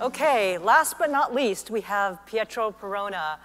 Okay, 0.00 0.56
last 0.56 0.96
but 0.98 1.10
not 1.10 1.34
least, 1.34 1.70
we 1.70 1.82
have 1.82 2.24
Pietro 2.24 2.70
Perona. 2.70 3.36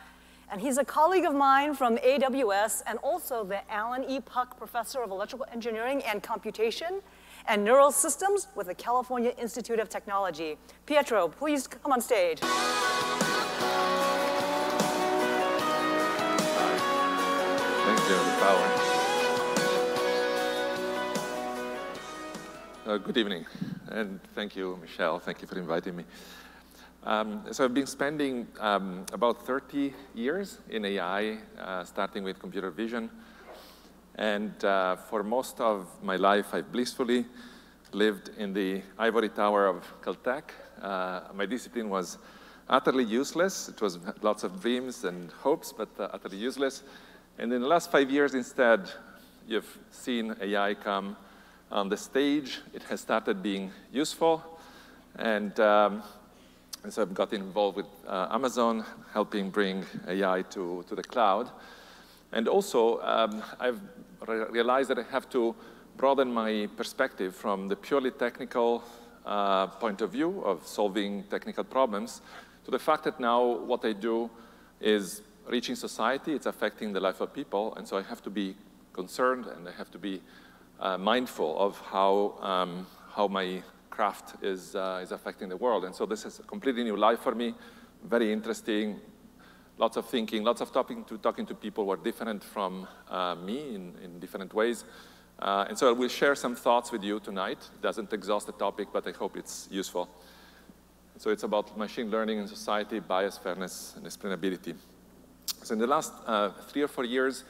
And 0.50 0.62
he's 0.62 0.78
a 0.78 0.86
colleague 0.86 1.26
of 1.26 1.36
mine 1.36 1.74
from 1.74 1.98
AWS 1.98 2.82
and 2.88 2.98
also 3.00 3.44
the 3.44 3.70
Alan 3.70 4.10
E. 4.10 4.22
Puck 4.22 4.58
Professor 4.58 5.04
of 5.04 5.12
Electrical 5.12 5.46
Engineering 5.52 6.02
and 6.04 6.24
Computation 6.24 7.02
and 7.50 7.62
Neural 7.62 7.92
Systems 7.92 8.48
with 8.56 8.68
the 8.68 8.74
California 8.74 9.34
Institute 9.38 9.82
of 9.82 9.90
Technology. 9.90 10.58
Pietro, 10.86 11.28
please 11.28 11.68
come 11.68 11.92
on 11.92 12.00
stage. 12.00 12.40
Thank 12.40 12.54
you, 18.08 18.16
the 18.16 18.38
power. 18.40 18.72
Uh, 22.88 22.98
good 22.98 23.18
evening, 23.18 23.46
and 23.90 24.22
thank 24.36 24.56
you, 24.56 24.78
Michelle. 24.80 25.20
Thank 25.20 25.42
you 25.42 25.48
for 25.50 25.58
inviting 25.58 25.98
me. 25.98 26.06
Um, 27.06 27.44
so 27.52 27.64
I've 27.64 27.74
been 27.76 27.86
spending 27.86 28.48
um, 28.60 29.06
about 29.14 29.46
30 29.46 29.94
years 30.16 30.58
in 30.72 30.84
AI, 30.86 31.38
uh, 31.60 31.84
starting 31.84 32.24
with 32.24 32.40
computer 32.40 32.72
vision. 32.72 33.12
And 34.16 34.66
uh, 34.66 34.96
for 34.96 35.22
most 35.22 35.62
of 35.62 35.88
my 36.02 36.16
life, 36.16 36.48
I 36.52 36.62
blissfully 36.62 37.26
lived 37.92 38.32
in 38.40 38.54
the 38.54 38.82
ivory 38.98 39.30
tower 39.30 39.68
of 39.68 39.86
Caltech. 40.02 40.46
Uh, 40.82 41.22
my 41.36 41.46
discipline 41.46 41.90
was 41.90 42.18
utterly 42.68 43.04
useless. 43.04 43.70
It 43.70 43.80
was 43.82 44.00
lots 44.24 44.44
of 44.44 44.60
dreams 44.60 45.04
and 45.04 45.32
hopes, 45.32 45.72
but 45.72 45.90
uh, 46.00 46.08
utterly 46.12 46.38
useless. 46.38 46.82
And 47.38 47.54
in 47.54 47.62
the 47.62 47.68
last 47.68 47.92
five 47.92 48.10
years, 48.10 48.34
instead, 48.34 48.90
you've 49.48 49.78
seen 49.92 50.36
AI 50.42 50.74
come 50.74 51.18
on 51.72 51.88
the 51.88 51.98
stage. 51.98 52.62
It 52.74 52.82
has 52.90 53.00
started 53.00 53.44
being 53.44 53.70
useful. 53.92 54.42
And, 55.20 55.60
um, 55.60 56.02
and 56.86 56.94
so 56.94 57.02
I've 57.02 57.16
got 57.16 57.34
involved 57.34 57.78
with 57.78 57.88
uh, 58.08 58.28
Amazon, 58.30 58.86
helping 59.12 59.50
bring 59.50 59.84
AI 60.08 60.44
to, 60.52 60.86
to 60.88 60.94
the 60.94 61.02
cloud. 61.02 61.50
And 62.32 62.48
also, 62.48 63.02
um, 63.02 63.42
I've 63.60 63.82
re 64.28 64.46
realized 64.52 64.92
that 64.92 65.00
I 65.00 65.06
have 65.10 65.28
to 65.32 65.56
broaden 65.98 66.32
my 66.32 66.70
perspective 66.78 67.36
from 67.36 67.70
the 67.70 67.76
purely 67.76 68.12
technical 68.12 68.84
uh, 69.26 69.66
point 69.66 70.02
of 70.02 70.12
view 70.12 70.42
of 70.42 70.68
solving 70.68 71.24
technical 71.24 71.64
problems 71.64 72.22
to 72.66 72.70
the 72.70 72.78
fact 72.78 73.04
that 73.06 73.20
now 73.20 73.42
what 73.44 73.84
I 73.84 73.94
do 73.94 74.30
is 74.80 75.24
reaching 75.50 75.74
society, 75.74 76.34
it's 76.34 76.46
affecting 76.46 76.94
the 76.94 77.00
life 77.00 77.20
of 77.20 77.34
people, 77.34 77.74
and 77.78 77.88
so 77.88 77.98
I 77.98 78.04
have 78.04 78.22
to 78.22 78.30
be 78.30 78.56
concerned 78.94 79.48
and 79.48 79.68
I 79.68 79.72
have 79.72 79.90
to 79.90 79.98
be 79.98 80.22
uh, 80.80 81.00
mindful 81.00 81.58
of 81.58 81.80
how, 81.80 82.38
um, 82.42 82.86
how 83.10 83.28
my 83.28 83.64
craft 83.96 84.44
is, 84.44 84.76
uh, 84.76 85.00
is 85.02 85.12
affecting 85.12 85.50
the 85.50 85.58
world. 85.58 85.86
And 85.86 85.96
so 85.96 86.06
this 86.06 86.26
is 86.26 86.40
a 86.40 86.44
completely 86.44 86.84
new 86.84 86.98
life 86.98 87.22
for 87.22 87.34
me, 87.34 87.54
very 88.04 88.32
interesting, 88.32 89.00
lots 89.78 89.98
of 89.98 90.06
thinking, 90.06 90.44
lots 90.44 90.62
of 90.62 90.72
talking 90.72 91.06
to, 91.06 91.18
talking 91.18 91.46
to 91.46 91.56
people 91.56 91.86
who 91.86 91.92
are 91.92 92.04
different 92.10 92.44
from 92.44 92.88
uh, 93.10 93.36
me 93.36 93.76
in, 93.76 93.94
in 94.04 94.20
different 94.20 94.54
ways. 94.54 94.84
Uh, 95.40 95.66
and 95.68 95.78
so 95.78 95.90
I 95.90 95.92
will 95.92 96.10
share 96.10 96.36
some 96.36 96.56
thoughts 96.56 96.92
with 96.92 97.04
you 97.04 97.20
tonight. 97.20 97.58
It 97.76 97.82
doesn't 97.82 98.12
exhaust 98.14 98.48
the 98.48 98.54
topic, 98.54 98.88
but 98.92 99.08
I 99.08 99.12
hope 99.12 99.38
it's 99.38 99.68
useful. 99.72 100.08
So 101.18 101.30
it's 101.30 101.44
about 101.44 101.78
machine 101.78 102.10
learning 102.10 102.40
in 102.40 102.48
society, 102.48 103.00
bias, 103.00 103.38
fairness, 103.38 103.94
and 103.96 104.06
explainability. 104.06 104.76
So 105.64 105.74
in 105.74 105.80
the 105.80 105.88
last 105.88 106.14
uh, 106.26 106.50
three 106.68 106.84
or 106.84 106.88
four 106.90 107.06
years, 107.06 107.44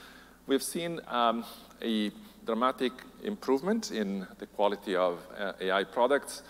we've 0.47 0.63
seen 0.63 1.01
um, 1.07 1.43
a 1.81 2.11
dramatic 2.45 2.93
improvement 3.23 3.91
in 3.91 4.27
the 4.39 4.45
quality 4.45 4.95
of 4.95 5.19
uh, 5.38 5.53
AI 5.59 5.83
products. 5.83 6.43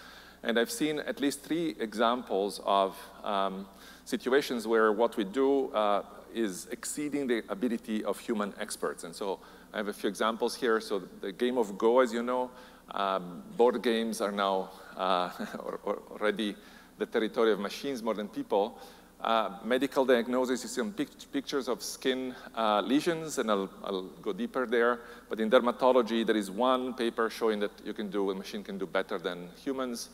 And 0.43 0.59
I've 0.59 0.71
seen 0.71 0.99
at 0.99 1.19
least 1.19 1.41
three 1.41 1.75
examples 1.79 2.61
of 2.65 2.95
um, 3.23 3.65
situations 4.03 4.67
where 4.67 4.91
what 4.91 5.17
we 5.17 5.23
do 5.23 5.71
uh, 5.71 6.03
is 6.33 6.67
exceeding 6.71 7.27
the 7.27 7.43
ability 7.49 8.03
of 8.03 8.19
human 8.19 8.53
experts. 8.59 9.03
And 9.03 9.15
so 9.15 9.39
I 9.73 9.77
have 9.77 9.87
a 9.87 9.93
few 9.93 10.09
examples 10.09 10.55
here. 10.55 10.79
So 10.79 11.01
the 11.21 11.31
game 11.31 11.57
of 11.57 11.77
Go, 11.77 11.99
as 11.99 12.13
you 12.13 12.21
know, 12.21 12.51
um, 12.91 13.41
board 13.57 13.81
games 13.81 14.21
are 14.21 14.31
now 14.31 14.69
uh, 14.95 15.29
already 16.11 16.55
the 16.97 17.05
territory 17.05 17.51
of 17.51 17.59
machines 17.59 18.03
more 18.03 18.13
than 18.13 18.27
people. 18.27 18.79
Uh, 19.25 19.57
medical 19.63 20.05
diagnosis, 20.05 20.61
you 20.61 20.69
see 20.69 20.83
pic 20.91 21.09
pictures 21.31 21.67
of 21.67 21.81
skin 21.81 22.35
uh, 22.55 22.79
lesions, 22.81 23.39
and 23.39 23.49
I'll, 23.49 23.69
I'll, 23.83 24.03
go 24.21 24.31
deeper 24.31 24.67
there. 24.67 24.99
But 25.27 25.39
in 25.39 25.49
dermatology, 25.49 26.23
there 26.23 26.37
is 26.37 26.51
one 26.51 26.93
paper 26.93 27.31
showing 27.31 27.59
that 27.61 27.71
you 27.83 27.93
can 27.93 28.11
do, 28.11 28.29
a 28.29 28.35
machine 28.35 28.63
can 28.63 28.77
do 28.77 28.85
better 28.85 29.17
than 29.17 29.49
humans 29.63 30.09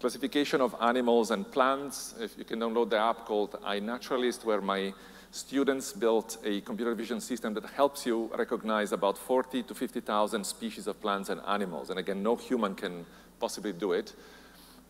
classification 0.00 0.60
of 0.60 0.74
animals 0.80 1.30
and 1.30 1.50
plants. 1.50 2.14
If 2.20 2.36
you 2.36 2.44
can 2.44 2.60
download 2.60 2.90
the 2.90 2.98
app 2.98 3.24
called 3.24 3.52
iNaturalist, 3.64 4.44
where 4.44 4.60
my 4.60 4.92
students 5.30 5.92
built 5.92 6.36
a 6.44 6.60
computer 6.60 6.94
vision 6.94 7.20
system 7.20 7.54
that 7.54 7.64
helps 7.70 8.06
you 8.06 8.30
recognize 8.36 8.92
about 8.92 9.16
40 9.18 9.62
to 9.62 9.74
50,000 9.74 10.44
species 10.44 10.86
of 10.86 11.00
plants 11.00 11.28
and 11.28 11.40
animals. 11.46 11.90
And 11.90 11.98
again, 11.98 12.22
no 12.22 12.36
human 12.36 12.74
can 12.74 13.04
possibly 13.40 13.72
do 13.72 13.92
it. 13.92 14.14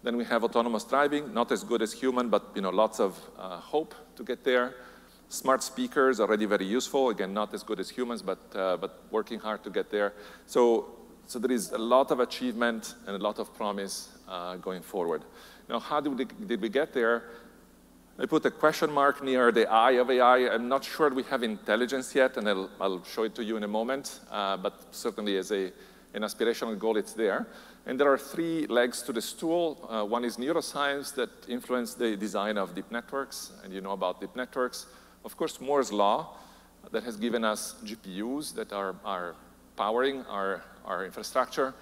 Then 0.05 0.17
we 0.17 0.25
have 0.27 0.45
autonomous 0.45 0.85
driving, 0.85 1.35
not 1.35 1.51
as 1.51 1.65
good 1.65 1.83
as 1.83 1.93
human, 1.93 2.29
but 2.29 2.45
you 2.55 2.63
know, 2.63 2.71
lots 2.71 3.01
of 3.01 3.19
uh, 3.37 3.59
hope 3.59 3.95
to 4.15 4.23
get 4.23 4.45
there. 4.45 4.75
Smart 5.29 5.65
speakers, 5.65 6.21
already 6.21 6.45
very 6.45 6.67
useful. 6.67 7.09
Again, 7.09 7.35
not 7.35 7.53
as 7.53 7.65
good 7.65 7.81
as 7.81 7.91
humans, 7.91 8.23
but, 8.23 8.39
uh, 8.55 8.77
but 8.77 9.03
working 9.11 9.41
hard 9.41 9.65
to 9.65 9.71
get 9.71 9.91
there. 9.91 10.13
So 10.47 10.95
so 11.27 11.39
there 11.39 11.53
is 11.53 11.73
a 11.73 11.79
lot 11.79 12.11
of 12.11 12.21
achievement 12.21 12.95
and 13.07 13.17
a 13.17 13.19
lot 13.19 13.39
of 13.39 13.55
promise 13.55 14.11
uh, 14.29 14.57
going 14.57 14.83
forward. 14.83 15.23
Now, 15.69 15.81
how 15.81 16.01
did 16.01 16.19
we, 16.19 16.25
did 16.25 16.61
we 16.61 16.69
get 16.69 16.93
there? 16.93 17.25
I 18.19 18.27
put 18.27 18.45
a 18.45 18.51
question 18.51 18.93
mark 18.93 19.25
near 19.25 19.51
the 19.51 19.69
I 19.69 19.93
of 19.93 20.11
AI. 20.11 20.49
I'm 20.49 20.69
not 20.69 20.85
sure 20.85 21.09
we 21.11 21.25
have 21.25 21.43
intelligence 21.43 22.15
yet, 22.15 22.37
and 22.37 22.49
I'll, 22.49 22.71
I'll 22.81 23.05
show 23.05 23.25
it 23.25 23.35
to 23.37 23.43
you 23.43 23.57
in 23.57 23.65
a 23.65 23.69
moment, 23.69 24.21
uh, 24.31 24.57
but 24.59 24.95
certainly 24.95 25.37
as 25.39 25.51
a, 25.51 25.73
an 26.15 26.23
aspirational 26.23 26.79
goal, 26.79 26.97
it's 26.97 27.13
there. 27.13 27.47
And 27.87 28.01
there 28.01 28.11
are 28.11 28.19
three 28.19 28.67
legs 28.67 29.03
to 29.03 29.13
the 29.13 29.21
stool. 29.21 29.87
Uh, 29.89 30.05
one 30.05 30.25
is 30.25 30.37
neuroscience 30.37 31.15
that 31.17 31.31
influenced 31.49 31.99
the 31.99 32.17
design 32.17 32.57
of 32.57 32.75
deep 32.75 32.91
networks, 32.91 33.53
and 33.63 33.73
you 33.73 33.81
know 33.81 33.93
about 33.93 34.21
deep 34.21 34.35
networks. 34.35 34.87
Of 35.25 35.37
course, 35.37 35.61
Moore's 35.61 35.93
law 35.93 36.37
that 36.93 37.03
has 37.03 37.17
given 37.17 37.45
us 37.45 37.75
GPUs 37.85 38.55
that 38.55 38.73
are, 38.73 38.95
are 39.05 39.35
powering 39.77 40.25
our 40.27 40.63
our 40.85 41.05
infrastructure. 41.05 41.75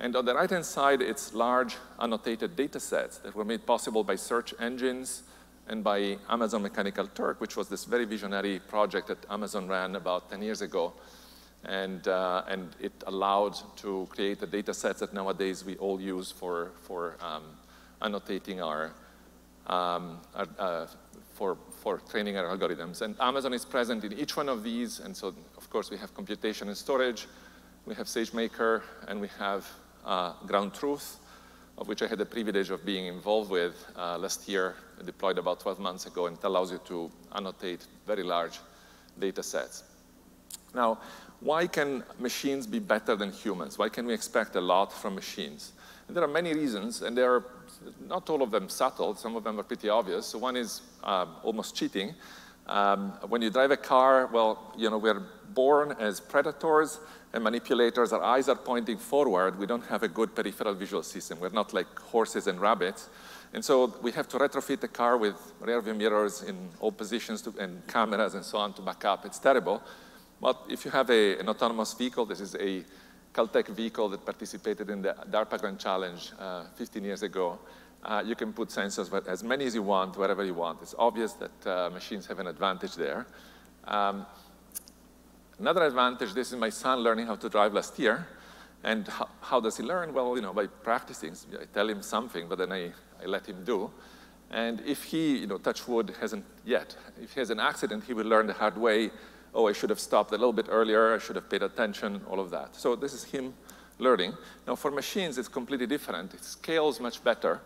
And 0.00 0.16
on 0.16 0.24
the 0.24 0.34
right-hand 0.34 0.64
side, 0.64 1.02
it's 1.02 1.34
large 1.34 1.76
annotated 2.00 2.56
data 2.56 2.80
sets 2.80 3.18
that 3.18 3.34
were 3.34 3.44
made 3.44 3.64
possible 3.66 4.02
by 4.02 4.16
search 4.16 4.54
engines 4.60 5.22
and 5.68 5.82
by 5.84 6.18
Amazon 6.28 6.62
Mechanical 6.62 7.06
Turk, 7.06 7.40
which 7.40 7.56
was 7.56 7.68
this 7.68 7.84
very 7.84 8.04
visionary 8.04 8.58
project 8.58 9.08
that 9.08 9.18
Amazon 9.30 9.68
ran 9.68 9.96
about 9.96 10.30
10 10.30 10.42
years 10.42 10.62
ago. 10.62 10.92
And, 11.66 12.06
uh, 12.08 12.42
and 12.46 12.76
it 12.80 12.92
allowed 13.06 13.56
to 13.78 14.06
create 14.10 14.40
the 14.40 14.46
data 14.46 14.74
sets 14.74 15.00
that 15.00 15.14
nowadays 15.14 15.64
we 15.64 15.76
all 15.76 16.00
use 16.00 16.30
for, 16.30 16.72
for 16.82 17.16
um, 17.20 17.44
annotating 18.02 18.60
our, 18.60 18.92
um, 19.66 20.20
our 20.34 20.46
uh, 20.58 20.86
for, 21.34 21.56
for 21.82 21.98
training 22.10 22.36
our 22.36 22.56
algorithms. 22.56 23.02
And 23.02 23.16
Amazon 23.20 23.52
is 23.52 23.64
present 23.64 24.04
in 24.04 24.12
each 24.12 24.36
one 24.36 24.48
of 24.48 24.62
these, 24.62 25.00
and 25.00 25.16
so 25.16 25.34
of 25.56 25.68
course 25.68 25.90
we 25.90 25.96
have 25.96 26.14
computation 26.14 26.68
and 26.68 26.76
storage, 26.76 27.26
we 27.86 27.94
have 27.94 28.06
SageMaker, 28.06 28.82
and 29.08 29.20
we 29.20 29.28
have 29.38 29.66
uh, 30.04 30.32
Ground 30.46 30.74
Truth, 30.74 31.18
of 31.76 31.88
which 31.88 32.02
I 32.02 32.06
had 32.06 32.18
the 32.18 32.26
privilege 32.26 32.70
of 32.70 32.84
being 32.84 33.06
involved 33.06 33.50
with 33.50 33.84
uh, 33.96 34.16
last 34.16 34.48
year, 34.48 34.76
deployed 35.04 35.38
about 35.38 35.60
12 35.60 35.80
months 35.80 36.06
ago, 36.06 36.26
and 36.26 36.38
it 36.38 36.44
allows 36.44 36.70
you 36.70 36.80
to 36.86 37.10
annotate 37.34 37.86
very 38.06 38.22
large 38.22 38.60
data 39.18 39.42
sets. 39.42 39.84
Now, 40.74 40.98
why 41.40 41.66
can 41.66 42.02
machines 42.18 42.66
be 42.66 42.78
better 42.78 43.16
than 43.16 43.32
humans? 43.32 43.78
Why 43.78 43.88
can 43.88 44.06
we 44.06 44.14
expect 44.14 44.56
a 44.56 44.60
lot 44.60 44.92
from 44.92 45.14
machines? 45.14 45.72
And 46.06 46.16
there 46.16 46.24
are 46.24 46.28
many 46.28 46.54
reasons, 46.54 47.02
and 47.02 47.16
there 47.16 47.34
are 47.34 47.44
not 48.06 48.28
all 48.30 48.42
of 48.42 48.50
them 48.50 48.68
subtle. 48.68 49.14
Some 49.14 49.36
of 49.36 49.44
them 49.44 49.58
are 49.58 49.62
pretty 49.62 49.88
obvious. 49.88 50.26
So 50.26 50.38
one 50.38 50.56
is 50.56 50.82
uh, 51.02 51.26
almost 51.42 51.76
cheating. 51.76 52.14
Um, 52.66 53.12
when 53.28 53.42
you 53.42 53.50
drive 53.50 53.70
a 53.70 53.76
car, 53.76 54.28
well, 54.32 54.72
you 54.76 54.88
know, 54.88 54.98
we're 54.98 55.22
born 55.52 55.94
as 55.98 56.20
predators 56.20 56.98
and 57.32 57.44
manipulators, 57.44 58.12
our 58.12 58.22
eyes 58.22 58.48
are 58.48 58.56
pointing 58.56 58.96
forward, 58.96 59.58
we 59.58 59.66
don't 59.66 59.84
have 59.86 60.02
a 60.02 60.08
good 60.08 60.34
peripheral 60.34 60.74
visual 60.74 61.02
system. 61.02 61.40
We're 61.40 61.50
not 61.50 61.74
like 61.74 61.98
horses 61.98 62.46
and 62.46 62.60
rabbits. 62.60 63.08
And 63.52 63.64
so 63.64 63.94
we 64.02 64.12
have 64.12 64.28
to 64.28 64.38
retrofit 64.38 64.80
the 64.80 64.88
car 64.88 65.16
with 65.16 65.36
rear 65.60 65.80
view 65.80 65.94
mirrors 65.94 66.42
in 66.42 66.70
all 66.80 66.92
positions 66.92 67.42
to, 67.42 67.54
and 67.58 67.86
cameras 67.86 68.34
and 68.34 68.44
so 68.44 68.58
on 68.58 68.72
to 68.74 68.82
back 68.82 69.04
up. 69.04 69.24
It's 69.26 69.38
terrible. 69.38 69.82
But 70.40 70.62
if 70.68 70.84
you 70.84 70.90
have 70.90 71.10
a, 71.10 71.38
an 71.38 71.48
autonomous 71.48 71.94
vehicle, 71.94 72.26
this 72.26 72.40
is 72.40 72.54
a 72.56 72.84
Caltech 73.32 73.68
vehicle 73.68 74.08
that 74.10 74.24
participated 74.24 74.90
in 74.90 75.02
the 75.02 75.14
DARPA 75.30 75.60
Grand 75.60 75.80
Challenge 75.80 76.32
uh, 76.38 76.64
15 76.76 77.04
years 77.04 77.22
ago. 77.22 77.58
Uh, 78.04 78.22
you 78.24 78.34
can 78.34 78.52
put 78.52 78.68
sensors 78.68 79.26
as 79.26 79.42
many 79.42 79.64
as 79.64 79.74
you 79.74 79.82
want, 79.82 80.16
wherever 80.16 80.44
you 80.44 80.54
want. 80.54 80.82
It's 80.82 80.94
obvious 80.98 81.32
that 81.34 81.66
uh, 81.66 81.90
machines 81.90 82.26
have 82.26 82.38
an 82.38 82.46
advantage 82.46 82.94
there. 82.94 83.26
Um, 83.86 84.26
Another 85.58 85.84
advantage, 85.84 86.34
this 86.34 86.52
is 86.52 86.58
my 86.58 86.68
son 86.68 86.98
learning 87.00 87.26
how 87.26 87.36
to 87.36 87.48
drive 87.48 87.74
last 87.74 87.98
year. 87.98 88.26
And 88.82 89.06
how, 89.06 89.28
how 89.40 89.60
does 89.60 89.76
he 89.76 89.82
learn? 89.82 90.12
Well, 90.12 90.34
you 90.34 90.42
know, 90.42 90.52
by 90.52 90.66
practicing. 90.66 91.34
I 91.58 91.64
tell 91.72 91.88
him 91.88 92.02
something, 92.02 92.48
but 92.48 92.58
then 92.58 92.72
I, 92.72 92.92
I 93.22 93.26
let 93.26 93.46
him 93.46 93.64
do. 93.64 93.90
And 94.50 94.82
if 94.84 95.04
he, 95.04 95.38
you 95.38 95.46
know, 95.46 95.58
touch 95.58 95.86
wood, 95.86 96.12
hasn't 96.20 96.44
yet, 96.64 96.96
if 97.22 97.32
he 97.34 97.40
has 97.40 97.50
an 97.50 97.60
accident, 97.60 98.04
he 98.04 98.12
will 98.12 98.26
learn 98.26 98.46
the 98.46 98.52
hard 98.52 98.76
way, 98.76 99.10
oh, 99.54 99.68
I 99.68 99.72
should 99.72 99.90
have 99.90 100.00
stopped 100.00 100.30
a 100.30 100.36
little 100.36 100.52
bit 100.52 100.66
earlier, 100.68 101.14
I 101.14 101.18
should 101.18 101.36
have 101.36 101.48
paid 101.48 101.62
attention, 101.62 102.20
all 102.28 102.40
of 102.40 102.50
that. 102.50 102.74
So 102.74 102.96
this 102.96 103.12
is 103.12 103.24
him 103.24 103.54
learning. 103.98 104.34
Now 104.66 104.74
for 104.74 104.90
machines, 104.90 105.38
it's 105.38 105.48
completely 105.48 105.86
different. 105.86 106.34
It 106.34 106.44
scales 106.44 107.00
much 107.00 107.22
better. 107.22 107.60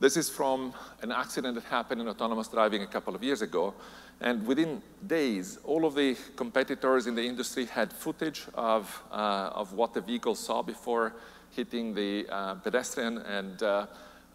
This 0.00 0.16
is 0.16 0.30
from 0.30 0.72
an 1.02 1.10
accident 1.10 1.56
that 1.56 1.64
happened 1.64 2.00
in 2.00 2.08
autonomous 2.08 2.46
driving 2.46 2.82
a 2.82 2.86
couple 2.86 3.16
of 3.16 3.24
years 3.24 3.42
ago. 3.42 3.74
And 4.20 4.46
within 4.46 4.80
days, 5.06 5.58
all 5.64 5.84
of 5.84 5.94
the 5.94 6.16
competitors 6.36 7.08
in 7.08 7.16
the 7.16 7.22
industry 7.22 7.64
had 7.64 7.92
footage 7.92 8.44
of, 8.54 9.02
uh, 9.10 9.50
of 9.54 9.72
what 9.72 9.94
the 9.94 10.00
vehicle 10.00 10.36
saw 10.36 10.62
before 10.62 11.14
hitting 11.50 11.94
the 11.94 12.26
uh, 12.30 12.54
pedestrian. 12.54 13.18
And 13.18 13.60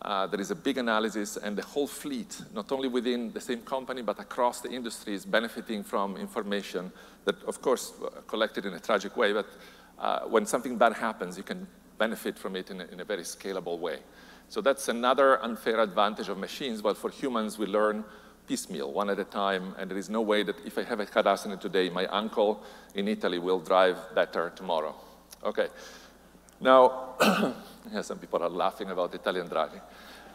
uh, 0.03 0.27
there 0.27 0.41
is 0.41 0.51
a 0.51 0.55
big 0.55 0.77
analysis, 0.77 1.37
and 1.37 1.57
the 1.57 1.63
whole 1.63 1.87
fleet, 1.87 2.41
not 2.53 2.71
only 2.71 2.89
within 2.89 3.31
the 3.31 3.39
same 3.39 3.61
company, 3.61 4.01
but 4.01 4.19
across 4.19 4.59
the 4.59 4.69
industry, 4.69 5.13
is 5.13 5.25
benefiting 5.25 5.83
from 5.83 6.17
information 6.17 6.91
that, 7.23 7.41
of 7.43 7.61
course, 7.61 7.93
uh, 8.03 8.09
collected 8.27 8.65
in 8.65 8.73
a 8.73 8.79
tragic 8.79 9.15
way. 9.15 9.31
But 9.31 9.47
uh, 9.97 10.19
when 10.21 10.45
something 10.45 10.77
bad 10.77 10.93
happens, 10.93 11.37
you 11.37 11.43
can 11.43 11.67
benefit 11.97 12.37
from 12.37 12.55
it 12.57 12.69
in 12.69 12.81
a, 12.81 12.85
in 12.85 12.99
a 12.99 13.05
very 13.05 13.23
scalable 13.23 13.79
way. 13.79 13.99
So 14.49 14.59
that's 14.59 14.89
another 14.89 15.41
unfair 15.41 15.79
advantage 15.79 16.27
of 16.27 16.37
machines. 16.37 16.81
But 16.81 16.97
for 16.97 17.09
humans, 17.09 17.57
we 17.57 17.65
learn 17.65 18.03
piecemeal, 18.45 18.91
one 18.91 19.09
at 19.09 19.19
a 19.19 19.23
time, 19.23 19.73
and 19.79 19.89
there 19.89 19.97
is 19.97 20.09
no 20.09 20.21
way 20.21 20.43
that 20.43 20.55
if 20.65 20.77
I 20.77 20.83
have 20.83 20.99
a 20.99 21.05
car 21.05 21.25
accident 21.25 21.61
today, 21.61 21.89
my 21.89 22.07
uncle 22.07 22.61
in 22.93 23.07
Italy 23.07 23.39
will 23.39 23.59
drive 23.59 23.97
better 24.13 24.51
tomorrow. 24.53 24.95
Okay. 25.45 25.69
Now, 26.59 27.15
yeah, 27.91 28.01
some 28.09 28.19
people 28.19 28.41
are 28.43 28.49
laughing 28.49 28.89
about 28.89 29.13
Italian 29.13 29.47
driving. 29.47 29.81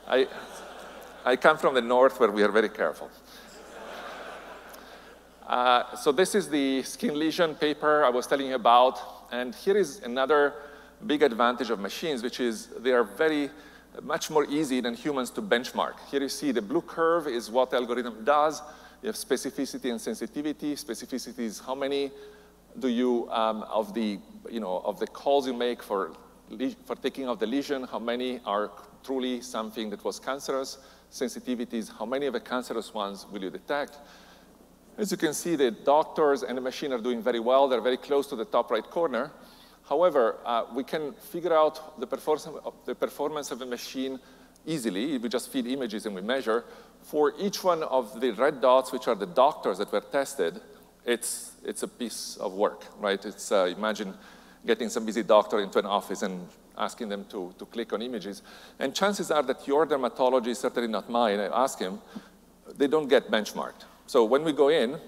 I, 0.06 0.26
I 1.24 1.36
come 1.36 1.58
from 1.58 1.74
the 1.74 1.82
north 1.82 2.18
where 2.18 2.30
we 2.30 2.42
are 2.42 2.50
very 2.50 2.68
careful. 2.68 3.10
Uh, 5.46 5.96
so 5.96 6.12
this 6.12 6.34
is 6.34 6.48
the 6.48 6.82
skin 6.82 7.18
lesion 7.18 7.54
paper 7.54 8.04
I 8.04 8.10
was 8.10 8.26
telling 8.26 8.48
you 8.48 8.54
about, 8.54 8.98
and 9.32 9.54
here 9.54 9.76
is 9.76 10.00
another 10.00 10.52
big 11.06 11.22
advantage 11.22 11.70
of 11.70 11.80
machines, 11.80 12.22
which 12.22 12.40
is 12.40 12.66
they 12.78 12.92
are 12.92 13.04
very 13.04 13.50
much 14.02 14.30
more 14.30 14.44
easy 14.44 14.80
than 14.80 14.94
humans 14.94 15.30
to 15.30 15.42
benchmark. 15.42 15.94
Here 16.10 16.20
you 16.20 16.28
see 16.28 16.52
the 16.52 16.62
blue 16.62 16.82
curve 16.82 17.26
is 17.26 17.50
what 17.50 17.70
the 17.70 17.76
algorithm 17.76 18.24
does. 18.24 18.62
You 19.02 19.06
have 19.06 19.16
specificity 19.16 19.90
and 19.90 20.00
sensitivity. 20.00 20.74
Specificity 20.74 21.40
is 21.40 21.60
how 21.60 21.74
many 21.74 22.10
do 22.78 22.88
you, 22.88 23.30
um, 23.30 23.62
of, 23.64 23.94
the, 23.94 24.18
you 24.50 24.60
know, 24.60 24.82
of 24.84 24.98
the 24.98 25.06
calls 25.06 25.46
you 25.46 25.54
make 25.54 25.82
for, 25.82 26.12
for 26.86 26.96
taking 26.96 27.26
out 27.26 27.40
the 27.40 27.46
lesion, 27.46 27.84
how 27.84 27.98
many 27.98 28.40
are 28.44 28.70
truly 29.04 29.40
something 29.40 29.90
that 29.90 30.02
was 30.04 30.18
cancerous. 30.18 30.78
Sensitivity 31.10 31.78
is 31.78 31.88
how 31.88 32.04
many 32.04 32.26
of 32.26 32.32
the 32.32 32.40
cancerous 32.40 32.92
ones 32.92 33.26
will 33.30 33.42
you 33.42 33.50
detect. 33.50 33.98
As 34.96 35.10
you 35.10 35.16
can 35.16 35.32
see, 35.32 35.56
the 35.56 35.70
doctors 35.70 36.42
and 36.42 36.56
the 36.56 36.60
machine 36.60 36.92
are 36.92 36.98
doing 36.98 37.22
very 37.22 37.40
well. 37.40 37.68
They're 37.68 37.80
very 37.80 37.96
close 37.96 38.26
to 38.28 38.36
the 38.36 38.44
top 38.44 38.70
right 38.70 38.82
corner. 38.82 39.30
However, 39.88 40.38
uh, 40.44 40.64
we 40.74 40.84
can 40.84 41.12
figure 41.14 41.54
out 41.54 41.98
the 42.00 42.06
performance, 42.06 42.46
of, 42.46 42.74
the 42.84 43.62
of 43.64 43.68
machine 43.68 44.18
easily. 44.66 45.16
We 45.18 45.28
just 45.28 45.50
feed 45.50 45.66
images 45.66 46.04
and 46.04 46.14
we 46.14 46.20
measure. 46.20 46.64
For 47.02 47.32
each 47.38 47.62
one 47.64 47.82
of 47.84 48.20
the 48.20 48.32
red 48.32 48.60
dots, 48.60 48.92
which 48.92 49.08
are 49.08 49.14
the 49.14 49.26
doctors 49.26 49.78
that 49.78 49.92
were 49.92 50.00
tested, 50.00 50.60
it's, 51.06 51.52
it's 51.64 51.82
a 51.82 51.88
piece 51.88 52.36
of 52.36 52.52
work, 52.52 52.84
right? 52.98 53.24
It's, 53.24 53.50
uh, 53.50 53.72
imagine 53.74 54.14
getting 54.68 54.90
some 54.90 55.04
busy 55.04 55.24
doctor 55.24 55.58
into 55.60 55.78
an 55.78 55.86
office 55.86 56.22
and 56.22 56.46
asking 56.76 57.08
them 57.08 57.24
to, 57.30 57.52
to 57.58 57.64
click 57.66 57.92
on 57.92 58.02
images. 58.02 58.42
And 58.78 58.94
chances 58.94 59.30
are 59.30 59.42
that 59.42 59.66
your 59.66 59.86
dermatologist, 59.86 60.60
certainly 60.60 60.88
not 60.88 61.10
mine, 61.10 61.40
I 61.40 61.46
ask 61.64 61.78
him, 61.78 61.98
they 62.76 62.86
don't 62.86 63.08
get 63.08 63.30
benchmarked. 63.30 63.82
So 64.06 64.24
when 64.24 64.44
we 64.44 64.52
go 64.52 64.68
in, 64.68 64.98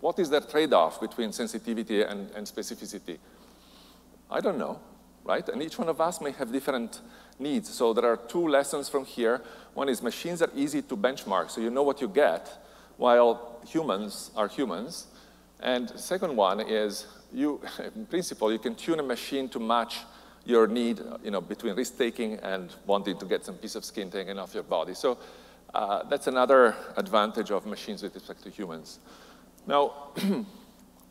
what 0.00 0.18
is 0.18 0.28
that 0.30 0.50
trade-off 0.50 1.00
between 1.00 1.32
sensitivity 1.32 2.02
and, 2.02 2.30
and 2.36 2.46
specificity? 2.46 3.18
I 4.30 4.40
don't 4.40 4.58
know, 4.58 4.78
right? 5.24 5.48
And 5.48 5.62
each 5.62 5.78
one 5.78 5.88
of 5.88 5.98
us 6.00 6.20
may 6.20 6.32
have 6.32 6.52
different 6.52 7.00
needs. 7.38 7.68
So 7.70 7.94
there 7.94 8.04
are 8.12 8.18
two 8.18 8.46
lessons 8.46 8.88
from 8.88 9.04
here. 9.06 9.40
One 9.74 9.88
is 9.88 10.02
machines 10.02 10.42
are 10.42 10.50
easy 10.54 10.82
to 10.82 10.96
benchmark, 10.96 11.50
so 11.50 11.60
you 11.60 11.70
know 11.70 11.82
what 11.82 12.00
you 12.02 12.08
get, 12.08 12.42
while 12.98 13.60
humans 13.66 14.30
are 14.36 14.48
humans. 14.48 15.06
And 15.60 15.88
second 15.96 16.36
one 16.36 16.60
is, 16.60 17.06
you, 17.32 17.60
in 17.94 18.06
principle, 18.06 18.52
you 18.52 18.58
can 18.58 18.74
tune 18.74 19.00
a 19.00 19.02
machine 19.02 19.48
to 19.50 19.60
match 19.60 19.98
your 20.44 20.66
need 20.66 21.00
you 21.24 21.30
know, 21.30 21.40
between 21.40 21.74
risk-taking 21.74 22.34
and 22.34 22.72
wanting 22.86 23.18
to 23.18 23.26
get 23.26 23.44
some 23.44 23.56
piece 23.56 23.74
of 23.74 23.84
skin 23.84 24.10
taken 24.10 24.38
off 24.38 24.54
your 24.54 24.62
body. 24.62 24.94
So 24.94 25.18
uh, 25.74 26.04
that's 26.04 26.28
another 26.28 26.76
advantage 26.96 27.50
of 27.50 27.66
machines 27.66 28.02
with 28.02 28.14
respect 28.14 28.42
to 28.44 28.50
humans. 28.50 29.00
Now, 29.66 30.12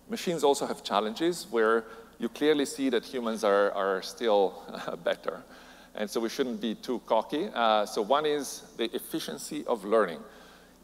machines 0.09 0.43
also 0.43 0.65
have 0.65 0.83
challenges 0.83 1.47
where 1.51 1.83
you 2.17 2.29
clearly 2.29 2.65
see 2.65 2.89
that 2.89 3.03
humans 3.03 3.43
are, 3.43 3.71
are 3.73 4.01
still 4.01 4.63
better. 5.03 5.43
And 5.95 6.09
so 6.09 6.19
we 6.19 6.29
shouldn't 6.29 6.61
be 6.61 6.75
too 6.75 7.01
cocky. 7.05 7.49
Uh, 7.53 7.85
so 7.85 8.01
one 8.01 8.25
is 8.25 8.63
the 8.77 8.93
efficiency 8.95 9.65
of 9.65 9.83
learning. 9.83 10.19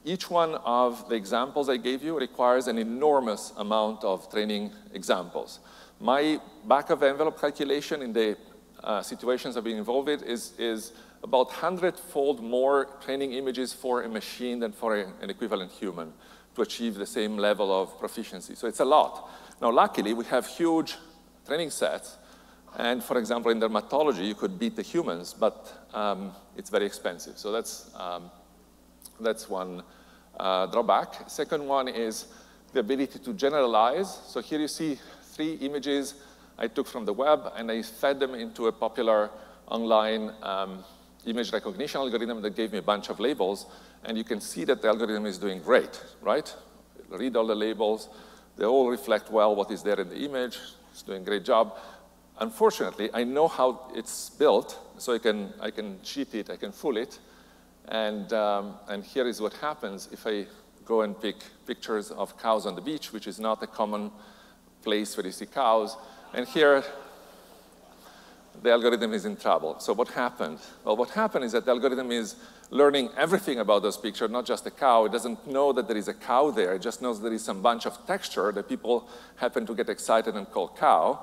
Each 0.04 0.30
one 0.30 0.56
of 0.56 1.08
the 1.10 1.16
examples 1.16 1.70
I 1.70 1.78
gave 1.78 2.04
you 2.04 2.18
requires 2.18 2.68
an 2.68 2.78
enormous 2.80 3.54
amount 3.58 4.04
of 4.04 4.32
training 4.32 4.72
examples. 4.94 5.60
My 6.00 6.40
back 6.68 6.90
of 6.90 7.04
envelope 7.04 7.40
calculation 7.40 8.02
in 8.02 8.12
the 8.12 8.36
uh, 8.84 9.04
situations 9.04 9.56
I've 9.56 9.64
been 9.64 9.78
involved 9.78 10.08
with 10.08 10.24
is, 10.24 10.54
is 10.58 10.94
about 11.24 11.52
100-fold 11.52 12.42
more 12.42 12.86
training 13.06 13.34
images 13.34 13.74
for 13.74 14.02
a 14.02 14.10
machine 14.10 14.60
than 14.60 14.72
for 14.72 14.98
a, 14.98 15.06
an 15.22 15.30
equivalent 15.30 15.72
human 15.72 16.12
to 16.56 16.64
achieve 16.64 16.96
the 16.96 17.06
same 17.06 17.38
level 17.38 17.72
of 17.72 18.00
proficiency. 18.00 18.56
So 18.56 18.68
it's 18.68 18.80
a 18.80 18.86
lot. 18.86 19.30
Now, 19.62 19.72
luckily, 19.72 20.14
we 20.14 20.26
have 20.26 20.48
huge 20.48 20.96
training 21.46 21.70
sets. 21.70 22.18
And 22.78 23.04
for 23.04 23.20
example, 23.20 23.52
in 23.52 23.60
dermatology, 23.60 24.26
you 24.26 24.36
could 24.36 24.58
beat 24.58 24.76
the 24.76 24.82
humans, 24.82 25.36
but 25.38 25.72
um, 25.94 26.32
it's 26.58 26.70
very 26.70 26.86
expensive. 26.86 27.38
So 27.38 27.52
that's, 27.52 27.92
um, 27.96 28.32
that's 29.22 29.50
one 29.50 29.84
uh, 30.40 30.66
drawback. 30.68 31.30
Second 31.30 31.68
one 31.68 31.88
is 31.88 32.26
the 32.74 32.80
ability 32.80 33.20
to 33.20 33.34
generalize. 33.34 34.20
So 34.28 34.42
here 34.42 34.60
you 34.60 34.68
see 34.68 34.98
three 35.24 35.54
images 35.56 36.16
I 36.58 36.68
took 36.68 36.88
from 36.88 37.06
the 37.06 37.14
web, 37.14 37.52
and 37.56 37.72
I 37.72 37.82
fed 37.82 38.20
them 38.20 38.36
into 38.36 38.68
a 38.68 38.72
popular 38.72 39.30
online 39.68 40.32
um, 40.44 40.84
image 41.26 41.52
recognition 41.54 42.02
algorithm 42.02 42.42
that 42.42 42.56
gave 42.56 42.72
me 42.72 42.80
a 42.80 42.84
bunch 42.84 43.10
of 43.10 43.20
labels. 43.20 43.66
And 44.04 44.18
you 44.18 44.24
can 44.24 44.42
see 44.42 44.64
that 44.66 44.82
the 44.82 44.88
algorithm 44.88 45.26
is 45.26 45.38
doing 45.38 45.62
great, 45.62 46.02
right? 46.22 46.54
Read 47.10 47.36
all 47.36 47.48
the 47.48 47.56
labels. 47.56 48.10
They 48.58 48.66
all 48.66 48.90
reflect 48.90 49.32
well 49.32 49.56
what 49.56 49.72
is 49.72 49.84
there 49.84 50.00
in 50.00 50.10
the 50.10 50.18
image. 50.18 50.60
It's 50.92 51.02
doing 51.02 51.22
a 51.22 51.26
great 51.26 51.46
job. 51.46 51.78
Unfortunately, 52.40 53.10
I 53.14 53.24
know 53.24 53.48
how 53.48 53.92
it's 53.96 54.32
built, 54.32 54.80
so 54.98 55.14
I 55.14 55.20
can, 55.20 55.54
I 55.60 55.72
can 55.72 56.00
cheat 56.04 56.34
it, 56.36 56.50
I 56.50 56.58
can 56.58 56.72
fool 56.72 56.98
it. 56.98 57.20
And, 57.88 58.32
um, 58.34 58.76
and 58.88 59.04
here 59.04 59.28
is 59.28 59.42
what 59.42 59.54
happens 59.54 60.08
if 60.12 60.26
I 60.26 60.46
go 60.86 61.02
and 61.02 61.20
pick 61.20 61.36
pictures 61.66 62.12
of 62.12 62.38
cows 62.42 62.66
on 62.66 62.76
the 62.76 62.82
beach, 62.82 63.14
which 63.14 63.28
is 63.28 63.40
not 63.40 63.62
a 63.64 63.68
common 63.68 64.12
place 64.84 65.16
where 65.16 65.26
you 65.26 65.32
see 65.32 65.46
cows. 65.46 65.98
And 66.34 66.48
here, 66.48 66.84
the 68.62 68.72
algorithm 68.72 69.14
is 69.14 69.26
in 69.26 69.36
trouble. 69.36 69.80
So 69.80 69.94
what 69.94 70.10
happened? 70.10 70.60
Well, 70.84 70.98
what 70.98 71.10
happened 71.10 71.46
is 71.46 71.52
that 71.54 71.66
the 71.66 71.72
algorithm 71.72 72.12
is 72.12 72.36
learning 72.70 73.10
everything 73.18 73.60
about 73.60 73.82
those 73.82 73.98
pictures, 73.98 74.30
not 74.30 74.46
just 74.46 74.66
a 74.66 74.72
cow. 74.72 75.06
It 75.06 75.12
doesn't 75.12 75.48
know 75.48 75.74
that 75.74 75.88
there 75.88 75.98
is 75.98 76.08
a 76.08 76.14
cow 76.14 76.52
there. 76.52 76.76
It 76.76 76.82
just 76.82 77.02
knows 77.02 77.22
there 77.22 77.34
is 77.34 77.44
some 77.44 77.62
bunch 77.62 77.86
of 77.86 78.06
texture 78.06 78.52
that 78.52 78.70
people 78.70 79.10
happen 79.36 79.66
to 79.66 79.76
get 79.76 79.90
excited 79.90 80.36
and 80.36 80.50
call 80.50 80.70
cow. 80.70 81.20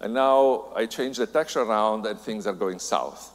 And 0.00 0.14
now 0.14 0.72
I 0.74 0.86
change 0.86 1.16
the 1.18 1.26
texture 1.26 1.60
around 1.60 2.06
and 2.06 2.18
things 2.18 2.46
are 2.46 2.52
going 2.52 2.78
south. 2.78 3.32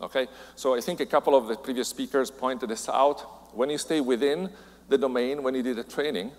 Okay? 0.00 0.26
So 0.56 0.74
I 0.74 0.80
think 0.80 1.00
a 1.00 1.06
couple 1.06 1.34
of 1.34 1.48
the 1.48 1.56
previous 1.56 1.88
speakers 1.88 2.30
pointed 2.30 2.68
this 2.68 2.88
out. 2.88 3.54
When 3.54 3.70
you 3.70 3.78
stay 3.78 4.00
within 4.00 4.50
the 4.88 4.98
domain, 4.98 5.42
when 5.42 5.54
you 5.54 5.62
did 5.62 5.76
the 5.76 5.84
training, 5.84 6.32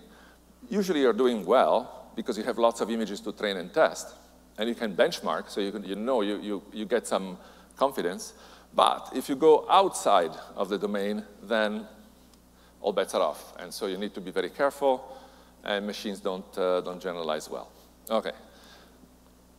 usually 0.68 1.00
you're 1.00 1.12
doing 1.12 1.44
well 1.44 2.10
because 2.14 2.38
you 2.38 2.44
have 2.44 2.58
lots 2.58 2.80
of 2.80 2.90
images 2.90 3.20
to 3.20 3.32
train 3.32 3.56
and 3.56 3.72
test 3.72 4.14
and 4.58 4.68
you 4.68 4.74
can 4.74 4.94
benchmark, 4.96 5.50
so 5.50 5.60
you, 5.60 5.72
can, 5.72 5.84
you 5.84 5.96
know 5.96 6.22
you, 6.22 6.40
you, 6.40 6.62
you 6.72 6.84
get 6.84 7.06
some 7.06 7.38
confidence. 7.76 8.34
But 8.74 9.12
if 9.14 9.28
you 9.28 9.36
go 9.36 9.66
outside 9.68 10.32
of 10.54 10.68
the 10.68 10.78
domain, 10.78 11.24
then 11.42 11.86
all 12.80 12.92
bets 12.92 13.14
are 13.14 13.22
off. 13.22 13.54
And 13.58 13.72
so 13.72 13.86
you 13.86 13.96
need 13.96 14.14
to 14.14 14.20
be 14.20 14.30
very 14.30 14.50
careful, 14.50 15.16
and 15.64 15.86
machines 15.86 16.20
don't, 16.20 16.58
uh, 16.58 16.80
don't 16.80 17.00
generalize 17.00 17.50
well. 17.50 17.70
Okay. 18.10 18.32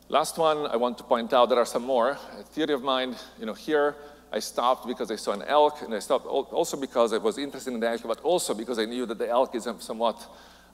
Last 0.10 0.38
one, 0.38 0.68
I 0.68 0.78
want 0.78 0.98
to 1.00 1.04
point 1.04 1.34
out 1.34 1.50
there 1.50 1.60
are 1.60 1.66
some 1.66 1.84
more. 1.84 2.18
A 2.40 2.44
theory 2.44 2.74
of 2.74 2.82
mind, 2.82 3.18
you 3.40 3.46
know, 3.46 3.54
here 3.54 3.96
I 4.32 4.40
stopped 4.40 4.88
because 4.88 5.12
I 5.12 5.18
saw 5.18 5.34
an 5.34 5.44
elk, 5.44 5.82
and 5.82 5.94
I 5.94 6.00
stopped 6.00 6.26
also 6.26 6.78
because 6.78 7.12
I 7.12 7.18
was 7.18 7.38
interested 7.38 7.74
in 7.74 7.80
the 7.80 7.90
elk, 7.90 8.02
but 8.04 8.22
also 8.22 8.54
because 8.54 8.80
I 8.80 8.86
knew 8.86 9.06
that 9.06 9.18
the 9.18 9.28
elk 9.28 9.56
is 9.56 9.68
a 9.68 9.80
somewhat 9.82 10.26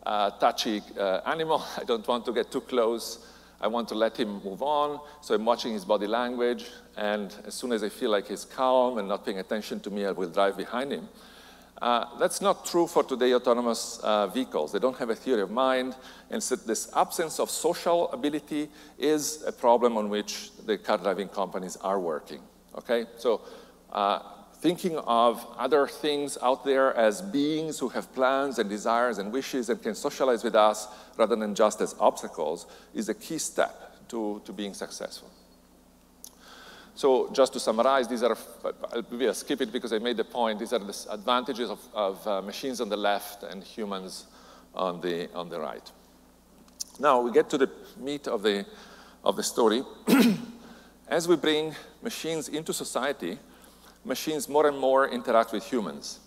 uh, 0.06 0.30
touchy 0.32 0.82
uh, 1.00 1.22
animal. 1.26 1.64
I 1.78 1.84
don't 1.84 2.08
want 2.08 2.26
to 2.26 2.34
get 2.34 2.52
too 2.52 2.62
close 2.62 3.26
I 3.64 3.68
want 3.68 3.88
to 3.90 3.96
let 3.96 4.20
him 4.20 4.42
move 4.44 4.62
on, 4.62 5.00
so 5.22 5.34
I'm 5.34 5.46
watching 5.46 5.72
his 5.72 5.86
body 5.86 6.06
language, 6.06 6.66
and 6.98 7.34
as 7.46 7.54
soon 7.54 7.72
as 7.72 7.82
I 7.82 7.88
feel 7.88 8.12
like 8.12 8.28
he's 8.28 8.44
calm 8.44 8.98
and 8.98 9.08
not 9.08 9.24
paying 9.24 9.40
attention 9.40 9.80
to 9.80 9.90
me, 9.90 10.06
I 10.06 10.12
will 10.12 10.28
drive 10.28 10.58
behind 10.58 10.92
him. 10.92 11.08
Uh, 11.82 12.18
that's 12.18 12.40
not 12.40 12.66
true 12.66 12.88
for 12.88 13.04
today 13.04 13.34
autonomous 13.34 14.00
uh, 14.04 14.28
vehicles. 14.28 14.72
They 14.72 14.80
don't 14.80 14.98
have 14.98 15.10
a 15.10 15.16
theory 15.16 15.42
of 15.42 15.52
mind, 15.52 15.96
and 16.30 16.42
so 16.42 16.56
this 16.56 16.90
absence 16.96 17.40
of 17.40 17.50
social 17.50 18.10
ability 18.12 18.70
is 18.98 19.44
a 19.46 19.52
problem 19.52 19.98
on 19.98 20.08
which 20.08 20.52
the 20.66 20.78
car 20.78 20.98
driving 20.98 21.28
companies 21.28 21.76
are 21.78 22.00
working, 22.00 22.40
okay? 22.78 23.06
So 23.18 23.42
uh, 23.92 24.20
thinking 24.64 24.98
of 25.00 25.46
other 25.58 25.88
things 25.88 26.38
out 26.42 26.64
there 26.64 26.96
as 26.96 27.22
beings 27.22 27.80
who 27.80 27.90
have 27.90 28.14
plans 28.14 28.60
and 28.60 28.70
desires 28.70 29.18
and 29.18 29.34
wishes 29.34 29.68
and 29.68 29.84
can 29.84 29.94
socialize 29.94 30.42
with 30.42 30.56
us 30.56 30.88
rather 31.18 31.36
than 31.36 31.54
just 31.54 31.82
as 31.82 31.96
obstacles 32.00 32.66
is 32.94 33.10
a 33.10 33.14
key 33.14 33.40
step 33.40 34.08
to, 34.08 34.42
to 34.46 34.54
being 34.54 34.74
successful. 34.74 35.30
So 36.96 37.32
just 37.32 37.54
to 37.54 37.60
summarize, 37.60 38.08
these 38.08 38.22
are, 38.22 38.38
I'll 38.94 39.34
skip 39.34 39.62
it 39.62 39.72
because 39.72 39.94
I 39.94 39.98
made 39.98 40.18
the 40.18 40.24
point, 40.24 40.60
these 40.60 40.74
are 40.74 40.80
the 40.80 40.96
advantages 41.10 41.70
of, 41.70 41.80
of 41.94 42.28
uh, 42.28 42.42
machines 42.42 42.82
on 42.82 42.90
the 42.90 42.98
left 42.98 43.44
and 43.44 43.64
humans 43.64 44.28
on 44.76 45.02
the, 45.02 45.32
on 45.34 45.50
the 45.50 45.60
right. 45.60 45.92
Now 47.00 47.22
we 47.22 47.32
get 47.32 47.50
to 47.50 47.58
the 47.58 47.70
meat 47.98 48.28
of 48.28 48.44
the, 48.44 48.66
of 49.24 49.36
the 49.36 49.44
story. 49.44 49.82
As 51.08 51.28
we 51.28 51.36
bring 51.36 51.76
machines 52.02 52.48
into 52.50 52.74
society, 52.74 53.40
machines 54.06 54.48
more 54.48 54.68
and 54.68 54.78
more 54.78 55.10
interact 55.10 55.52
with 55.52 55.66
humans. 55.66 56.20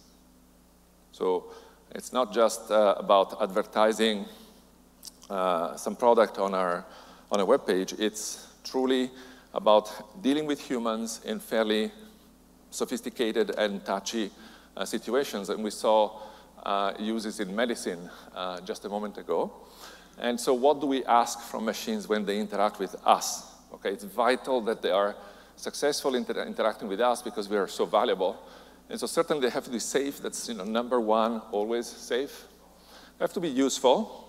So 1.12 1.52
it's 1.94 2.12
not 2.12 2.32
just 2.32 2.70
uh, 2.70 2.96
about 2.98 3.40
advertising 3.40 4.26
uh, 5.30 5.76
some 5.76 5.96
product 5.96 6.38
on 6.38 6.54
our, 6.54 6.84
on 7.30 7.40
a 7.40 7.44
web 7.44 7.66
page, 7.66 7.94
it's 7.98 8.48
truly 8.64 9.10
about 9.56 10.22
dealing 10.22 10.46
with 10.46 10.60
humans 10.60 11.22
in 11.24 11.40
fairly 11.40 11.90
sophisticated 12.70 13.50
and 13.56 13.82
touchy 13.84 14.30
uh, 14.76 14.84
situations. 14.84 15.48
And 15.48 15.64
we 15.64 15.70
saw 15.70 16.20
uh, 16.62 16.92
uses 16.98 17.40
in 17.40 17.56
medicine 17.56 18.10
uh, 18.34 18.60
just 18.60 18.84
a 18.84 18.88
moment 18.88 19.16
ago. 19.16 19.50
And 20.18 20.38
so 20.38 20.52
what 20.52 20.80
do 20.80 20.86
we 20.86 21.04
ask 21.06 21.40
from 21.40 21.64
machines 21.64 22.06
when 22.06 22.26
they 22.26 22.38
interact 22.38 22.78
with 22.78 22.96
us? 23.04 23.54
Okay, 23.72 23.92
it's 23.92 24.04
vital 24.04 24.60
that 24.62 24.82
they 24.82 24.90
are 24.90 25.16
successful 25.56 26.14
inter 26.14 26.44
interacting 26.44 26.88
with 26.88 27.00
us 27.00 27.22
because 27.22 27.48
we 27.48 27.56
are 27.56 27.66
so 27.66 27.86
valuable. 27.86 28.36
And 28.90 29.00
so 29.00 29.06
certainly 29.06 29.40
they 29.40 29.52
have 29.52 29.64
to 29.64 29.70
be 29.70 29.78
safe. 29.78 30.20
That's 30.20 30.48
you 30.48 30.54
know, 30.54 30.64
number 30.64 31.00
one, 31.00 31.40
always 31.50 31.86
safe. 31.86 32.44
They 33.18 33.24
have 33.24 33.32
to 33.32 33.40
be 33.40 33.48
useful, 33.48 34.28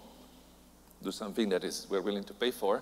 do 1.03 1.11
something 1.11 1.49
that 1.49 1.65
is 1.65 1.85
we're 1.89 2.01
willing 2.01 2.23
to 2.23 2.33
pay 2.33 2.51
for. 2.51 2.81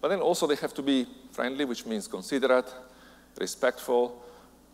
But 0.00 0.08
then 0.08 0.20
also 0.20 0.46
they 0.46 0.56
have 0.56 0.74
to 0.74 0.82
be 0.82 1.06
friendly, 1.32 1.64
which 1.64 1.86
means 1.86 2.08
considerate, 2.08 2.72
respectful, 3.38 4.22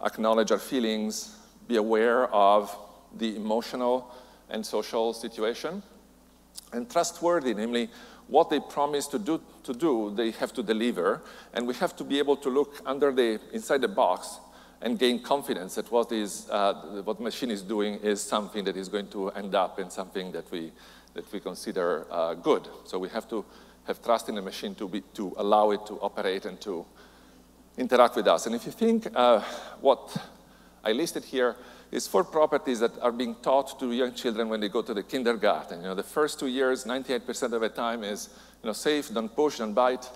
acknowledge 0.05 0.53
our 0.53 0.59
feelings, 0.59 1.37
be 1.67 1.77
aware 1.77 2.27
of 2.33 2.77
the 3.17 3.37
emotional 3.37 4.15
and 4.51 4.65
social 4.65 5.13
situation, 5.13 5.83
and 6.73 6.89
trustworthy, 6.91 7.55
namely, 7.55 7.89
what 8.29 8.51
they 8.51 8.59
promise 8.59 9.07
to 9.07 9.19
do, 9.19 9.41
to 9.63 9.73
do, 9.73 10.13
they 10.15 10.33
have 10.33 10.53
to 10.53 10.63
deliver, 10.63 11.23
and 11.55 11.67
we 11.67 11.75
have 11.75 11.95
to 11.97 12.05
be 12.05 12.19
able 12.19 12.37
to 12.37 12.51
look 12.51 12.81
under 12.85 13.13
the, 13.13 13.41
inside 13.53 13.81
the 13.81 13.89
box 13.89 14.41
and 14.83 14.99
gain 14.99 15.23
confidence 15.23 15.77
that 15.77 15.91
what, 15.91 16.11
is, 16.13 16.49
uh, 16.51 17.03
what 17.05 17.21
machine 17.21 17.51
is 17.51 17.63
doing 17.63 17.95
is 18.03 18.21
something 18.21 18.65
that 18.65 18.77
is 18.77 18.89
going 18.89 19.09
to 19.09 19.31
end 19.31 19.55
up 19.55 19.79
in 19.79 19.91
something 19.91 20.33
that 20.33 20.51
we, 20.51 20.73
that 21.15 21.31
we 21.33 21.41
consider 21.41 22.07
uh, 22.11 22.35
good. 22.35 22.69
So 22.85 22.99
we 22.99 23.09
have 23.11 23.29
to 23.31 23.45
have 23.87 24.03
trust 24.03 24.29
in 24.29 24.35
the 24.35 24.43
machine 24.43 24.75
to, 24.75 24.89
be, 24.89 25.01
to 25.15 25.35
allow 25.37 25.71
it 25.71 25.87
to 25.87 25.95
operate 26.01 26.45
and 26.45 26.61
to 26.61 26.85
interact 27.77 28.17
with 28.17 28.27
us. 28.27 28.47
And 28.47 28.55
if 28.55 28.67
you 28.67 28.73
think 28.73 29.07
uh, 29.15 29.41
what 29.81 30.17
I 30.85 30.93
listed 30.93 31.25
here 31.25 31.57
is 31.93 32.07
four 32.07 32.25
properties 32.25 32.81
that 32.81 32.99
are 33.01 33.13
being 33.13 33.37
taught 33.37 33.79
to 33.79 33.93
young 33.93 34.13
children 34.13 34.49
when 34.49 34.61
they 34.61 34.69
go 34.69 34.83
to 34.83 34.93
the 34.93 35.03
kindergarten. 35.03 35.81
You 35.83 35.89
know, 35.89 35.95
the 35.95 36.03
first 36.03 36.39
two 36.39 36.49
years, 36.49 36.85
98% 36.85 37.53
of 37.53 37.61
the 37.61 37.69
time 37.69 38.03
is 38.03 38.29
you 38.63 38.67
know, 38.67 38.73
safe, 38.73 39.13
don't 39.13 39.35
push, 39.35 39.59
don't 39.59 39.73
bite, 39.73 40.11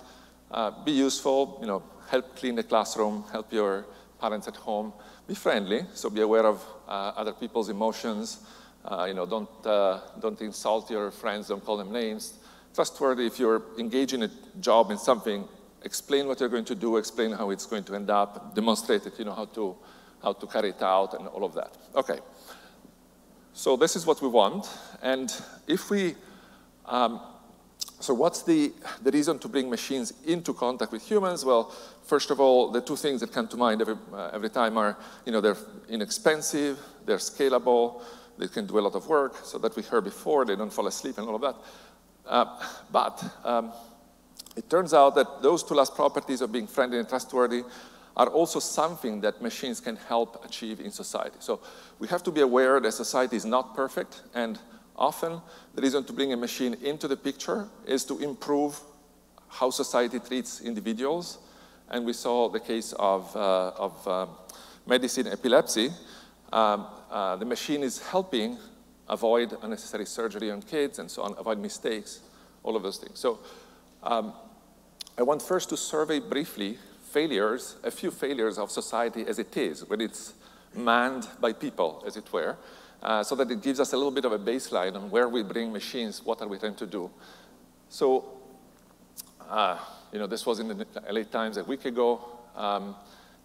uh, 0.51 0.71
be 0.83 0.91
useful, 0.91 1.57
you 1.61 1.67
know, 1.67 1.83
help 2.09 2.35
clean 2.35 2.55
the 2.55 2.63
classroom, 2.63 3.23
help 3.31 3.53
your 3.53 3.85
parents 4.19 4.47
at 4.47 4.55
home, 4.57 4.91
be 5.27 5.33
friendly, 5.33 5.85
so 5.93 6.09
be 6.09 6.21
aware 6.21 6.45
of 6.45 6.63
uh, 6.87 7.13
other 7.15 7.31
people's 7.31 7.69
emotions, 7.69 8.39
uh, 8.85 9.05
you 9.07 9.13
know, 9.13 9.25
don't, 9.25 9.65
uh, 9.65 9.99
don't 10.19 10.41
insult 10.41 10.91
your 10.91 11.09
friends, 11.09 11.47
don't 11.47 11.63
call 11.63 11.77
them 11.77 11.91
names, 11.91 12.33
trustworthy 12.73 13.25
if 13.25 13.39
you're 13.39 13.63
engaging 13.77 14.23
a 14.23 14.29
job 14.59 14.91
in 14.91 14.97
something, 14.97 15.47
explain 15.83 16.27
what 16.27 16.39
you're 16.39 16.49
going 16.49 16.65
to 16.65 16.75
do, 16.75 16.97
explain 16.97 17.31
how 17.31 17.49
it's 17.49 17.65
going 17.65 17.83
to 17.85 17.95
end 17.95 18.09
up, 18.09 18.55
demonstrate 18.55 19.05
it, 19.05 19.17
you 19.19 19.25
know, 19.25 19.33
how 19.33 19.45
to, 19.45 19.75
how 20.21 20.33
to 20.33 20.47
carry 20.47 20.69
it 20.69 20.81
out 20.81 21.13
and 21.13 21.27
all 21.27 21.43
of 21.43 21.53
that. 21.53 21.77
Okay. 21.95 22.19
So 23.53 23.75
this 23.75 23.95
is 23.95 24.05
what 24.05 24.21
we 24.21 24.27
want. 24.27 24.69
And 25.01 25.33
if 25.67 25.89
we, 25.89 26.15
um, 26.85 27.19
so 27.99 28.13
what's 28.13 28.43
the, 28.43 28.73
the 29.03 29.11
reason 29.11 29.39
to 29.39 29.47
bring 29.47 29.69
machines 29.69 30.13
into 30.25 30.53
contact 30.53 30.91
with 30.91 31.03
humans? 31.03 31.43
Well, 31.43 31.73
first 32.03 32.31
of 32.31 32.39
all, 32.39 32.71
the 32.71 32.81
two 32.81 32.95
things 32.95 33.21
that 33.21 33.31
come 33.31 33.47
to 33.49 33.57
mind 33.57 33.81
every, 33.81 33.95
uh, 34.13 34.29
every 34.33 34.49
time 34.49 34.77
are, 34.77 34.97
you 35.25 35.31
know, 35.31 35.41
they're 35.41 35.57
inexpensive, 35.89 36.79
they're 37.05 37.17
scalable, 37.17 38.01
they 38.37 38.47
can 38.47 38.65
do 38.65 38.79
a 38.79 38.81
lot 38.81 38.95
of 38.95 39.07
work, 39.07 39.35
so 39.43 39.57
that 39.59 39.75
we 39.75 39.83
heard 39.83 40.03
before, 40.03 40.45
they 40.45 40.55
don't 40.55 40.73
fall 40.73 40.87
asleep 40.87 41.17
and 41.17 41.27
all 41.27 41.35
of 41.35 41.41
that. 41.41 41.55
Uh, 42.31 42.45
but 42.91 43.21
um, 43.43 43.73
it 44.55 44.69
turns 44.69 44.93
out 44.93 45.15
that 45.15 45.41
those 45.41 45.63
two 45.63 45.73
last 45.73 45.93
properties 45.95 46.39
of 46.39 46.49
being 46.51 46.65
friendly 46.65 46.97
and 46.97 47.07
trustworthy 47.07 47.63
are 48.15 48.27
also 48.27 48.59
something 48.59 49.19
that 49.21 49.41
machines 49.41 49.81
can 49.81 49.97
help 49.97 50.43
achieve 50.45 50.79
in 50.79 50.91
society. 50.91 51.35
So 51.39 51.59
we 51.99 52.07
have 52.07 52.23
to 52.23 52.31
be 52.31 52.41
aware 52.41 52.79
that 52.79 52.93
society 52.93 53.35
is 53.35 53.45
not 53.45 53.75
perfect, 53.75 54.21
and 54.33 54.57
often 54.95 55.41
the 55.75 55.81
reason 55.81 56.03
to 56.05 56.13
bring 56.13 56.31
a 56.31 56.37
machine 56.37 56.75
into 56.81 57.07
the 57.07 57.17
picture 57.17 57.67
is 57.85 58.05
to 58.05 58.19
improve 58.19 58.79
how 59.49 59.69
society 59.69 60.19
treats 60.19 60.61
individuals. 60.61 61.37
And 61.89 62.05
we 62.05 62.13
saw 62.13 62.47
the 62.47 62.59
case 62.61 62.93
of, 62.93 63.35
uh, 63.35 63.71
of 63.75 64.07
uh, 64.07 64.25
medicine 64.85 65.27
epilepsy. 65.27 65.89
Um, 66.53 66.87
uh, 67.09 67.35
the 67.35 67.45
machine 67.45 67.83
is 67.83 67.99
helping 67.99 68.57
avoid 69.11 69.55
unnecessary 69.61 70.05
surgery 70.05 70.49
on 70.49 70.61
kids 70.61 70.97
and 70.97 71.11
so 71.11 71.21
on, 71.21 71.35
avoid 71.37 71.59
mistakes, 71.59 72.21
all 72.63 72.77
of 72.77 72.81
those 72.81 72.97
things. 72.97 73.19
So 73.19 73.39
um, 74.01 74.33
I 75.17 75.23
want 75.23 75.41
first 75.41 75.69
to 75.69 75.77
survey 75.77 76.19
briefly 76.19 76.79
failures, 77.11 77.75
a 77.83 77.91
few 77.91 78.09
failures 78.09 78.57
of 78.57 78.71
society 78.71 79.25
as 79.27 79.37
it 79.37 79.55
is, 79.57 79.87
when 79.87 79.99
it's 79.99 80.33
manned 80.73 81.27
by 81.41 81.51
people, 81.51 82.01
as 82.07 82.15
it 82.15 82.31
were, 82.31 82.57
uh, 83.03 83.21
so 83.21 83.35
that 83.35 83.51
it 83.51 83.61
gives 83.61 83.81
us 83.81 83.91
a 83.91 83.97
little 83.97 84.11
bit 84.11 84.23
of 84.23 84.31
a 84.31 84.39
baseline 84.39 84.95
on 84.95 85.11
where 85.11 85.27
we 85.27 85.43
bring 85.43 85.73
machines, 85.73 86.23
what 86.23 86.41
are 86.41 86.47
we 86.47 86.57
trying 86.57 86.75
to 86.75 86.87
do. 86.87 87.11
So, 87.89 88.23
uh, 89.49 89.77
you 90.13 90.19
know, 90.19 90.27
this 90.27 90.45
was 90.45 90.59
in 90.59 90.69
the 90.69 90.87
LA 91.09 91.23
Times 91.23 91.57
a 91.57 91.65
week 91.65 91.83
ago, 91.83 92.21
um, 92.55 92.95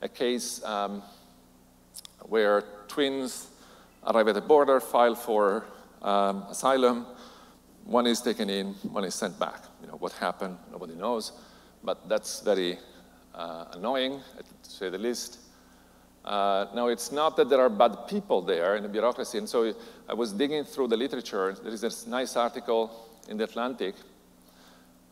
a 0.00 0.08
case 0.08 0.62
um, 0.64 1.02
where 2.28 2.62
twins 2.87 3.49
arrive 4.06 4.28
at 4.28 4.34
the 4.34 4.40
border, 4.40 4.80
file 4.80 5.14
for 5.14 5.66
um, 6.02 6.44
asylum. 6.48 7.06
One 7.84 8.06
is 8.06 8.20
taken 8.20 8.50
in, 8.50 8.75
one 8.90 9.04
is 9.04 9.14
sent 9.14 9.38
back. 9.38 9.62
You 9.80 9.88
know, 9.88 9.96
what 9.96 10.12
happened, 10.12 10.58
nobody 10.72 10.94
knows. 10.94 11.32
But 11.84 12.08
that's 12.08 12.40
very 12.40 12.78
uh, 13.34 13.66
annoying, 13.72 14.20
to 14.62 14.70
say 14.70 14.90
the 14.90 14.98
least. 14.98 15.40
Uh, 16.25 16.66
now, 16.75 16.88
it's 16.88 17.12
not 17.12 17.36
that 17.36 17.48
there 17.48 17.60
are 17.60 17.68
bad 17.68 18.08
people 18.08 18.42
there 18.42 18.75
in 18.75 18.82
the 18.82 18.88
bureaucracy. 18.88 19.38
And 19.38 19.48
so 19.48 19.72
I 20.08 20.14
was 20.14 20.32
digging 20.32 20.64
through 20.64 20.88
the 20.88 20.96
literature. 20.96 21.56
There 21.62 21.72
is 21.72 21.80
this 21.80 22.06
nice 22.06 22.36
article 22.36 23.08
in 23.28 23.36
The 23.36 23.44
Atlantic 23.44 23.94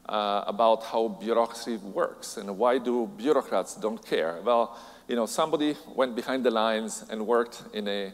uh, 0.08 0.44
about 0.46 0.82
how 0.82 1.08
bureaucracy 1.08 1.76
works 1.76 2.36
and 2.36 2.58
why 2.58 2.78
do 2.78 3.06
bureaucrats 3.16 3.76
don't 3.76 4.04
care. 4.04 4.40
Well, 4.44 4.76
you 5.06 5.14
know, 5.14 5.26
somebody 5.26 5.76
went 5.94 6.16
behind 6.16 6.44
the 6.44 6.50
lines 6.50 7.04
and 7.08 7.26
worked 7.26 7.62
in 7.72 7.86
a 7.86 8.12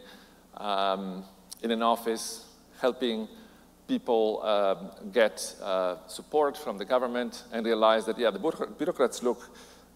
um, 0.60 1.24
in 1.62 1.70
an 1.70 1.82
office 1.82 2.46
helping 2.80 3.28
people 3.88 4.40
uh, 4.44 4.74
get 5.12 5.54
uh, 5.62 5.96
support 6.06 6.56
from 6.56 6.78
the 6.78 6.84
government 6.84 7.42
and 7.52 7.66
realize 7.66 8.06
that, 8.06 8.18
yeah, 8.18 8.30
the 8.30 8.38
bureaucrats 8.78 9.22
look 9.22 9.50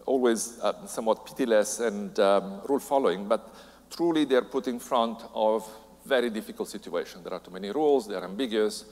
always 0.05 0.59
uh, 0.59 0.85
somewhat 0.85 1.25
pitiless 1.25 1.79
and 1.79 2.19
um, 2.19 2.61
rule 2.67 2.79
following, 2.79 3.27
but 3.27 3.55
truly 3.89 4.25
they're 4.25 4.41
put 4.41 4.67
in 4.67 4.79
front 4.79 5.23
of 5.33 5.67
very 6.05 6.29
difficult 6.29 6.69
situations. 6.69 7.23
There 7.23 7.33
are 7.33 7.39
too 7.39 7.51
many 7.51 7.71
rules, 7.71 8.07
they're 8.07 8.23
ambiguous, 8.23 8.85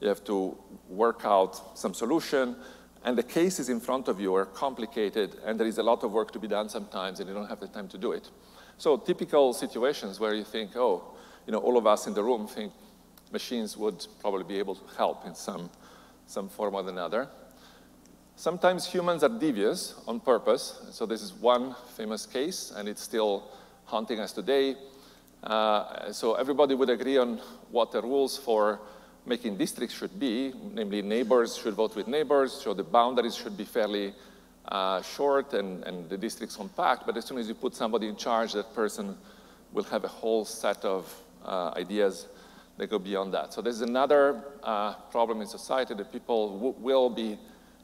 you 0.00 0.08
have 0.08 0.24
to 0.24 0.56
work 0.88 1.22
out 1.24 1.78
some 1.78 1.92
solution, 1.92 2.56
and 3.04 3.18
the 3.18 3.22
cases 3.22 3.68
in 3.68 3.80
front 3.80 4.08
of 4.08 4.20
you 4.20 4.34
are 4.34 4.46
complicated, 4.46 5.36
and 5.44 5.58
there 5.58 5.66
is 5.66 5.78
a 5.78 5.82
lot 5.82 6.04
of 6.04 6.12
work 6.12 6.30
to 6.32 6.38
be 6.38 6.48
done 6.48 6.68
sometimes, 6.68 7.20
and 7.20 7.28
you 7.28 7.34
don't 7.34 7.48
have 7.48 7.60
the 7.60 7.68
time 7.68 7.88
to 7.88 7.98
do 7.98 8.12
it. 8.12 8.30
So 8.78 8.96
typical 8.96 9.52
situations 9.52 10.18
where 10.18 10.34
you 10.34 10.44
think, 10.44 10.76
oh, 10.76 11.13
you 11.46 11.52
know, 11.52 11.58
all 11.58 11.76
of 11.76 11.86
us 11.86 12.06
in 12.06 12.14
the 12.14 12.22
room 12.22 12.46
think 12.46 12.72
machines 13.32 13.76
would 13.76 14.06
probably 14.20 14.44
be 14.44 14.58
able 14.58 14.74
to 14.74 14.96
help 14.96 15.26
in 15.26 15.34
some, 15.34 15.70
some 16.26 16.48
form 16.48 16.74
or 16.74 16.88
another. 16.88 17.28
Sometimes 18.36 18.86
humans 18.86 19.22
are 19.22 19.28
devious 19.28 19.94
on 20.06 20.20
purpose. 20.20 20.80
So 20.90 21.06
this 21.06 21.22
is 21.22 21.32
one 21.32 21.74
famous 21.96 22.26
case, 22.26 22.72
and 22.74 22.88
it's 22.88 23.02
still 23.02 23.50
haunting 23.84 24.20
us 24.20 24.32
today. 24.32 24.76
Uh, 25.42 26.10
so 26.12 26.34
everybody 26.34 26.74
would 26.74 26.90
agree 26.90 27.18
on 27.18 27.40
what 27.70 27.92
the 27.92 28.00
rules 28.00 28.36
for 28.36 28.80
making 29.26 29.56
districts 29.56 29.96
should 29.96 30.18
be, 30.18 30.52
namely 30.72 31.02
neighbors 31.02 31.56
should 31.56 31.74
vote 31.74 31.96
with 31.96 32.08
neighbors, 32.08 32.52
so 32.52 32.74
the 32.74 32.82
boundaries 32.82 33.34
should 33.34 33.56
be 33.56 33.64
fairly 33.64 34.14
uh, 34.68 35.02
short 35.02 35.52
and, 35.54 35.84
and 35.84 36.08
the 36.08 36.16
districts 36.16 36.56
compact, 36.56 37.06
but 37.06 37.16
as 37.16 37.24
soon 37.24 37.38
as 37.38 37.48
you 37.48 37.54
put 37.54 37.74
somebody 37.74 38.08
in 38.08 38.16
charge, 38.16 38.52
that 38.52 38.74
person 38.74 39.16
will 39.72 39.84
have 39.84 40.04
a 40.04 40.08
whole 40.08 40.44
set 40.44 40.84
of 40.84 41.12
ideas 41.46 42.26
that 42.76 42.90
go 42.90 42.98
beyond 42.98 43.32
that. 43.34 43.52
So 43.52 43.62
there's 43.62 43.82
another 43.82 44.42
uh, 44.62 44.94
problem 45.10 45.40
in 45.40 45.46
society 45.46 45.94
that 45.94 46.12
people 46.12 46.74
will 46.78 47.10
be 47.10 47.38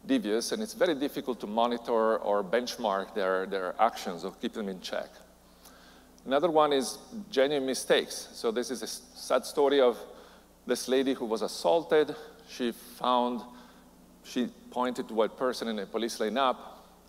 devious, 0.07 0.53
and 0.53 0.63
it's 0.63 0.75
very 0.75 0.95
difficult 0.95 1.41
to 1.41 1.47
monitor 1.47 2.17
or 2.19 2.43
benchmark 2.43 3.15
their, 3.15 3.47
their 3.47 3.75
actions 3.81 4.25
or 4.25 4.33
keep 4.33 4.53
them 4.55 4.69
in 4.69 4.81
check. 4.81 5.09
Another 6.27 6.51
one 6.51 6.73
is 6.73 6.99
genuine 7.31 7.67
mistakes. 7.67 8.29
So 8.33 8.51
this 8.51 8.71
is 8.71 8.83
a 8.83 8.87
sad 8.87 9.45
story 9.45 9.81
of 9.81 9.99
this 10.67 10.89
lady 10.89 11.15
who 11.15 11.25
was 11.25 11.43
assaulted. 11.43 12.15
She 12.49 12.73
found, 12.73 13.43
she 14.25 14.49
pointed 14.71 15.09
to 15.09 15.23
a 15.23 15.29
person 15.29 15.69
in 15.69 15.79
a 15.79 15.87
police 15.87 16.19
lineup. 16.19 16.57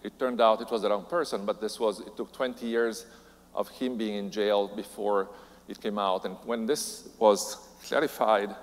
It 0.04 0.18
turned 0.18 0.42
out 0.42 0.62
it 0.62 0.72
was 0.72 0.82
the 0.84 0.90
wrong 0.90 1.06
person, 1.06 1.46
but 1.46 1.60
this 1.60 1.80
was, 1.80 2.00
it 2.00 2.16
took 2.16 2.32
20 2.32 2.66
years 2.66 3.06
of 3.54 3.70
him 3.70 3.98
being 3.98 4.16
in 4.16 4.32
jail 4.32 4.68
before 4.68 5.30
it 5.72 5.82
came 5.82 5.98
out. 5.98 6.26
And 6.26 6.36
when 6.46 6.66
this 6.66 7.10
was 7.18 7.58
clarified, 7.84 8.56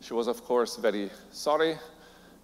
she 0.00 0.12
was, 0.12 0.26
of 0.26 0.44
course, 0.44 0.76
very 0.76 1.10
sorry. 1.30 1.78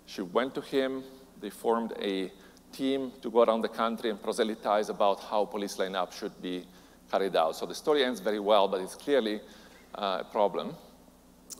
She 0.07 0.23
went 0.23 0.55
to 0.55 0.61
him. 0.61 1.05
They 1.41 1.51
formed 1.51 1.93
a 2.01 2.31
team 2.73 3.13
to 3.21 3.31
go 3.31 3.43
around 3.43 3.61
the 3.61 3.69
country 3.69 4.11
and 4.11 4.23
proselytize 4.23 4.89
about 4.89 5.21
how 5.21 5.45
police 5.45 5.77
lineup 5.77 6.13
should 6.13 6.41
be 6.41 6.65
carried 7.11 7.37
out. 7.37 7.57
So 7.57 7.67
the 7.67 7.75
story 7.75 8.05
ends 8.05 8.21
very 8.21 8.41
well, 8.41 8.69
but 8.69 8.81
it's 8.81 8.95
clearly 8.95 9.41
uh, 9.95 10.23
a 10.23 10.25
problem. 10.25 10.75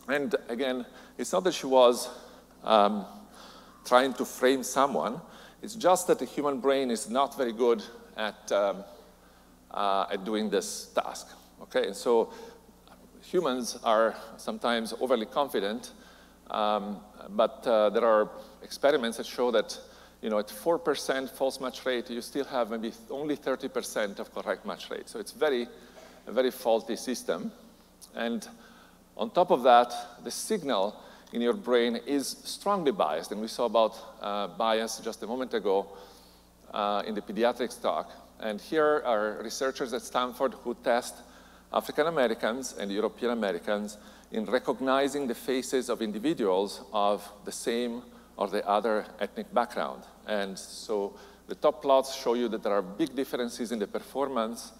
And 0.07 0.35
again, 0.49 0.85
it's 1.17 1.31
not 1.31 1.43
that 1.43 1.53
she 1.53 1.67
was 1.67 2.09
um, 2.63 3.05
trying 3.85 4.13
to 4.13 4.25
frame 4.25 4.63
someone. 4.63 5.21
It's 5.61 5.75
just 5.75 6.07
that 6.07 6.19
the 6.19 6.25
human 6.25 6.59
brain 6.59 6.89
is 6.89 7.09
not 7.09 7.37
very 7.37 7.53
good 7.53 7.83
at, 8.17 8.51
um, 8.51 8.83
uh, 9.71 10.07
at 10.11 10.25
doing 10.25 10.49
this 10.49 10.87
task. 10.87 11.27
Okay, 11.61 11.87
and 11.87 11.95
so 11.95 12.33
humans 13.23 13.77
are 13.83 14.15
sometimes 14.37 14.93
overly 14.99 15.25
confident, 15.25 15.91
um, 16.51 16.97
but 17.29 17.65
uh, 17.65 17.89
there 17.89 18.05
are 18.05 18.29
experiments 18.61 19.17
that 19.17 19.25
show 19.25 19.51
that 19.51 19.77
you 20.21 20.29
know, 20.29 20.39
at 20.39 20.47
4% 20.47 21.29
false 21.29 21.59
match 21.59 21.85
rate, 21.85 22.09
you 22.09 22.21
still 22.21 22.45
have 22.45 22.69
maybe 22.69 22.93
only 23.09 23.35
30% 23.35 24.19
of 24.19 24.33
correct 24.33 24.65
match 24.65 24.89
rate. 24.89 25.09
So 25.09 25.19
it's 25.19 25.33
very, 25.33 25.67
a 26.27 26.31
very 26.31 26.49
faulty 26.49 26.95
system. 26.95 27.51
And 28.15 28.47
on 29.17 29.31
top 29.31 29.51
of 29.51 29.63
that, 29.63 29.93
the 30.23 30.31
signal 30.31 30.95
in 31.33 31.41
your 31.41 31.53
brain 31.53 31.99
is 32.07 32.37
strongly 32.45 32.91
biased. 32.91 33.33
And 33.33 33.41
we 33.41 33.49
saw 33.49 33.65
about 33.65 33.97
uh, 34.21 34.47
bias 34.47 35.01
just 35.03 35.21
a 35.23 35.27
moment 35.27 35.53
ago 35.53 35.87
uh, 36.73 37.03
in 37.05 37.15
the 37.15 37.21
pediatrics 37.21 37.81
talk. 37.81 38.09
And 38.39 38.61
here 38.61 39.03
are 39.05 39.41
researchers 39.43 39.91
at 39.93 40.03
Stanford 40.03 40.53
who 40.63 40.73
test 40.85 41.15
African 41.73 42.07
Americans 42.07 42.75
and 42.79 42.91
European 42.91 43.31
Americans 43.31 43.97
in 44.31 44.45
recognizing 44.45 45.27
the 45.27 45.35
faces 45.35 45.89
of 45.89 46.01
individuals 46.01 46.81
of 46.93 47.27
the 47.45 47.51
same 47.51 48.01
or 48.37 48.47
the 48.47 48.67
other 48.67 49.05
ethnic 49.19 49.53
background. 49.53 50.03
And 50.27 50.57
so 50.57 51.15
the 51.47 51.55
top 51.55 51.81
plots 51.81 52.15
show 52.15 52.33
you 52.33 52.47
that 52.49 52.63
there 52.63 52.73
are 52.73 52.81
big 52.81 53.15
differences 53.15 53.71
in 53.71 53.79
the 53.79 53.87
performance 53.87 54.71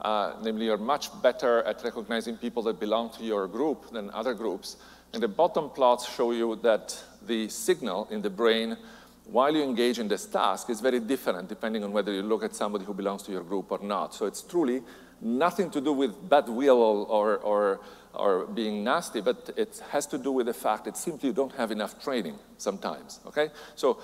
uh, 0.00 0.34
namely, 0.42 0.66
you're 0.66 0.76
much 0.76 1.08
better 1.22 1.62
at 1.62 1.82
recognizing 1.82 2.36
people 2.36 2.62
that 2.64 2.78
belong 2.78 3.10
to 3.10 3.24
your 3.24 3.46
group 3.48 3.90
than 3.90 4.10
other 4.10 4.34
groups. 4.34 4.76
And 5.12 5.22
the 5.22 5.28
bottom 5.28 5.70
plots 5.70 6.12
show 6.12 6.32
you 6.32 6.56
that 6.56 6.98
the 7.26 7.48
signal 7.48 8.06
in 8.10 8.20
the 8.20 8.30
brain 8.30 8.76
while 9.24 9.54
you 9.54 9.62
engage 9.62 9.98
in 9.98 10.06
this 10.06 10.26
task 10.26 10.70
is 10.70 10.80
very 10.80 11.00
different 11.00 11.48
depending 11.48 11.82
on 11.82 11.92
whether 11.92 12.12
you 12.12 12.22
look 12.22 12.44
at 12.44 12.54
somebody 12.54 12.84
who 12.84 12.94
belongs 12.94 13.22
to 13.24 13.32
your 13.32 13.42
group 13.42 13.72
or 13.72 13.78
not. 13.78 14.14
So 14.14 14.26
it's 14.26 14.42
truly 14.42 14.82
nothing 15.20 15.70
to 15.70 15.80
do 15.80 15.92
with 15.92 16.28
bad 16.28 16.48
will 16.48 17.06
or, 17.08 17.38
or, 17.38 17.80
or 18.14 18.46
being 18.46 18.84
nasty, 18.84 19.20
but 19.20 19.50
it 19.56 19.82
has 19.90 20.06
to 20.06 20.18
do 20.18 20.32
with 20.32 20.46
the 20.46 20.54
fact 20.54 20.84
that 20.84 20.96
simply 20.96 21.28
you 21.28 21.34
don't 21.34 21.54
have 21.54 21.70
enough 21.70 22.02
training 22.02 22.38
sometimes, 22.58 23.20
okay? 23.26 23.50
So, 23.74 23.98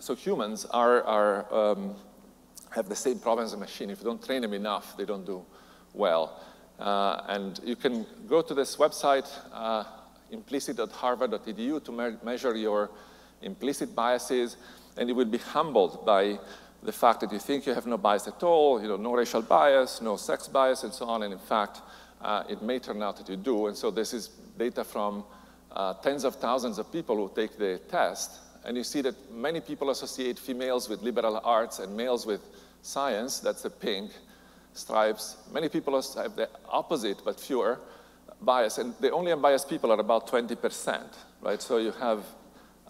so 0.00 0.14
humans 0.14 0.64
are, 0.66 1.02
are 1.02 1.54
um, 1.54 1.94
have 2.70 2.88
the 2.88 2.96
same 2.96 3.18
problem 3.18 3.46
as 3.46 3.52
a 3.52 3.56
machine. 3.56 3.90
If 3.90 3.98
you 3.98 4.04
don't 4.04 4.22
train 4.22 4.42
them 4.42 4.52
enough, 4.52 4.96
they 4.96 5.04
don't 5.04 5.24
do 5.24 5.44
well. 5.94 6.40
Uh, 6.78 7.22
and 7.28 7.60
you 7.64 7.76
can 7.76 8.06
go 8.28 8.42
to 8.42 8.54
this 8.54 8.76
website, 8.76 9.28
uh, 9.52 9.84
implicit.harvard.edu, 10.30 11.84
to 11.84 11.92
me 11.92 12.16
measure 12.22 12.54
your 12.54 12.90
implicit 13.42 13.94
biases, 13.94 14.56
and 14.96 15.08
you 15.08 15.14
will 15.14 15.24
be 15.24 15.38
humbled 15.38 16.04
by 16.04 16.38
the 16.82 16.92
fact 16.92 17.20
that 17.20 17.32
you 17.32 17.38
think 17.38 17.66
you 17.66 17.74
have 17.74 17.86
no 17.86 17.98
bias 17.98 18.28
at 18.28 18.42
all, 18.42 18.80
you 18.80 18.88
know, 18.88 18.96
no 18.96 19.14
racial 19.14 19.42
bias, 19.42 20.00
no 20.00 20.16
sex 20.16 20.48
bias, 20.48 20.84
and 20.84 20.92
so 20.92 21.06
on, 21.06 21.22
and 21.22 21.32
in 21.32 21.38
fact, 21.38 21.80
uh, 22.22 22.44
it 22.48 22.62
may 22.62 22.78
turn 22.78 23.02
out 23.02 23.16
that 23.16 23.28
you 23.28 23.36
do. 23.36 23.66
And 23.66 23.76
so 23.76 23.90
this 23.90 24.12
is 24.12 24.28
data 24.56 24.84
from 24.84 25.24
uh, 25.72 25.94
tens 25.94 26.24
of 26.24 26.36
thousands 26.36 26.78
of 26.78 26.90
people 26.92 27.16
who 27.16 27.30
take 27.34 27.58
the 27.58 27.80
test, 27.90 28.38
and 28.64 28.76
you 28.76 28.84
see 28.84 29.00
that 29.02 29.14
many 29.32 29.60
people 29.60 29.90
associate 29.90 30.38
females 30.38 30.88
with 30.88 31.02
liberal 31.02 31.40
arts 31.44 31.78
and 31.78 31.96
males 31.96 32.26
with 32.26 32.40
science, 32.82 33.40
that's 33.40 33.62
the 33.62 33.70
pink 33.70 34.10
stripes. 34.72 35.36
Many 35.52 35.68
people 35.68 35.94
have 35.94 36.36
the 36.36 36.48
opposite, 36.68 37.22
but 37.24 37.38
fewer 37.40 37.80
bias. 38.40 38.78
And 38.78 38.94
the 39.00 39.10
only 39.10 39.32
unbiased 39.32 39.68
people 39.68 39.90
are 39.92 40.00
about 40.00 40.28
20%, 40.28 41.02
right? 41.40 41.60
So 41.60 41.78
you 41.78 41.92
have 41.92 42.24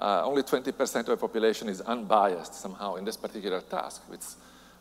uh, 0.00 0.22
only 0.24 0.42
20% 0.42 1.00
of 1.00 1.06
the 1.06 1.16
population 1.16 1.68
is 1.68 1.80
unbiased 1.80 2.54
somehow 2.54 2.94
in 2.96 3.04
this 3.04 3.16
particular 3.16 3.60
task, 3.60 4.02
which 4.08 4.22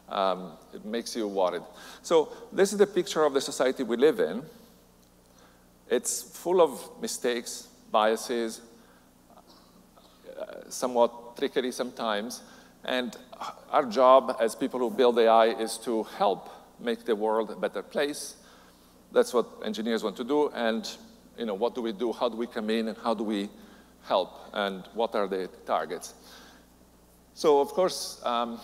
um, 0.09 0.53
it 0.73 0.85
makes 0.85 1.15
you 1.15 1.27
worried. 1.27 1.63
So 2.01 2.31
this 2.51 2.71
is 2.71 2.77
the 2.77 2.87
picture 2.87 3.23
of 3.23 3.33
the 3.33 3.41
society 3.41 3.83
we 3.83 3.97
live 3.97 4.19
in. 4.19 4.43
It's 5.89 6.21
full 6.21 6.61
of 6.61 7.01
mistakes, 7.01 7.67
biases, 7.91 8.61
uh, 10.37 10.69
somewhat 10.69 11.37
trickery 11.37 11.71
sometimes. 11.71 12.43
And 12.85 13.17
our 13.71 13.85
job 13.85 14.37
as 14.39 14.55
people 14.55 14.79
who 14.79 14.91
build 14.91 15.17
AI 15.17 15.47
is 15.47 15.77
to 15.79 16.03
help 16.03 16.49
make 16.79 17.05
the 17.05 17.15
world 17.15 17.51
a 17.51 17.55
better 17.55 17.81
place. 17.81 18.35
That's 19.11 19.33
what 19.33 19.47
engineers 19.65 20.03
want 20.03 20.15
to 20.17 20.23
do. 20.23 20.49
And 20.49 20.89
you 21.37 21.45
know, 21.45 21.53
what 21.53 21.73
do 21.73 21.81
we 21.81 21.91
do? 21.91 22.13
How 22.13 22.29
do 22.29 22.37
we 22.37 22.47
come 22.47 22.69
in 22.69 22.89
and 22.89 22.97
how 22.97 23.13
do 23.13 23.23
we 23.23 23.49
help? 24.07 24.31
And 24.53 24.83
what 24.93 25.15
are 25.15 25.27
the 25.27 25.49
targets? 25.65 26.13
So 27.33 27.59
of 27.59 27.69
course, 27.69 28.21
um, 28.23 28.59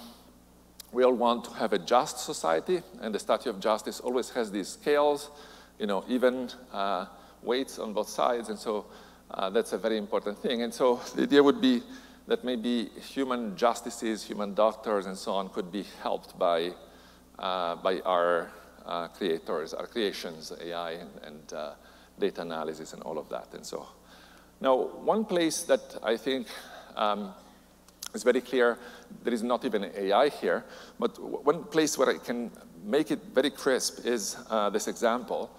we 0.92 1.04
all 1.04 1.14
want 1.14 1.46
to 1.46 1.52
have 1.52 1.74
a 1.74 1.80
just 1.80 2.20
society, 2.20 2.82
and 3.02 3.14
the 3.14 3.20
Statue 3.20 3.50
of 3.50 3.60
Justice 3.60 4.00
always 4.00 4.30
has 4.32 4.52
these 4.52 4.70
scales, 4.70 5.32
you 5.80 5.88
know, 5.88 6.04
even 6.08 6.50
uh, 6.72 7.06
weights 7.42 7.80
on 7.80 7.94
both 7.94 8.10
sides, 8.10 8.50
and 8.50 8.58
so 8.58 8.86
uh, 9.32 9.50
that's 9.50 9.74
a 9.74 9.78
very 9.78 9.98
important 9.98 10.38
thing. 10.38 10.62
And 10.62 10.74
so 10.74 11.02
the 11.16 11.24
idea 11.24 11.42
would 11.42 11.62
be 11.62 11.82
that 12.28 12.44
maybe 12.44 12.90
human 13.14 13.58
justices, 13.58 14.24
human 14.24 14.54
doctors, 14.54 15.08
and 15.08 15.18
so 15.18 15.34
on 15.34 15.50
could 15.50 15.72
be 15.72 15.86
helped 16.02 16.38
by, 16.38 16.72
uh, 17.40 17.76
by 17.76 18.00
our 18.02 18.52
uh, 18.86 19.08
creators, 19.10 19.74
our 19.74 19.88
creations, 19.88 20.54
AI 20.62 20.92
and, 20.92 21.12
and 21.26 21.54
uh, 21.54 21.74
data 22.20 22.42
analysis 22.42 22.94
and 22.94 23.02
all 23.04 23.18
of 23.18 23.28
that. 23.30 23.48
And 23.54 23.66
so 23.66 23.88
now, 24.62 24.76
one 24.76 25.26
place 25.26 25.64
that 25.64 25.98
I 26.04 26.18
think 26.18 26.48
um, 26.96 27.34
is 28.14 28.24
very 28.24 28.42
clear, 28.42 28.78
there 29.24 29.34
is 29.34 29.44
not 29.44 29.66
even 29.66 29.92
AI 29.96 30.30
here, 30.30 30.64
but 31.00 31.20
one 31.20 31.64
place 31.66 31.98
where 31.98 32.10
I 32.10 32.18
can 32.18 32.52
make 32.84 33.12
it 33.12 33.20
very 33.34 33.50
crisp 33.50 34.06
is 34.06 34.38
uh, 34.50 34.70
this 34.70 34.88
example. 34.88 35.50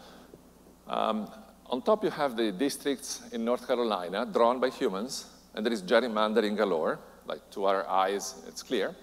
Um, 0.88 1.30
on 1.66 1.82
top, 1.82 2.04
you 2.04 2.10
have 2.10 2.36
the 2.36 2.52
districts 2.52 3.22
in 3.32 3.44
North 3.44 3.66
Carolina 3.66 4.26
drawn 4.26 4.60
by 4.60 4.70
humans, 4.70 5.26
and 5.54 5.64
there 5.64 5.72
is 5.72 5.82
gerrymandering 5.82 6.56
galore, 6.56 6.98
like 7.26 7.50
to 7.52 7.64
our 7.64 7.88
eyes, 7.88 8.42
it's 8.46 8.62
clear. 8.62 8.94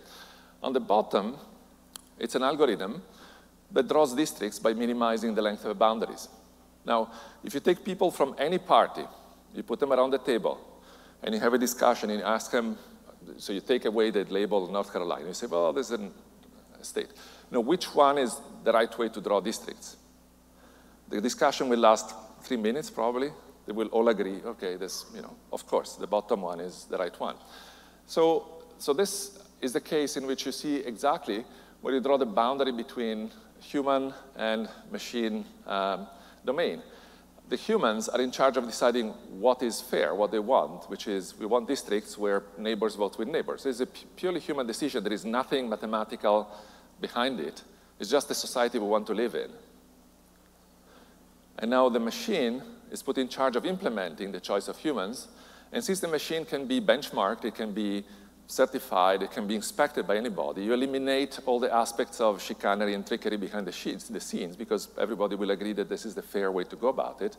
On 0.61 0.73
the 0.73 0.79
bottom, 0.79 1.37
it's 2.19 2.35
an 2.35 2.43
algorithm 2.43 3.01
that 3.71 3.87
draws 3.87 4.13
districts 4.13 4.59
by 4.59 4.73
minimizing 4.73 5.33
the 5.33 5.41
length 5.41 5.63
of 5.63 5.69
the 5.69 5.75
boundaries. 5.75 6.29
Now, 6.85 7.11
if 7.43 7.53
you 7.53 7.59
take 7.59 7.83
people 7.83 8.11
from 8.11 8.35
any 8.37 8.57
party, 8.57 9.05
you 9.53 9.63
put 9.63 9.79
them 9.79 9.91
around 9.91 10.11
the 10.11 10.19
table, 10.19 10.59
and 11.23 11.33
you 11.33 11.41
have 11.41 11.53
a 11.53 11.57
discussion, 11.57 12.09
and 12.09 12.19
you 12.19 12.25
ask 12.25 12.51
them, 12.51 12.77
so 13.37 13.53
you 13.53 13.61
take 13.61 13.85
away 13.85 14.09
the 14.09 14.23
label 14.25 14.71
North 14.71 14.91
Carolina, 14.91 15.27
you 15.27 15.33
say, 15.33 15.47
well, 15.47 15.73
this 15.73 15.91
is 15.91 15.99
a 15.99 16.83
state. 16.83 17.09
Now, 17.51 17.59
which 17.59 17.93
one 17.93 18.17
is 18.17 18.39
the 18.63 18.71
right 18.71 18.97
way 18.97 19.09
to 19.09 19.21
draw 19.21 19.39
districts? 19.39 19.97
The 21.09 21.21
discussion 21.21 21.69
will 21.69 21.79
last 21.79 22.15
three 22.41 22.57
minutes, 22.57 22.89
probably, 22.89 23.31
they 23.65 23.73
will 23.73 23.87
all 23.87 24.07
agree, 24.07 24.41
okay, 24.43 24.77
this, 24.77 25.05
you 25.13 25.21
know, 25.21 25.35
of 25.51 25.67
course, 25.67 25.95
the 25.95 26.07
bottom 26.07 26.41
one 26.41 26.59
is 26.59 26.85
the 26.89 26.97
right 26.97 27.17
one. 27.19 27.35
So 28.07 28.61
so 28.81 28.93
this 28.93 29.37
is 29.61 29.73
the 29.73 29.79
case 29.79 30.17
in 30.17 30.25
which 30.25 30.43
you 30.43 30.51
see 30.51 30.77
exactly 30.77 31.45
where 31.81 31.93
you 31.93 32.01
draw 32.01 32.17
the 32.17 32.25
boundary 32.25 32.71
between 32.71 33.29
human 33.59 34.11
and 34.35 34.67
machine 34.91 35.45
um, 35.67 36.07
domain. 36.43 36.81
The 37.51 37.57
humans 37.57 38.07
are 38.07 38.21
in 38.21 38.31
charge 38.31 38.55
of 38.55 38.65
deciding 38.65 39.09
what 39.09 39.61
is 39.61 39.81
fair, 39.81 40.15
what 40.15 40.31
they 40.31 40.39
want, 40.39 40.89
which 40.89 41.05
is 41.09 41.37
we 41.37 41.45
want 41.45 41.67
districts 41.67 42.17
where 42.17 42.43
neighbors 42.57 42.95
vote 42.95 43.17
with 43.17 43.27
neighbors. 43.27 43.65
It's 43.65 43.81
a 43.81 43.87
purely 44.15 44.39
human 44.39 44.65
decision. 44.65 45.03
There 45.03 45.11
is 45.11 45.25
nothing 45.25 45.67
mathematical 45.67 46.49
behind 47.01 47.41
it. 47.41 47.61
It's 47.99 48.09
just 48.09 48.29
the 48.29 48.35
society 48.35 48.79
we 48.79 48.87
want 48.87 49.05
to 49.07 49.13
live 49.13 49.35
in. 49.35 49.49
And 51.59 51.71
now 51.71 51.89
the 51.89 51.99
machine 51.99 52.63
is 52.89 53.03
put 53.03 53.17
in 53.17 53.27
charge 53.27 53.57
of 53.57 53.65
implementing 53.65 54.31
the 54.31 54.39
choice 54.39 54.69
of 54.69 54.77
humans. 54.77 55.27
And 55.73 55.83
since 55.83 55.99
the 55.99 56.07
machine 56.07 56.45
can 56.45 56.67
be 56.67 56.79
benchmarked, 56.79 57.43
it 57.43 57.55
can 57.55 57.73
be 57.73 58.05
certified, 58.47 59.23
it 59.23 59.31
can 59.31 59.47
be 59.47 59.55
inspected 59.55 60.05
by 60.05 60.17
anybody. 60.17 60.63
You 60.63 60.73
eliminate 60.73 61.39
all 61.45 61.59
the 61.59 61.73
aspects 61.73 62.19
of 62.19 62.41
chicanery 62.41 62.93
and 62.93 63.05
trickery 63.05 63.37
behind 63.37 63.65
the, 63.65 63.71
sheets, 63.71 64.07
the 64.07 64.19
scenes 64.19 64.55
because 64.55 64.89
everybody 64.97 65.35
will 65.35 65.51
agree 65.51 65.73
that 65.73 65.87
this 65.87 66.05
is 66.05 66.15
the 66.15 66.21
fair 66.21 66.51
way 66.51 66.63
to 66.65 66.75
go 66.75 66.89
about 66.89 67.21
it, 67.21 67.37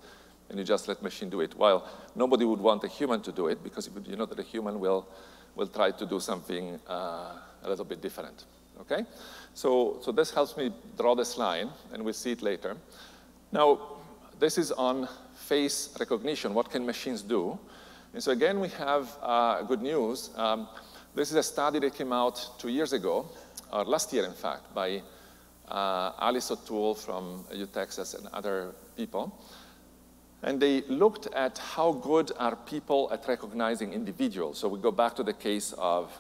and 0.49 0.59
you 0.59 0.65
just 0.65 0.89
let 0.89 1.03
machine 1.03 1.29
do 1.29 1.41
it. 1.41 1.55
While 1.57 1.89
nobody 2.15 2.45
would 2.45 2.61
want 2.61 2.85
a 2.85 2.89
human 2.89 3.21
to 3.23 3.33
do 3.33 3.49
it 3.49 3.63
because 3.63 3.91
you 4.07 4.17
know 4.17 4.27
that 4.27 4.39
a 4.39 4.43
human 4.43 4.81
will, 4.81 5.07
will 5.55 5.67
try 5.69 5.91
to 5.91 6.07
do 6.07 6.19
something 6.19 6.81
uh, 6.89 7.33
a 7.63 7.69
little 7.69 7.85
bit 7.85 8.01
different, 8.01 8.45
okay? 8.81 9.05
So, 9.55 9.99
so 10.03 10.13
this 10.13 10.31
helps 10.31 10.57
me 10.57 10.73
draw 10.97 11.15
this 11.15 11.37
line, 11.37 11.71
and 11.93 12.03
we'll 12.05 12.15
see 12.15 12.33
it 12.33 12.43
later. 12.43 12.77
Now, 13.51 13.81
this 14.39 14.57
is 14.59 14.73
on 14.73 15.09
face 15.35 15.95
recognition. 16.01 16.55
What 16.55 16.71
can 16.71 16.87
machines 16.87 17.23
do? 17.23 17.59
And 18.15 18.23
so 18.23 18.33
again, 18.33 18.61
we 18.61 18.69
have 18.71 19.17
uh, 19.23 19.63
good 19.63 19.83
news. 19.83 20.31
Um, 20.37 20.69
this 21.15 21.31
is 21.31 21.37
a 21.37 21.43
study 21.43 21.79
that 21.81 21.95
came 21.95 22.13
out 22.13 22.59
two 22.59 22.69
years 22.69 22.93
ago, 22.93 23.29
or 23.73 23.85
last 23.85 24.13
year, 24.13 24.25
in 24.25 24.33
fact, 24.33 24.75
by 24.75 25.03
uh, 25.69 26.13
Alice 26.19 26.51
O'Toole 26.51 26.95
from 26.95 27.45
U 27.53 27.67
Texas 27.67 28.15
and 28.15 28.27
other 28.29 28.73
people. 28.97 29.39
And 30.43 30.61
they 30.61 30.81
looked 30.83 31.29
at 31.35 31.59
how 31.59 31.93
good 31.93 32.33
are 32.39 32.57
people 32.57 33.09
at 33.13 33.29
recognizing 33.29 33.93
individuals. 33.93 34.59
So 34.59 34.69
we 34.69 34.81
go 34.81 34.91
back 34.91 35.15
to 35.17 35.23
the 35.23 35.33
case 35.33 35.73
of, 35.79 36.13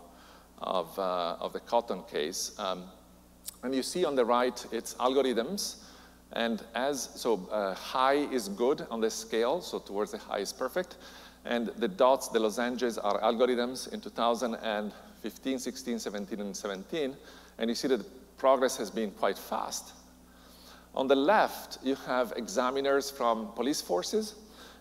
of, 0.58 0.96
uh, 0.98 1.36
of 1.40 1.52
the 1.52 1.60
Cotton 1.60 2.02
case. 2.10 2.52
Um, 2.58 2.84
and 3.62 3.74
you 3.74 3.82
see 3.82 4.04
on 4.04 4.14
the 4.14 4.24
right, 4.24 4.64
it's 4.70 4.94
algorithms. 4.94 5.76
And 6.32 6.62
as, 6.74 7.10
so 7.14 7.48
uh, 7.50 7.74
high 7.74 8.26
is 8.32 8.48
good 8.48 8.86
on 8.90 9.00
the 9.00 9.10
scale, 9.10 9.60
so 9.60 9.78
towards 9.78 10.12
the 10.12 10.18
high 10.18 10.38
is 10.38 10.52
perfect. 10.52 10.96
And 11.44 11.68
the 11.76 11.88
dots, 11.88 12.28
the 12.28 12.38
lozenges, 12.38 12.98
are 12.98 13.20
algorithms 13.20 13.92
in 13.92 14.00
2015, 14.00 15.58
16, 15.58 15.98
17, 15.98 16.40
and 16.40 16.56
17. 16.56 17.16
And 17.58 17.70
you 17.70 17.74
see 17.74 17.88
that 17.88 18.38
progress 18.38 18.76
has 18.76 18.90
been 18.90 19.10
quite 19.10 19.38
fast. 19.38 19.92
On 20.94 21.08
the 21.08 21.16
left, 21.16 21.78
you 21.82 21.94
have 22.06 22.32
examiners 22.36 23.10
from 23.10 23.52
police 23.54 23.80
forces, 23.80 24.34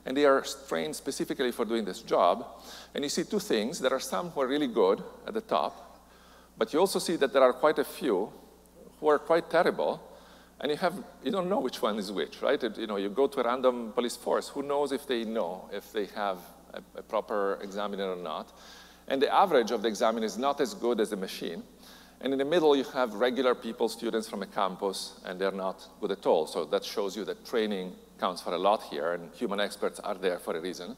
and 0.06 0.16
they 0.18 0.26
are 0.26 0.44
trained 0.68 0.96
specifically 0.96 1.52
for 1.52 1.64
doing 1.64 1.86
this 1.86 2.02
job. 2.02 2.46
And 2.94 3.04
you 3.04 3.10
see 3.10 3.24
two 3.24 3.40
things. 3.40 3.80
There 3.80 3.94
are 3.94 4.00
some 4.00 4.30
who 4.32 4.42
are 4.42 4.48
really 4.48 4.68
good 4.68 5.04
at 5.26 5.34
the 5.34 5.42
top, 5.42 6.02
but 6.58 6.74
you 6.74 6.80
also 6.80 7.00
see 7.00 7.16
that 7.16 7.34
there 7.34 7.44
are 7.44 7.54
quite 7.54 7.80
a 7.80 7.84
few 7.84 8.32
who 9.00 9.08
are 9.08 9.20
quite 9.20 9.50
terrible, 9.50 10.02
and 10.62 10.70
you, 10.70 10.78
have, 10.78 10.94
you 11.24 11.32
don't 11.32 11.50
know 11.50 11.60
which 11.60 11.82
one 11.82 11.98
is 11.98 12.12
which, 12.12 12.42
right? 12.42 12.64
It, 12.64 12.78
you 12.78 12.86
know, 12.86 12.98
you 12.98 13.10
go 13.10 13.26
to 13.26 13.40
a 13.42 13.44
random 13.44 13.92
police 13.94 14.16
force. 14.16 14.48
Who 14.50 14.62
knows 14.62 14.92
if 14.92 15.08
they 15.08 15.24
know, 15.24 15.68
if 15.74 15.92
they 15.92 16.06
have 16.16 16.38
a, 16.74 17.00
a 17.00 17.02
proper 17.02 17.58
examiner 17.64 18.12
or 18.12 18.16
not? 18.16 18.54
And 19.08 19.20
the 19.20 19.34
average 19.34 19.72
of 19.72 19.82
the 19.82 19.88
examiner 19.88 20.26
is 20.26 20.38
not 20.38 20.62
as 20.62 20.76
good 20.76 21.00
as 21.00 21.10
the 21.10 21.18
machine. 21.18 21.64
And 22.22 22.32
in 22.32 22.38
the 22.38 22.46
middle, 22.46 22.76
you 22.76 22.84
have 22.94 23.16
regular 23.16 23.56
people, 23.56 23.90
students 23.90 24.30
from 24.30 24.44
a 24.44 24.46
campus, 24.46 25.20
and 25.26 25.42
they're 25.42 25.52
not 25.52 25.84
good 26.00 26.12
at 26.12 26.28
all. 26.28 26.46
So 26.46 26.66
that 26.66 26.86
shows 26.86 27.18
you 27.18 27.26
that 27.26 27.44
training 27.44 27.94
counts 28.20 28.44
for 28.44 28.54
a 28.54 28.60
lot 28.60 28.84
here, 28.84 29.14
and 29.14 29.34
human 29.34 29.60
experts 29.60 30.00
are 30.00 30.14
there 30.14 30.38
for 30.38 30.56
a 30.56 30.62
reason. 30.62 30.96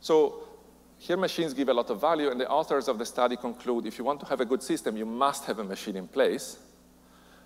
So 0.00 0.44
here 0.98 1.16
machines 1.16 1.52
give 1.52 1.68
a 1.68 1.74
lot 1.74 1.90
of 1.90 2.00
value, 2.00 2.30
and 2.30 2.40
the 2.40 2.48
authors 2.48 2.86
of 2.86 2.98
the 2.98 3.04
study 3.04 3.34
conclude 3.34 3.86
if 3.86 3.98
you 3.98 4.04
want 4.04 4.20
to 4.20 4.26
have 4.26 4.40
a 4.40 4.44
good 4.44 4.62
system, 4.62 4.96
you 4.96 5.04
must 5.04 5.44
have 5.46 5.58
a 5.58 5.64
machine 5.64 5.96
in 5.96 6.06
place. 6.06 6.58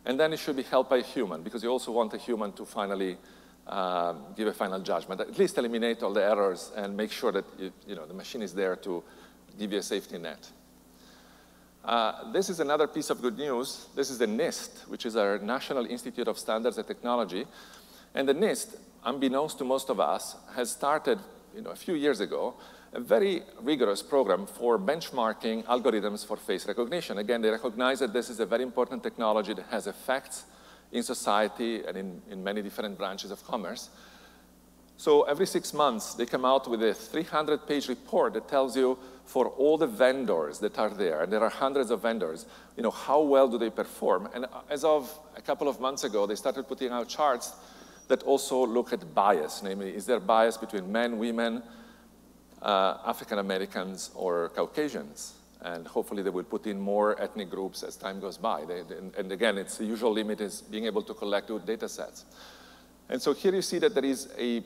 And 0.09 0.19
then 0.19 0.33
it 0.33 0.39
should 0.39 0.57
be 0.57 0.63
helped 0.63 0.89
by 0.89 0.97
a 0.97 1.03
human, 1.03 1.43
because 1.43 1.63
you 1.63 1.69
also 1.69 1.93
want 1.93 2.15
a 2.15 2.19
human 2.19 2.53
to 2.53 2.65
finally 2.65 3.19
uh, 3.67 4.15
give 4.35 4.49
a 4.49 4.55
final 4.55 4.81
judgment. 4.81 5.21
At 5.21 5.39
least 5.39 5.59
eliminate 5.59 6.03
all 6.03 6.15
the 6.15 6.25
errors 6.25 6.73
and 6.75 6.97
make 6.97 7.13
sure 7.13 7.31
that 7.31 7.45
you 7.87 7.95
know, 7.95 8.07
the 8.07 8.15
machine 8.15 8.41
is 8.41 8.55
there 8.55 8.75
to 8.77 9.05
give 9.59 9.71
you 9.71 9.79
a 9.79 9.83
safety 9.83 10.17
net. 10.17 10.51
Uh, 11.85 12.33
this 12.33 12.49
is 12.49 12.61
another 12.61 12.87
piece 12.87 13.11
of 13.11 13.21
good 13.21 13.37
news. 13.37 13.89
This 13.95 14.09
is 14.09 14.17
the 14.17 14.27
NIST, 14.27 14.89
which 14.89 15.05
is 15.05 15.15
our 15.15 15.39
National 15.39 15.85
Institute 15.85 16.27
of 16.27 16.39
Standards 16.39 16.79
and 16.79 16.87
Technology. 16.87 17.45
And 18.15 18.27
the 18.27 18.35
NIST, 18.35 18.79
unbeknownst 19.05 19.59
to 19.59 19.65
most 19.65 19.91
of 19.91 20.01
us, 20.01 20.37
has 20.57 20.73
started 20.73 21.19
you 21.55 21.61
know, 21.61 21.71
a 21.71 21.77
few 21.77 21.95
years 21.95 22.21
ago 22.21 22.55
a 22.93 23.01
very 23.01 23.43
rigorous 23.61 24.03
program 24.03 24.47
for 24.47 24.79
benchmarking 24.79 25.65
algorithms 25.65 26.27
for 26.27 26.37
face 26.37 26.67
recognition. 26.67 27.19
Again, 27.19 27.43
they 27.43 27.51
recognize 27.51 27.99
that 28.01 28.13
this 28.13 28.31
is 28.31 28.41
a 28.41 28.47
very 28.47 28.63
important 28.63 29.03
technology 29.03 29.55
that 29.55 29.67
has 29.67 29.87
effects 29.87 30.45
in 30.93 31.03
society 31.03 31.85
and 31.85 31.97
in, 31.97 32.23
in 32.31 32.43
many 32.43 32.63
different 32.63 32.97
branches 32.97 33.31
of 33.31 33.45
commerce. 33.45 33.91
So 34.97 35.23
every 35.23 35.47
six 35.47 35.73
months, 35.73 36.15
they 36.15 36.27
come 36.27 36.45
out 36.45 36.69
with 36.69 36.83
a 36.83 36.93
300-page 36.93 37.89
report 37.89 38.35
that 38.35 38.49
tells 38.49 38.77
you 38.77 38.99
for 39.27 39.49
all 39.51 39.79
the 39.79 39.87
vendors 39.87 40.59
that 40.59 40.79
are 40.79 40.89
there, 40.89 41.23
and 41.23 41.33
there 41.33 41.43
are 41.43 41.51
hundreds 41.51 41.91
of 41.91 42.01
vendors, 42.03 42.47
you 42.77 42.83
know, 42.83 42.91
how 42.91 43.21
well 43.21 43.47
do 43.47 43.59
they 43.59 43.71
perform? 43.71 44.29
And 44.35 44.47
uh, 44.47 44.63
as 44.71 44.83
of 44.85 45.17
a 45.37 45.43
couple 45.43 45.69
of 45.69 45.79
months 45.81 46.03
ago, 46.03 46.27
they 46.27 46.35
started 46.35 46.67
putting 46.67 46.91
out 46.91 47.09
charts 47.09 47.53
that 48.09 48.23
also 48.23 48.67
look 48.67 48.93
at 48.93 49.15
bias, 49.15 49.63
namely, 49.63 49.95
is 49.95 50.07
there 50.07 50.19
bias 50.19 50.57
between 50.57 50.91
men, 50.91 51.19
women, 51.19 51.63
uh, 52.63 52.99
African 53.07 53.39
Americans 53.39 54.11
or 54.15 54.51
Caucasians. 54.51 55.35
And 55.61 55.87
hopefully 55.87 56.23
they 56.23 56.31
will 56.31 56.45
put 56.45 56.67
in 56.67 56.79
more 56.79 57.21
ethnic 57.21 57.51
groups 57.51 57.83
as 57.83 57.97
time 57.97 58.21
goes 58.21 58.39
by. 58.39 58.65
They, 58.65 58.83
and 59.17 59.33
again, 59.33 59.59
it's 59.59 59.79
the 59.79 59.85
usual 59.85 60.13
limit 60.13 60.41
is 60.41 60.63
being 60.63 60.87
able 60.87 61.03
to 61.03 61.15
collect 61.15 61.49
good 61.49 61.67
data 61.67 61.89
sets. 61.89 62.25
And 63.09 63.21
so 63.21 63.33
here 63.35 63.55
you 63.55 63.63
see 63.63 63.79
that 63.79 63.95
there 63.95 64.05
is 64.05 64.29
a, 64.39 64.63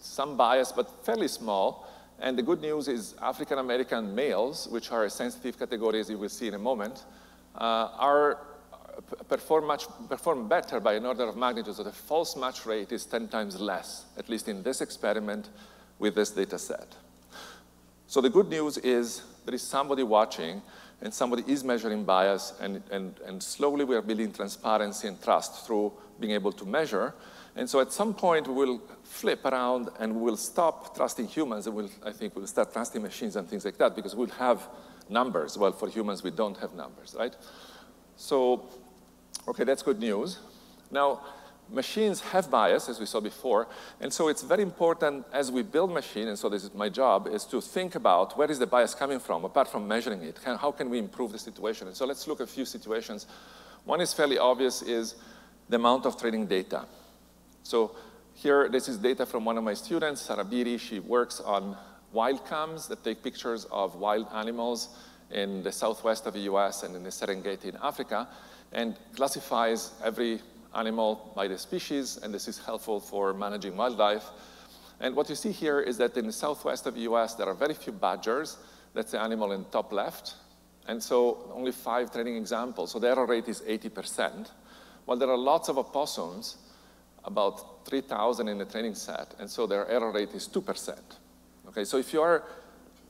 some 0.00 0.36
bias, 0.36 0.72
but 0.72 1.04
fairly 1.04 1.28
small. 1.28 1.86
And 2.20 2.38
the 2.38 2.42
good 2.42 2.60
news 2.60 2.88
is 2.88 3.14
African 3.20 3.58
American 3.58 4.14
males, 4.14 4.68
which 4.68 4.92
are 4.92 5.04
a 5.04 5.10
sensitive 5.10 5.58
category, 5.58 6.00
as 6.00 6.08
you 6.08 6.18
will 6.18 6.28
see 6.28 6.48
in 6.48 6.54
a 6.54 6.58
moment, 6.58 7.04
uh, 7.56 7.88
are 7.98 8.38
perform, 9.28 9.66
much, 9.66 9.86
perform 10.08 10.48
better 10.48 10.80
by 10.80 10.94
an 10.94 11.06
order 11.06 11.24
of 11.24 11.36
magnitude. 11.36 11.74
So 11.74 11.82
the 11.82 11.92
false 11.92 12.36
match 12.36 12.66
rate 12.66 12.92
is 12.92 13.06
10 13.06 13.28
times 13.28 13.60
less, 13.60 14.04
at 14.18 14.28
least 14.28 14.48
in 14.48 14.62
this 14.62 14.80
experiment, 14.80 15.48
with 16.00 16.16
this 16.16 16.30
data 16.30 16.58
set. 16.58 16.96
So 18.08 18.20
the 18.20 18.30
good 18.30 18.48
news 18.48 18.78
is 18.78 19.22
there 19.44 19.54
is 19.54 19.62
somebody 19.62 20.02
watching 20.02 20.62
and 21.00 21.14
somebody 21.14 21.44
is 21.46 21.62
measuring 21.62 22.04
bias 22.04 22.54
and, 22.60 22.82
and, 22.90 23.14
and 23.24 23.40
slowly 23.40 23.84
we 23.84 23.94
are 23.94 24.02
building 24.02 24.32
transparency 24.32 25.06
and 25.06 25.22
trust 25.22 25.66
through 25.66 25.92
being 26.18 26.32
able 26.32 26.52
to 26.52 26.66
measure. 26.66 27.14
And 27.54 27.68
so 27.70 27.80
at 27.80 27.92
some 27.92 28.14
point 28.14 28.48
we 28.48 28.54
will 28.54 28.82
flip 29.04 29.44
around 29.44 29.90
and 30.00 30.16
we 30.16 30.22
will 30.22 30.36
stop 30.36 30.96
trusting 30.96 31.28
humans 31.28 31.66
and 31.66 31.76
we'll, 31.76 31.90
I 32.04 32.12
think 32.12 32.34
we'll 32.34 32.46
start 32.46 32.72
trusting 32.72 33.00
machines 33.00 33.36
and 33.36 33.48
things 33.48 33.64
like 33.64 33.78
that 33.78 33.94
because 33.94 34.16
we'll 34.16 34.28
have 34.30 34.66
numbers. 35.08 35.56
Well, 35.56 35.72
for 35.72 35.88
humans, 35.88 36.22
we 36.22 36.30
don't 36.30 36.56
have 36.58 36.74
numbers, 36.74 37.14
right? 37.18 37.34
So, 38.16 38.68
okay, 39.48 39.64
that's 39.64 39.82
good 39.82 39.98
news. 39.98 40.38
Now, 40.90 41.20
machines 41.72 42.20
have 42.20 42.50
bias, 42.50 42.88
as 42.88 42.98
we 43.00 43.06
saw 43.06 43.20
before, 43.20 43.68
and 44.00 44.12
so 44.12 44.28
it's 44.28 44.42
very 44.42 44.62
important 44.62 45.24
as 45.32 45.50
we 45.50 45.62
build 45.62 45.92
machine, 45.92 46.28
and 46.28 46.38
so 46.38 46.48
this 46.48 46.64
is 46.64 46.74
my 46.74 46.88
job, 46.88 47.26
is 47.26 47.44
to 47.44 47.60
think 47.60 47.94
about 47.94 48.36
where 48.36 48.50
is 48.50 48.58
the 48.58 48.66
bias 48.66 48.94
coming 48.94 49.18
from, 49.18 49.44
apart 49.44 49.68
from 49.68 49.86
measuring 49.86 50.22
it. 50.22 50.38
How 50.44 50.72
can 50.72 50.90
we 50.90 50.98
improve 50.98 51.32
the 51.32 51.38
situation? 51.38 51.86
And 51.86 51.96
so 51.96 52.06
let's 52.06 52.26
look 52.26 52.40
at 52.40 52.44
a 52.44 52.52
few 52.52 52.64
situations. 52.64 53.26
One 53.84 54.00
is 54.00 54.12
fairly 54.12 54.38
obvious, 54.38 54.82
is 54.82 55.16
the 55.68 55.76
amount 55.76 56.06
of 56.06 56.20
training 56.20 56.46
data. 56.46 56.84
So 57.62 57.94
here, 58.34 58.68
this 58.68 58.88
is 58.88 58.98
data 58.98 59.26
from 59.26 59.44
one 59.44 59.58
of 59.58 59.64
my 59.64 59.74
students, 59.74 60.22
Sara 60.22 60.44
Beery. 60.44 60.78
She 60.78 60.98
works 60.98 61.40
on 61.40 61.76
wild 62.12 62.46
cams 62.48 62.88
that 62.88 63.04
take 63.04 63.22
pictures 63.22 63.66
of 63.70 63.96
wild 63.96 64.26
animals 64.32 64.88
in 65.30 65.62
the 65.62 65.70
southwest 65.70 66.26
of 66.26 66.34
the 66.34 66.40
US 66.40 66.82
and 66.82 66.96
in 66.96 67.04
the 67.04 67.10
Serengeti 67.10 67.66
in 67.66 67.76
Africa, 67.82 68.28
and 68.72 68.96
classifies 69.14 69.92
every 70.02 70.40
animal 70.74 71.32
by 71.34 71.48
the 71.48 71.58
species, 71.58 72.18
and 72.22 72.32
this 72.32 72.48
is 72.48 72.58
helpful 72.58 73.00
for 73.00 73.32
managing 73.34 73.76
wildlife. 73.76 74.24
And 75.00 75.16
what 75.16 75.28
you 75.28 75.34
see 75.34 75.52
here 75.52 75.80
is 75.80 75.96
that 75.98 76.16
in 76.16 76.26
the 76.26 76.32
southwest 76.32 76.86
of 76.86 76.94
the 76.94 77.00
US, 77.02 77.34
there 77.34 77.46
are 77.46 77.54
very 77.54 77.74
few 77.74 77.92
badgers. 77.92 78.58
That's 78.94 79.12
the 79.12 79.20
animal 79.20 79.52
in 79.52 79.64
top 79.66 79.92
left. 79.92 80.34
And 80.86 81.02
so 81.02 81.50
only 81.54 81.72
five 81.72 82.12
training 82.12 82.36
examples. 82.36 82.92
So 82.92 82.98
the 82.98 83.08
error 83.08 83.26
rate 83.26 83.48
is 83.48 83.60
80%. 83.62 84.50
While 85.04 85.16
there 85.16 85.30
are 85.30 85.38
lots 85.38 85.68
of 85.68 85.78
opossums, 85.78 86.56
about 87.24 87.86
3,000 87.86 88.48
in 88.48 88.58
the 88.58 88.64
training 88.64 88.94
set, 88.94 89.34
and 89.38 89.48
so 89.48 89.66
their 89.66 89.88
error 89.88 90.10
rate 90.10 90.30
is 90.34 90.48
2%. 90.48 90.98
Okay, 91.68 91.84
so 91.84 91.98
if 91.98 92.12
you 92.12 92.20
are 92.20 92.44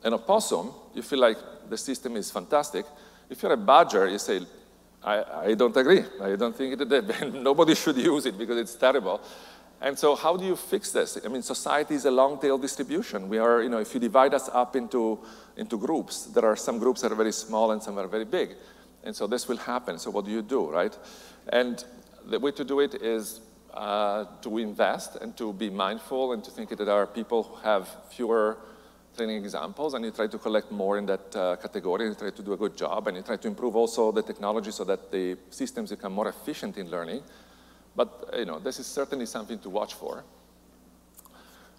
an 0.03 0.15
opossum, 0.15 0.73
you 0.95 1.03
feel 1.03 1.21
like 1.21 1.39
the 1.69 1.77
system 1.77 2.17
is 2.17 2.31
fantastic. 2.31 2.85
If 3.29 3.43
you're 3.43 3.53
a 3.53 3.57
badger, 3.57 4.09
you 4.09 4.19
say, 4.19 4.41
I, 5.03 5.25
I 5.51 5.55
don't 5.55 5.77
agree. 5.77 6.05
I 6.21 6.37
don't 6.37 6.55
think 6.55 6.81
it, 6.81 7.33
nobody 7.35 7.75
should 7.75 7.97
use 7.97 8.27
it 8.27 8.37
because 8.37 8.59
it's 8.59 8.75
terrible. 8.75 9.21
And 9.81 9.99
so 9.99 10.15
how 10.15 10.37
do 10.37 10.45
you 10.45 10.57
fix 10.57 10.93
this? 10.93 11.19
I 11.25 11.29
mean, 11.29 11.43
society 11.43 11.95
is 11.95 12.05
a 12.05 12.11
long-tail 12.11 12.59
distribution. 12.59 13.31
We 13.31 13.39
are, 13.39 13.63
you 13.63 13.71
know, 13.71 13.79
if 13.79 13.95
you 13.95 14.01
divide 14.01 14.35
us 14.35 14.51
up 14.53 14.77
into, 14.77 15.19
into 15.57 15.79
groups, 15.79 16.27
there 16.27 16.45
are 16.45 16.57
some 16.57 16.79
groups 16.79 17.01
that 17.01 17.13
are 17.13 17.15
very 17.15 17.33
small 17.33 17.71
and 17.71 17.83
some 17.83 17.99
are 17.99 18.07
very 18.07 18.27
big. 18.27 18.57
And 19.05 19.17
so 19.17 19.27
this 19.27 19.49
will 19.49 19.57
happen. 19.57 19.99
So 19.99 20.11
what 20.11 20.27
do 20.27 20.31
you 20.31 20.43
do, 20.43 20.71
right? 20.71 20.97
And 21.49 21.83
the 22.27 22.39
way 22.39 22.51
to 22.53 22.65
do 22.65 22.81
it 22.81 22.97
is 22.97 23.41
uh, 23.73 24.27
to 24.43 24.59
invest 24.59 25.17
and 25.17 25.35
to 25.39 25.55
be 25.55 25.71
mindful 25.71 26.35
and 26.35 26.45
to 26.45 26.51
think 26.51 26.69
that 26.69 26.85
there 26.85 26.95
are 26.95 27.07
people 27.07 27.45
who 27.45 27.57
have 27.57 27.89
fewer 28.11 28.59
training 29.21 29.45
examples 29.45 29.93
and 29.93 30.03
you 30.05 30.11
try 30.11 30.27
to 30.27 30.39
collect 30.39 30.73
more 30.73 30.97
in 30.97 31.05
that 31.05 31.37
uh, 31.37 31.57
category 31.57 32.07
and 32.07 32.15
you 32.15 32.19
try 32.19 32.31
to 32.31 32.43
do 32.43 32.55
a 32.55 32.57
good 32.57 32.75
job 32.75 33.07
and 33.07 33.17
you 33.19 33.23
try 33.23 33.37
to 33.37 33.49
improve 33.49 33.77
also 33.77 34.11
the 34.11 34.23
technology 34.23 34.71
so 34.71 34.83
that 34.85 35.13
the 35.13 35.37
systems 35.51 35.91
become 35.91 36.13
more 36.13 36.29
efficient 36.29 36.79
in 36.79 36.91
learning. 36.91 37.23
But 37.95 38.09
you 38.39 38.47
know, 38.47 38.59
this 38.59 38.79
is 38.79 38.87
certainly 38.87 39.27
something 39.27 39.59
to 39.59 39.69
watch 39.69 39.93
for. 39.93 40.25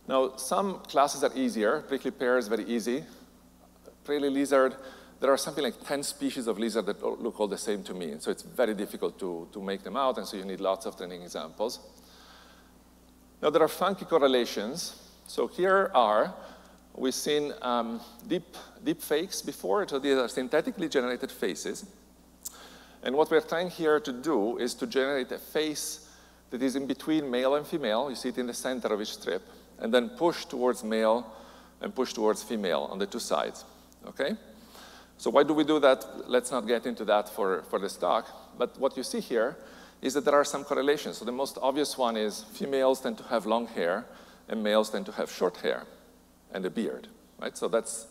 Now, 0.07 0.35
some 0.35 0.79
classes 0.93 1.23
are 1.23 1.35
easier. 1.35 1.81
Prickly 1.87 2.11
pear 2.11 2.37
is 2.37 2.47
very 2.47 2.65
easy. 2.65 3.03
Prairie 4.03 4.29
lizard, 4.29 4.75
there 5.19 5.31
are 5.31 5.37
something 5.37 5.63
like 5.63 5.83
10 5.83 6.03
species 6.03 6.45
of 6.47 6.59
lizard 6.59 6.85
that 6.85 7.01
look 7.03 7.39
all 7.39 7.47
the 7.47 7.57
same 7.57 7.81
to 7.83 7.93
me. 7.93 8.15
So 8.19 8.29
it's 8.29 8.43
very 8.43 8.75
difficult 8.75 9.17
to, 9.19 9.47
to 9.51 9.61
make 9.61 9.83
them 9.83 9.95
out, 9.95 10.17
and 10.17 10.27
so 10.27 10.37
you 10.37 10.45
need 10.45 10.59
lots 10.59 10.85
of 10.85 10.95
training 10.95 11.23
examples. 11.23 11.79
Now, 13.41 13.49
there 13.49 13.63
are 13.63 13.73
funky 13.83 14.05
correlations. 14.05 14.95
So 15.27 15.47
here 15.47 15.91
are, 15.95 16.33
we've 16.95 17.13
seen 17.13 17.53
um, 17.61 18.01
deep, 18.27 18.55
deep 18.83 19.01
fakes 19.01 19.41
before. 19.41 19.87
So 19.87 19.99
these 19.99 20.17
are 20.17 20.27
synthetically 20.27 20.89
generated 20.89 21.31
faces. 21.31 21.85
And 23.03 23.15
what 23.15 23.31
we're 23.31 23.41
trying 23.41 23.69
here 23.69 23.99
to 23.99 24.11
do 24.11 24.57
is 24.57 24.73
to 24.75 24.87
generate 24.87 25.31
a 25.31 25.37
face 25.37 26.07
that 26.51 26.61
is 26.61 26.75
in 26.75 26.85
between 26.85 27.29
male 27.29 27.55
and 27.55 27.65
female. 27.65 28.09
You 28.09 28.15
see 28.15 28.29
it 28.29 28.37
in 28.37 28.47
the 28.47 28.53
center 28.53 28.89
of 28.93 29.01
each 29.01 29.13
strip. 29.13 29.41
And 29.79 29.93
then 29.93 30.09
push 30.09 30.45
towards 30.45 30.83
male 30.83 31.25
and 31.81 31.95
push 31.95 32.13
towards 32.13 32.43
female 32.43 32.87
on 32.91 32.99
the 32.99 33.07
two 33.07 33.19
sides. 33.19 33.65
Okay? 34.05 34.35
So 35.17 35.31
why 35.31 35.43
do 35.43 35.53
we 35.53 35.63
do 35.63 35.79
that? 35.79 36.05
Let's 36.27 36.51
not 36.51 36.67
get 36.67 36.85
into 36.85 37.05
that 37.05 37.29
for, 37.29 37.63
for 37.69 37.79
this 37.79 37.95
talk. 37.95 38.27
But 38.57 38.77
what 38.79 38.95
you 38.97 39.03
see 39.03 39.19
here 39.19 39.57
is 40.01 40.13
that 40.13 40.25
there 40.25 40.35
are 40.35 40.43
some 40.43 40.63
correlations. 40.63 41.17
So 41.17 41.25
the 41.25 41.31
most 41.31 41.57
obvious 41.61 41.97
one 41.97 42.17
is 42.17 42.43
females 42.53 43.01
tend 43.01 43.17
to 43.19 43.23
have 43.25 43.45
long 43.45 43.67
hair 43.67 44.05
and 44.49 44.63
males 44.63 44.89
tend 44.89 45.05
to 45.07 45.11
have 45.13 45.31
short 45.31 45.57
hair 45.57 45.85
and 46.53 46.65
a 46.65 46.69
beard, 46.69 47.07
right? 47.39 47.57
So 47.57 47.67
that's, 47.67 48.07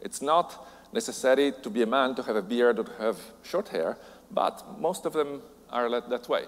it's 0.00 0.22
not 0.22 0.66
necessary 0.92 1.52
to 1.62 1.70
be 1.70 1.82
a 1.82 1.86
man 1.86 2.14
to 2.14 2.22
have 2.22 2.36
a 2.36 2.42
beard 2.42 2.78
or 2.78 2.84
to 2.84 2.92
have 2.98 3.18
short 3.42 3.68
hair, 3.68 3.96
but 4.30 4.80
most 4.80 5.06
of 5.06 5.12
them 5.12 5.42
are 5.70 5.88
that 6.00 6.28
way. 6.28 6.44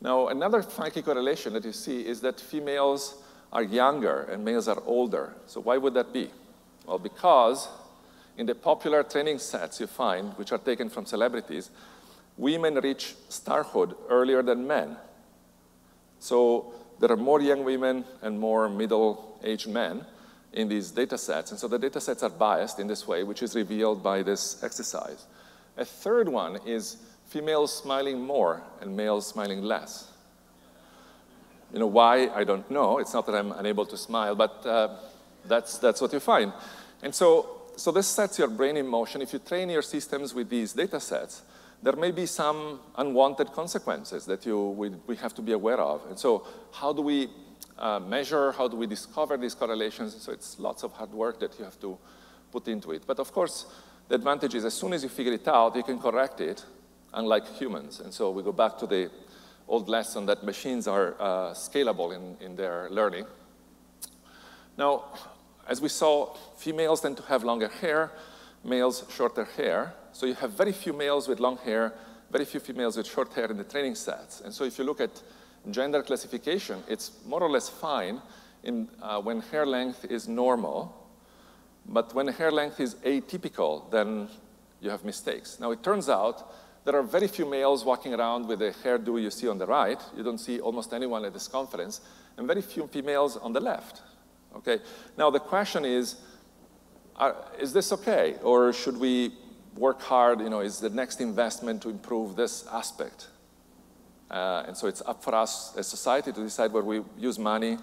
Now, 0.00 0.28
another 0.28 0.62
funky 0.62 1.02
correlation 1.02 1.52
that 1.54 1.64
you 1.64 1.72
see 1.72 2.06
is 2.06 2.20
that 2.20 2.38
females 2.40 3.22
are 3.52 3.62
younger 3.62 4.22
and 4.30 4.44
males 4.44 4.68
are 4.68 4.82
older. 4.86 5.34
So 5.46 5.60
why 5.60 5.78
would 5.78 5.94
that 5.94 6.12
be? 6.12 6.30
Well, 6.86 6.98
because 6.98 7.68
in 8.36 8.46
the 8.46 8.54
popular 8.54 9.02
training 9.02 9.38
sets 9.38 9.80
you 9.80 9.86
find, 9.86 10.32
which 10.34 10.52
are 10.52 10.58
taken 10.58 10.90
from 10.90 11.06
celebrities, 11.06 11.70
women 12.36 12.74
reach 12.74 13.14
starhood 13.30 13.96
earlier 14.08 14.42
than 14.42 14.66
men. 14.66 14.96
So 16.18 16.74
there 17.00 17.10
are 17.10 17.16
more 17.16 17.40
young 17.40 17.64
women 17.64 18.04
and 18.22 18.38
more 18.38 18.68
middle-aged 18.68 19.68
men 19.68 20.04
in 20.56 20.68
these 20.68 20.90
data 20.90 21.16
sets. 21.16 21.52
And 21.52 21.60
so 21.60 21.68
the 21.68 21.78
data 21.78 22.00
sets 22.00 22.22
are 22.22 22.30
biased 22.30 22.80
in 22.80 22.88
this 22.88 23.06
way, 23.06 23.22
which 23.22 23.42
is 23.42 23.54
revealed 23.54 24.02
by 24.02 24.22
this 24.22 24.62
exercise. 24.64 25.26
A 25.76 25.84
third 25.84 26.28
one 26.28 26.58
is 26.66 26.96
females 27.26 27.76
smiling 27.76 28.20
more 28.20 28.62
and 28.80 28.96
males 28.96 29.26
smiling 29.28 29.62
less. 29.62 30.10
You 31.72 31.78
know, 31.78 31.86
why? 31.86 32.28
I 32.28 32.44
don't 32.44 32.68
know. 32.70 32.98
It's 32.98 33.12
not 33.12 33.26
that 33.26 33.34
I'm 33.34 33.52
unable 33.52 33.86
to 33.86 33.96
smile, 33.96 34.34
but 34.34 34.66
uh, 34.66 34.96
that's, 35.46 35.78
that's 35.78 36.00
what 36.00 36.12
you 36.12 36.20
find. 36.20 36.52
And 37.02 37.14
so 37.14 37.56
so 37.76 37.92
this 37.92 38.06
sets 38.06 38.38
your 38.38 38.48
brain 38.48 38.76
in 38.76 38.86
motion. 38.86 39.20
If 39.22 39.32
you 39.32 39.38
train 39.38 39.68
your 39.68 39.82
systems 39.82 40.34
with 40.34 40.48
these 40.48 40.72
data 40.72 40.98
sets, 40.98 41.42
there 41.82 41.94
may 41.94 42.10
be 42.10 42.24
some 42.24 42.80
unwanted 42.96 43.52
consequences 43.52 44.24
that 44.26 44.46
you, 44.46 44.70
we, 44.70 44.88
we 45.06 45.16
have 45.16 45.34
to 45.34 45.42
be 45.42 45.52
aware 45.52 45.78
of. 45.78 46.00
And 46.08 46.18
so 46.18 46.46
how 46.72 46.94
do 46.94 47.02
we 47.02 47.28
uh, 47.78 48.00
measure, 48.00 48.52
how 48.52 48.68
do 48.68 48.76
we 48.76 48.86
discover 48.86 49.36
these 49.36 49.54
correlations? 49.54 50.16
So 50.20 50.32
it's 50.32 50.58
lots 50.58 50.82
of 50.82 50.92
hard 50.92 51.12
work 51.12 51.40
that 51.40 51.58
you 51.58 51.64
have 51.64 51.80
to 51.80 51.98
put 52.50 52.68
into 52.68 52.92
it. 52.92 53.02
But 53.06 53.18
of 53.18 53.32
course, 53.32 53.66
the 54.08 54.14
advantage 54.14 54.54
is 54.54 54.64
as 54.64 54.74
soon 54.74 54.92
as 54.92 55.02
you 55.02 55.08
figure 55.08 55.32
it 55.32 55.46
out, 55.48 55.76
you 55.76 55.82
can 55.82 55.98
correct 55.98 56.40
it, 56.40 56.64
unlike 57.12 57.46
humans. 57.56 58.00
And 58.00 58.12
so 58.12 58.30
we 58.30 58.42
go 58.42 58.52
back 58.52 58.78
to 58.78 58.86
the 58.86 59.10
old 59.68 59.88
lesson 59.88 60.26
that 60.26 60.44
machines 60.44 60.86
are 60.86 61.14
uh, 61.18 61.50
scalable 61.52 62.14
in, 62.14 62.36
in 62.44 62.56
their 62.56 62.88
learning. 62.90 63.26
Now, 64.78 65.04
as 65.66 65.80
we 65.80 65.88
saw, 65.88 66.34
females 66.56 67.00
tend 67.00 67.16
to 67.16 67.22
have 67.24 67.42
longer 67.42 67.68
hair, 67.68 68.12
males 68.62 69.04
shorter 69.10 69.44
hair. 69.44 69.94
So 70.12 70.26
you 70.26 70.34
have 70.34 70.52
very 70.52 70.72
few 70.72 70.92
males 70.92 71.28
with 71.28 71.40
long 71.40 71.56
hair, 71.58 71.94
very 72.30 72.44
few 72.44 72.60
females 72.60 72.96
with 72.96 73.06
short 73.06 73.32
hair 73.32 73.46
in 73.46 73.56
the 73.56 73.64
training 73.64 73.96
sets. 73.96 74.40
And 74.40 74.52
so 74.52 74.64
if 74.64 74.78
you 74.78 74.84
look 74.84 75.00
at 75.00 75.22
gender 75.70 76.02
classification, 76.02 76.82
it's 76.88 77.12
more 77.26 77.42
or 77.42 77.50
less 77.50 77.68
fine 77.68 78.20
in, 78.62 78.88
uh, 79.02 79.20
when 79.20 79.40
hair 79.40 79.66
length 79.66 80.04
is 80.04 80.28
normal. 80.28 80.94
But 81.88 82.14
when 82.14 82.28
hair 82.28 82.50
length 82.50 82.80
is 82.80 82.96
atypical, 82.96 83.90
then 83.90 84.28
you 84.80 84.90
have 84.90 85.04
mistakes. 85.04 85.58
Now, 85.60 85.70
it 85.70 85.82
turns 85.82 86.08
out 86.08 86.52
there 86.84 86.96
are 86.96 87.02
very 87.02 87.28
few 87.28 87.46
males 87.46 87.84
walking 87.84 88.14
around 88.14 88.46
with 88.46 88.60
the 88.60 88.72
hairdo 88.84 89.20
you 89.20 89.30
see 89.30 89.48
on 89.48 89.58
the 89.58 89.66
right. 89.66 90.00
You 90.16 90.22
don't 90.22 90.38
see 90.38 90.60
almost 90.60 90.92
anyone 90.92 91.24
at 91.24 91.32
this 91.32 91.48
conference, 91.48 92.00
and 92.36 92.46
very 92.46 92.62
few 92.62 92.86
females 92.86 93.36
on 93.36 93.52
the 93.52 93.60
left. 93.60 94.02
Okay? 94.56 94.78
Now 95.16 95.30
the 95.30 95.40
question 95.40 95.84
is, 95.84 96.16
are, 97.16 97.36
is 97.58 97.72
this 97.72 97.92
okay? 97.92 98.36
Or 98.42 98.72
should 98.72 98.98
we 98.98 99.32
work 99.76 100.00
hard, 100.00 100.40
you 100.40 100.50
know, 100.50 100.60
is 100.60 100.80
the 100.80 100.90
next 100.90 101.20
investment 101.20 101.82
to 101.82 101.88
improve 101.88 102.36
this 102.36 102.66
aspect? 102.72 103.28
Uh, 104.30 104.64
and 104.66 104.76
so 104.76 104.86
it's 104.88 105.02
up 105.06 105.22
for 105.22 105.34
us 105.34 105.76
as 105.76 105.86
society 105.86 106.32
to 106.32 106.42
decide 106.42 106.72
where 106.72 106.82
we 106.82 107.02
use 107.18 107.38
money 107.38 107.78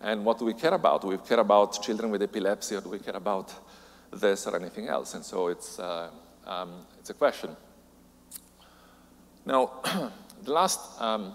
and 0.00 0.24
what 0.24 0.38
do 0.38 0.44
we 0.44 0.54
care 0.54 0.74
about. 0.74 1.02
Do 1.02 1.08
we 1.08 1.18
care 1.18 1.40
about 1.40 1.82
children 1.82 2.10
with 2.10 2.22
epilepsy 2.22 2.76
or 2.76 2.80
do 2.80 2.90
we 2.90 2.98
care 2.98 3.16
about 3.16 3.52
this 4.12 4.46
or 4.46 4.56
anything 4.56 4.88
else? 4.88 5.14
And 5.14 5.24
so 5.24 5.48
it's, 5.48 5.78
uh, 5.78 6.10
um, 6.46 6.86
it's 6.98 7.10
a 7.10 7.14
question. 7.14 7.56
Now, 9.44 9.80
the 10.44 10.52
last 10.52 11.00
um, 11.00 11.34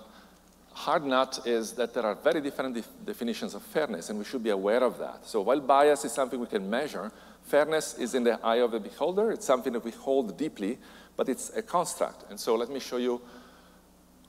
hard 0.72 1.04
nut 1.04 1.40
is 1.46 1.74
that 1.74 1.94
there 1.94 2.04
are 2.04 2.16
very 2.16 2.40
different 2.40 2.76
def 2.76 2.88
definitions 3.06 3.54
of 3.54 3.64
fairness, 3.64 4.10
and 4.10 4.20
we 4.20 4.26
should 4.26 4.44
be 4.44 4.52
aware 4.52 4.84
of 4.84 4.98
that. 5.00 5.26
So 5.26 5.42
while 5.42 5.60
bias 5.60 6.06
is 6.06 6.14
something 6.14 6.40
we 6.40 6.48
can 6.48 6.70
measure, 6.70 7.12
fairness 7.44 7.98
is 7.98 8.14
in 8.16 8.24
the 8.24 8.40
eye 8.46 8.62
of 8.62 8.72
the 8.72 8.80
beholder. 8.80 9.32
It's 9.32 9.46
something 9.46 9.74
that 9.74 9.84
we 9.84 9.92
hold 9.92 10.38
deeply, 10.38 10.78
but 11.16 11.28
it's 11.30 11.50
a 11.56 11.62
construct. 11.62 12.30
And 12.30 12.40
so 12.40 12.56
let 12.56 12.70
me 12.70 12.80
show 12.80 12.98
you 12.98 13.22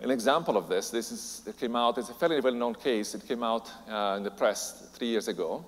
an 0.01 0.11
example 0.11 0.57
of 0.57 0.69
this. 0.69 0.91
This 0.91 1.11
is, 1.11 1.43
it 1.47 1.59
came 1.59 1.75
out, 1.75 1.99
it's 1.99 2.09
a 2.09 2.15
fairly 2.15 2.41
well-known 2.41 2.75
case. 2.75 3.15
It 3.15 3.27
came 3.27 3.43
out 3.43 3.71
uh, 3.91 4.15
in 4.17 4.23
the 4.23 4.31
press 4.31 4.89
three 4.93 5.09
years 5.09 5.29
ago. 5.29 5.65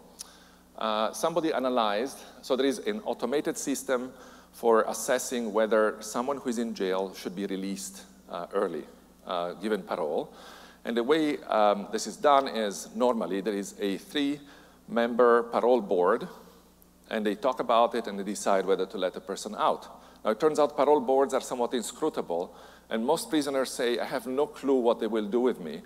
Uh, 0.79 1.13
somebody 1.13 1.53
analyzed, 1.53 2.19
so 2.43 2.57
there 2.57 2.67
is 2.67 2.79
an 2.79 3.01
automated 3.05 3.59
system 3.59 4.13
for 4.53 4.85
assessing 4.89 5.53
whether 5.53 5.97
someone 6.01 6.39
who 6.39 6.49
is 6.49 6.59
in 6.59 6.75
jail 6.75 7.13
should 7.15 7.35
be 7.35 7.47
released 7.47 8.03
uh, 8.31 8.47
early, 8.55 8.85
uh, 9.27 9.53
given 9.55 9.83
parole. 9.83 10.33
And 10.85 10.97
the 10.97 11.03
way 11.03 11.39
um, 11.45 11.89
this 11.93 12.07
is 12.07 12.17
done 12.17 12.49
is 12.49 12.89
normally 12.95 13.41
there 13.41 13.55
is 13.55 13.75
a 13.81 13.99
three-member 13.99 15.45
parole 15.45 15.81
board, 15.81 16.27
and 17.11 17.27
they 17.27 17.35
talk 17.35 17.61
about 17.61 17.95
it 17.95 18.07
and 18.07 18.19
they 18.19 18.23
decide 18.23 18.65
whether 18.65 18.87
to 18.87 18.97
let 18.97 19.17
a 19.17 19.21
person 19.21 19.55
out. 19.59 19.89
Now, 20.25 20.31
it 20.31 20.41
turns 20.41 20.59
out 20.59 20.77
parole 20.77 21.01
boards 21.01 21.35
are 21.35 21.41
somewhat 21.41 21.75
inscrutable, 21.75 22.55
and 22.91 23.07
most 23.07 23.31
prisoners 23.31 23.71
say, 23.71 23.99
I 23.99 24.05
have 24.05 24.27
no 24.27 24.47
clue 24.47 24.81
what 24.81 24.99
they 24.99 25.07
will 25.07 25.27
do 25.27 25.41
with 25.41 25.61
me, 25.61 25.81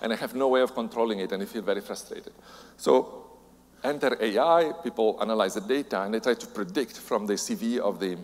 and 0.00 0.12
I 0.12 0.16
have 0.16 0.34
no 0.34 0.48
way 0.48 0.62
of 0.62 0.74
controlling 0.74 1.20
it, 1.20 1.30
and 1.32 1.42
they 1.42 1.46
feel 1.46 1.62
very 1.62 1.82
frustrated. 1.82 2.32
So 2.76 3.26
enter 3.84 4.16
AI, 4.20 4.72
people 4.82 5.18
analyze 5.20 5.54
the 5.54 5.60
data, 5.60 6.02
and 6.02 6.14
they 6.14 6.20
try 6.20 6.34
to 6.34 6.46
predict 6.46 6.98
from 6.98 7.26
the 7.26 7.34
CV 7.34 7.78
of, 7.78 8.00
the, 8.00 8.18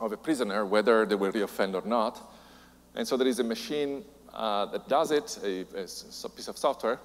of 0.00 0.12
a 0.12 0.16
prisoner 0.16 0.64
whether 0.64 1.04
they 1.04 1.16
will 1.16 1.32
reoffend 1.32 1.74
or 1.74 1.86
not. 1.86 2.32
And 2.94 3.06
so 3.06 3.16
there 3.16 3.26
is 3.26 3.40
a 3.40 3.44
machine 3.44 4.04
uh, 4.32 4.66
that 4.66 4.88
does 4.88 5.10
it, 5.10 5.38
a, 5.42 5.60
a, 5.76 6.28
piece 6.28 6.48
of 6.48 6.56
software. 6.56 7.00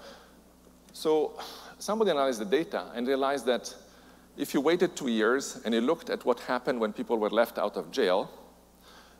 So 0.93 1.39
somebody 1.80 2.12
analyzed 2.12 2.41
the 2.41 2.45
data 2.45 2.86
and 2.95 3.08
realized 3.08 3.45
that 3.47 3.73
if 4.38 4.54
you 4.54 4.62
waited 4.62 4.95
two 4.95 5.08
years 5.08 5.60
and 5.65 5.73
you 5.73 5.82
looked 5.82 6.10
at 6.10 6.23
what 6.26 6.39
happened 6.41 6.80
when 6.80 6.93
people 6.93 7.17
were 7.17 7.30
left 7.30 7.58
out 7.58 7.76
of 7.76 7.91
jail, 7.91 8.30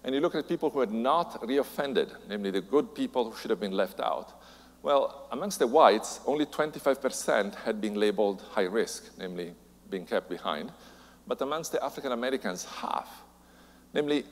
and 0.08 0.16
you 0.16 0.22
look 0.22 0.36
at 0.36 0.48
people 0.48 0.70
who 0.70 0.80
had 0.80 0.94
not 0.94 1.42
reoffended, 1.42 2.10
namely 2.30 2.50
the 2.50 2.62
good 2.62 2.96
people 2.96 3.30
who 3.30 3.38
should 3.38 3.50
have 3.50 3.60
been 3.60 3.74
left 3.74 4.00
out, 4.00 4.42
well, 4.82 5.28
amongst 5.34 5.60
the 5.60 5.68
whites, 5.68 6.22
only 6.26 6.46
25% 6.46 7.54
had 7.56 7.82
been 7.82 7.96
labeled 7.96 8.42
high 8.52 8.70
risk, 8.72 9.12
namely 9.18 9.54
being 9.90 10.06
kept 10.06 10.30
behind. 10.30 10.72
But 11.28 11.42
amongst 11.42 11.74
the 11.74 11.84
African 11.84 12.14
Americans, 12.14 12.64
half. 12.64 13.22
Namely, 13.94 14.24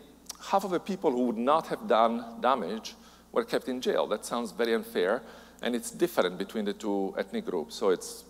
half 0.42 0.64
of 0.64 0.72
the 0.72 0.80
people 0.80 1.12
who 1.12 1.26
would 1.26 1.38
not 1.38 1.68
have 1.68 1.90
done 1.90 2.40
damage 2.40 2.96
were 3.34 3.44
kept 3.44 3.68
in 3.68 3.82
jail. 3.82 4.08
That 4.08 4.24
sounds 4.24 4.54
very 4.54 4.74
unfair, 4.74 5.24
and 5.62 5.76
it's 5.76 5.92
different 5.92 6.38
between 6.38 6.64
the 6.64 6.74
two 6.74 7.14
ethnic 7.18 7.48
groups, 7.48 7.76
so 7.76 7.90
it's 7.90 8.24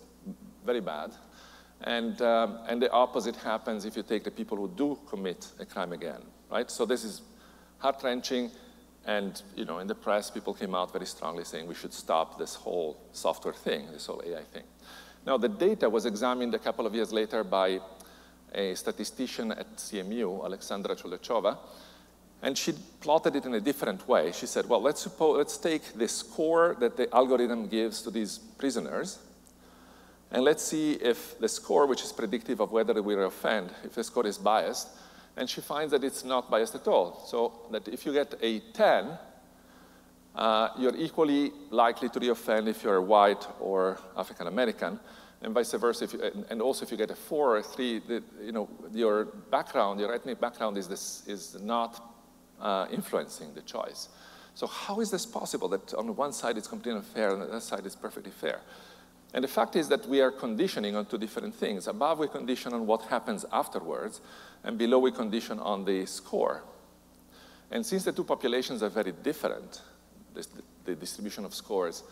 very 0.64 0.80
bad. 0.80 1.12
And, 1.82 2.20
um, 2.22 2.58
and 2.66 2.82
the 2.82 2.90
opposite 2.90 3.36
happens 3.36 3.84
if 3.84 3.96
you 3.96 4.02
take 4.02 4.24
the 4.24 4.32
people 4.32 4.56
who 4.56 4.68
do 4.68 4.98
commit 5.08 5.46
a 5.60 5.64
crime 5.64 5.92
again, 5.92 6.22
right? 6.50 6.68
So 6.68 6.84
this 6.84 7.04
is 7.04 7.22
heart-wrenching, 7.78 8.50
and 9.06 9.40
you 9.54 9.64
know, 9.64 9.78
in 9.78 9.86
the 9.86 9.94
press, 9.94 10.30
people 10.30 10.54
came 10.54 10.74
out 10.74 10.92
very 10.92 11.06
strongly 11.06 11.44
saying 11.44 11.66
we 11.66 11.74
should 11.74 11.92
stop 11.92 12.38
this 12.38 12.54
whole 12.54 12.96
software 13.12 13.54
thing, 13.54 13.90
this 13.92 14.06
whole 14.06 14.22
AI 14.26 14.42
thing. 14.42 14.64
Now, 15.24 15.36
the 15.36 15.48
data 15.48 15.88
was 15.88 16.06
examined 16.06 16.54
a 16.54 16.58
couple 16.58 16.86
of 16.86 16.94
years 16.94 17.12
later 17.12 17.42
by 17.44 17.80
a 18.54 18.74
statistician 18.74 19.52
at 19.52 19.76
CMU, 19.76 20.44
Alexandra 20.44 20.94
Chouldechova, 20.94 21.58
and 22.42 22.56
she 22.56 22.72
plotted 23.00 23.34
it 23.34 23.44
in 23.44 23.54
a 23.54 23.60
different 23.60 24.06
way. 24.06 24.30
She 24.32 24.46
said, 24.46 24.68
well, 24.68 24.80
let's, 24.80 25.00
suppose, 25.00 25.38
let's 25.38 25.56
take 25.56 25.94
the 25.94 26.06
score 26.06 26.76
that 26.80 26.96
the 26.96 27.12
algorithm 27.14 27.66
gives 27.66 28.02
to 28.02 28.10
these 28.10 28.38
prisoners, 28.38 29.18
and 30.30 30.42
let's 30.44 30.62
see 30.62 30.92
if 30.94 31.38
the 31.38 31.48
score, 31.48 31.86
which 31.86 32.02
is 32.02 32.12
predictive 32.12 32.60
of 32.60 32.72
whether 32.72 33.00
we 33.02 33.14
offend, 33.14 33.70
if 33.84 33.94
the 33.94 34.04
score 34.04 34.26
is 34.26 34.38
biased, 34.38 34.88
and 35.36 35.48
she 35.48 35.60
finds 35.60 35.90
that 35.92 36.02
it's 36.02 36.24
not 36.24 36.50
biased 36.50 36.74
at 36.74 36.88
all. 36.88 37.22
So 37.26 37.52
that 37.70 37.88
if 37.88 38.06
you 38.06 38.12
get 38.12 38.34
a 38.40 38.60
10, 38.60 39.18
uh, 40.34 40.68
you're 40.78 40.96
equally 40.96 41.52
likely 41.70 42.08
to 42.08 42.20
reoffend 42.20 42.68
if 42.68 42.82
you're 42.82 43.00
white 43.00 43.46
or 43.60 43.98
African 44.16 44.46
American, 44.46 45.00
and 45.42 45.54
vice 45.54 45.72
versa. 45.72 46.06
You, 46.10 46.44
and 46.50 46.60
also, 46.60 46.84
if 46.84 46.90
you 46.90 46.96
get 46.96 47.10
a 47.10 47.16
four 47.16 47.54
or 47.54 47.58
a 47.58 47.62
three, 47.62 48.00
the, 48.00 48.22
you 48.42 48.52
know, 48.52 48.68
your 48.92 49.24
background, 49.24 50.00
your 50.00 50.14
ethnic 50.14 50.40
background 50.40 50.76
is, 50.76 50.88
this, 50.88 51.22
is 51.26 51.56
not 51.60 52.02
uh, 52.60 52.86
influencing 52.90 53.54
the 53.54 53.62
choice. 53.62 54.08
So 54.54 54.66
how 54.66 55.00
is 55.00 55.10
this 55.10 55.26
possible 55.26 55.68
that 55.68 55.92
on 55.94 56.16
one 56.16 56.32
side 56.32 56.56
it's 56.56 56.68
completely 56.68 56.98
unfair 56.98 57.32
and 57.32 57.42
on 57.42 57.48
the 57.48 57.54
other 57.56 57.60
side 57.60 57.84
it's 57.84 57.96
perfectly 57.96 58.32
fair? 58.32 58.60
And 59.34 59.44
the 59.44 59.48
fact 59.48 59.76
is 59.76 59.88
that 59.88 60.08
we 60.08 60.20
are 60.22 60.30
conditioning 60.30 60.96
on 60.96 61.04
two 61.04 61.18
different 61.18 61.54
things. 61.54 61.86
Above, 61.88 62.18
we 62.18 62.28
condition 62.28 62.72
on 62.72 62.86
what 62.86 63.02
happens 63.02 63.44
afterwards, 63.52 64.20
and 64.66 64.76
below, 64.76 64.98
we 64.98 65.10
condition 65.10 65.58
on 65.58 65.84
the 65.84 66.04
score. 66.04 66.62
And 67.70 67.84
since 67.84 68.04
the 68.04 68.12
two 68.12 68.24
populations 68.24 68.82
are 68.82 68.90
very 68.90 69.12
different, 69.12 69.80
this, 70.34 70.48
the 70.84 70.94
distribution 70.94 71.46
of 71.46 71.54
scores, 71.54 72.02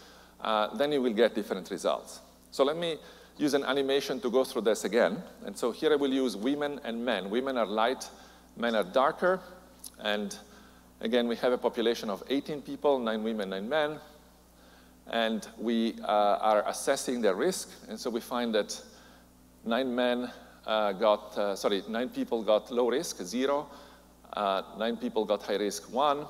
uh, 0.40 0.74
then 0.76 0.92
you 0.92 1.02
will 1.02 1.12
get 1.12 1.34
different 1.34 1.70
results. 1.70 2.20
So 2.50 2.64
let 2.64 2.76
me 2.76 2.96
use 3.36 3.52
an 3.52 3.64
animation 3.64 4.20
to 4.20 4.30
go 4.30 4.44
through 4.44 4.62
this 4.62 4.84
again. 4.84 5.22
And 5.44 5.56
so 5.56 5.70
here 5.70 5.92
I 5.92 5.96
will 5.96 6.12
use 6.12 6.36
women 6.36 6.80
and 6.84 7.04
men. 7.04 7.28
Women 7.28 7.58
are 7.58 7.66
light, 7.66 8.08
men 8.56 8.74
are 8.74 8.84
darker. 8.84 9.40
And 9.98 10.34
again, 11.02 11.28
we 11.28 11.36
have 11.36 11.52
a 11.52 11.58
population 11.58 12.08
of 12.08 12.22
18 12.30 12.62
people, 12.62 12.98
nine 12.98 13.22
women, 13.22 13.50
nine 13.50 13.68
men 13.68 13.98
and 15.10 15.46
we 15.58 15.96
uh, 16.02 16.38
are 16.40 16.66
assessing 16.68 17.20
their 17.20 17.34
risk. 17.34 17.70
And 17.88 17.98
so 17.98 18.10
we 18.10 18.20
find 18.20 18.54
that 18.54 18.80
nine 19.64 19.94
men 19.94 20.30
got, 20.66 21.36
uh, 21.36 21.56
sorry, 21.56 21.82
nine 21.88 22.08
people 22.08 22.42
got 22.42 22.70
low 22.70 22.88
risk, 22.90 23.22
zero. 23.22 23.68
Uh, 24.32 24.62
nine 24.78 24.96
people 24.96 25.24
got 25.24 25.42
high 25.42 25.56
risk, 25.56 25.92
one. 25.92 26.26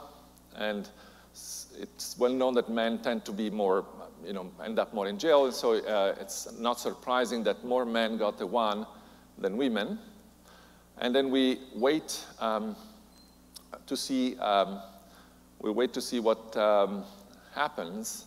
And 0.57 0.89
it's 1.33 2.17
well 2.19 2.33
known 2.33 2.55
that 2.55 2.69
men 2.69 2.99
tend 2.99 3.25
to 3.25 3.33
be 3.33 3.51
more, 3.51 3.85
you 4.25 4.33
know, 4.33 4.51
end 4.65 4.79
up 4.79 4.95
more 4.95 5.09
in 5.09 5.19
jail. 5.19 5.51
So 5.53 5.75
uh, 5.75 6.15
it's 6.21 6.53
not 6.59 6.79
surprising 6.79 7.43
that 7.45 7.65
more 7.65 7.85
men 7.85 8.17
got 8.17 8.41
a 8.41 8.47
one 8.47 8.87
than 9.39 9.57
women. 9.57 9.99
And 10.99 11.15
then 11.15 11.31
we 11.31 11.59
wait 11.75 12.25
um, 12.39 12.77
to 13.87 13.97
see, 13.97 14.37
um, 14.39 14.81
we 15.61 15.71
wait 15.71 15.93
to 15.95 16.01
see 16.01 16.21
what 16.21 16.57
um, 16.57 17.05
happens. 17.53 18.27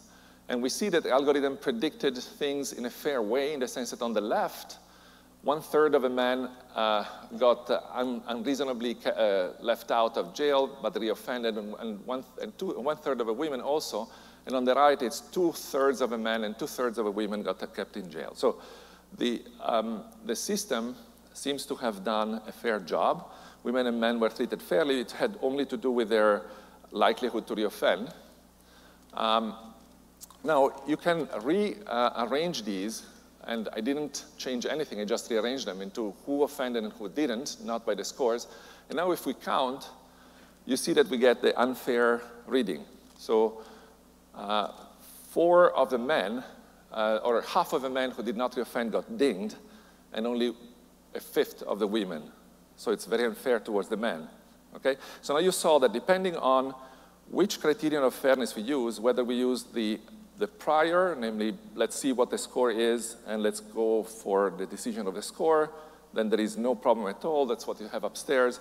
And 0.50 0.62
we 0.62 0.70
see 0.70 0.89
that 0.89 1.04
the 1.04 1.12
algorithm 1.12 1.58
predicted 1.58 2.17
things 2.17 2.74
in 2.74 2.86
a 2.86 2.89
fair 2.89 3.22
way 3.22 3.54
in 3.54 3.60
the 3.60 3.67
sense 3.67 3.91
that 3.91 4.02
on 4.02 4.13
the 4.13 4.22
left, 4.22 4.78
one 5.48 5.62
third 5.62 5.96
of 5.96 6.04
a 6.04 6.10
man 6.10 6.50
uh, 6.76 7.06
got 7.38 7.70
uh, 7.72 7.80
un 7.94 8.22
unreasonably 8.28 8.98
uh, 9.06 9.48
left 9.62 9.92
out 9.92 10.18
of 10.18 10.34
jail 10.34 10.78
but 10.82 10.94
reoffended, 10.96 11.58
and, 11.58 11.74
and, 11.80 12.06
one, 12.06 12.22
and 12.42 12.52
two, 12.58 12.72
one 12.78 12.98
third 12.98 13.22
of 13.22 13.30
a 13.30 13.34
women 13.34 13.62
also. 13.62 14.10
And 14.46 14.58
on 14.58 14.66
the 14.66 14.76
right, 14.76 15.02
it's 15.02 15.22
two 15.22 15.54
thirds 15.54 16.02
of 16.02 16.12
a 16.12 16.18
man 16.18 16.44
and 16.44 16.60
two 16.60 16.68
thirds 16.68 16.98
of 16.98 17.06
a 17.06 17.12
women 17.12 17.44
got 17.44 17.60
kept 17.74 17.96
in 17.96 18.12
jail. 18.12 18.34
So 18.36 18.58
the, 19.18 19.42
um, 19.62 20.04
the 20.26 20.36
system 20.36 20.98
seems 21.34 21.66
to 21.68 21.76
have 21.76 22.04
done 22.04 22.42
a 22.46 22.52
fair 22.52 22.82
job. 22.82 23.32
Women 23.64 23.88
and 23.88 24.02
men 24.02 24.20
were 24.20 24.30
treated 24.30 24.62
fairly. 24.62 25.00
It 25.00 25.12
had 25.12 25.40
only 25.42 25.66
to 25.68 25.78
do 25.78 25.92
with 25.92 26.10
their 26.10 26.44
likelihood 26.92 27.48
to 27.48 27.56
reoffend. 27.56 28.14
Um, 29.14 29.56
now, 30.44 30.84
you 30.86 30.98
can 30.98 31.30
rearrange 31.42 32.64
these, 32.64 33.06
and 33.48 33.70
I 33.74 33.80
didn't 33.80 34.26
change 34.38 34.66
anything, 34.66 35.00
I 35.00 35.06
just 35.06 35.32
rearranged 35.32 35.66
them 35.66 35.82
into 35.82 36.14
who 36.26 36.44
offended 36.44 36.84
and 36.84 36.94
who 36.94 37.08
didn't, 37.08 37.64
not 37.64 37.86
by 37.86 37.96
the 37.96 38.04
scores. 38.04 38.48
And 38.90 38.98
now 38.98 39.12
if 39.12 39.26
we 39.26 39.34
count, 39.34 39.90
you 40.66 40.76
see 40.76 40.92
that 40.94 41.08
we 41.08 41.18
get 41.18 41.42
the 41.42 41.60
unfair 41.60 42.22
reading. 42.46 42.84
So 43.18 43.64
uh, 44.36 44.74
four 45.30 45.72
of 45.72 45.90
the 45.90 45.98
men, 45.98 46.44
uh, 46.92 47.20
or 47.24 47.42
half 47.42 47.72
of 47.72 47.84
the 47.84 47.90
men 47.90 48.12
who 48.12 48.22
did 48.22 48.36
not 48.36 48.52
reoffend 48.52 48.92
got 48.92 49.18
dinged, 49.18 49.56
and 50.14 50.28
only 50.28 50.54
a 51.16 51.20
fifth 51.20 51.64
of 51.64 51.80
the 51.80 51.88
women. 51.88 52.24
So 52.76 52.92
it's 52.92 53.06
very 53.06 53.26
unfair 53.26 53.60
towards 53.62 53.88
the 53.88 53.98
men. 53.98 54.28
Okay? 54.76 54.98
So 55.22 55.34
now 55.34 55.40
you 55.40 55.54
saw 55.54 55.80
that 55.80 55.94
depending 55.94 56.36
on 56.36 56.76
which 57.30 57.62
criterion 57.62 58.04
of 58.04 58.14
fairness 58.14 58.56
we 58.56 58.64
use, 58.64 59.00
whether 59.00 59.24
we 59.24 59.36
use 59.36 59.64
the 59.64 60.00
the 60.38 60.47
prior, 60.47 61.15
namely, 61.19 61.58
let's 61.73 61.95
see 61.95 62.12
what 62.12 62.30
the 62.30 62.38
score 62.38 62.71
is, 62.71 63.17
and 63.26 63.41
let's 63.41 63.60
go 63.60 64.04
for 64.04 64.54
the 64.56 64.65
decision 64.65 65.08
of 65.08 65.15
the 65.15 65.21
score, 65.21 65.71
then 66.13 66.30
there 66.30 66.39
is 66.39 66.58
no 66.58 66.76
problem 66.76 67.08
at 67.08 67.26
all. 67.26 67.45
That's 67.45 67.65
what 67.65 67.80
you 67.80 67.88
have 67.88 68.04
upstairs. 68.04 68.60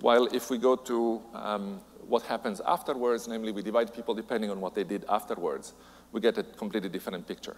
While 0.00 0.26
if 0.26 0.50
we 0.50 0.58
go 0.58 0.76
to 0.76 1.22
um, 1.34 1.80
what 2.06 2.22
happens 2.22 2.60
afterwards, 2.60 3.28
namely, 3.28 3.52
we 3.52 3.62
divide 3.62 3.94
people 3.94 4.14
depending 4.14 4.50
on 4.50 4.60
what 4.60 4.74
they 4.74 4.84
did 4.84 5.04
afterwards, 5.08 5.74
we 6.12 6.20
get 6.20 6.38
a 6.38 6.42
completely 6.42 6.88
different 6.88 7.26
picture. 7.26 7.56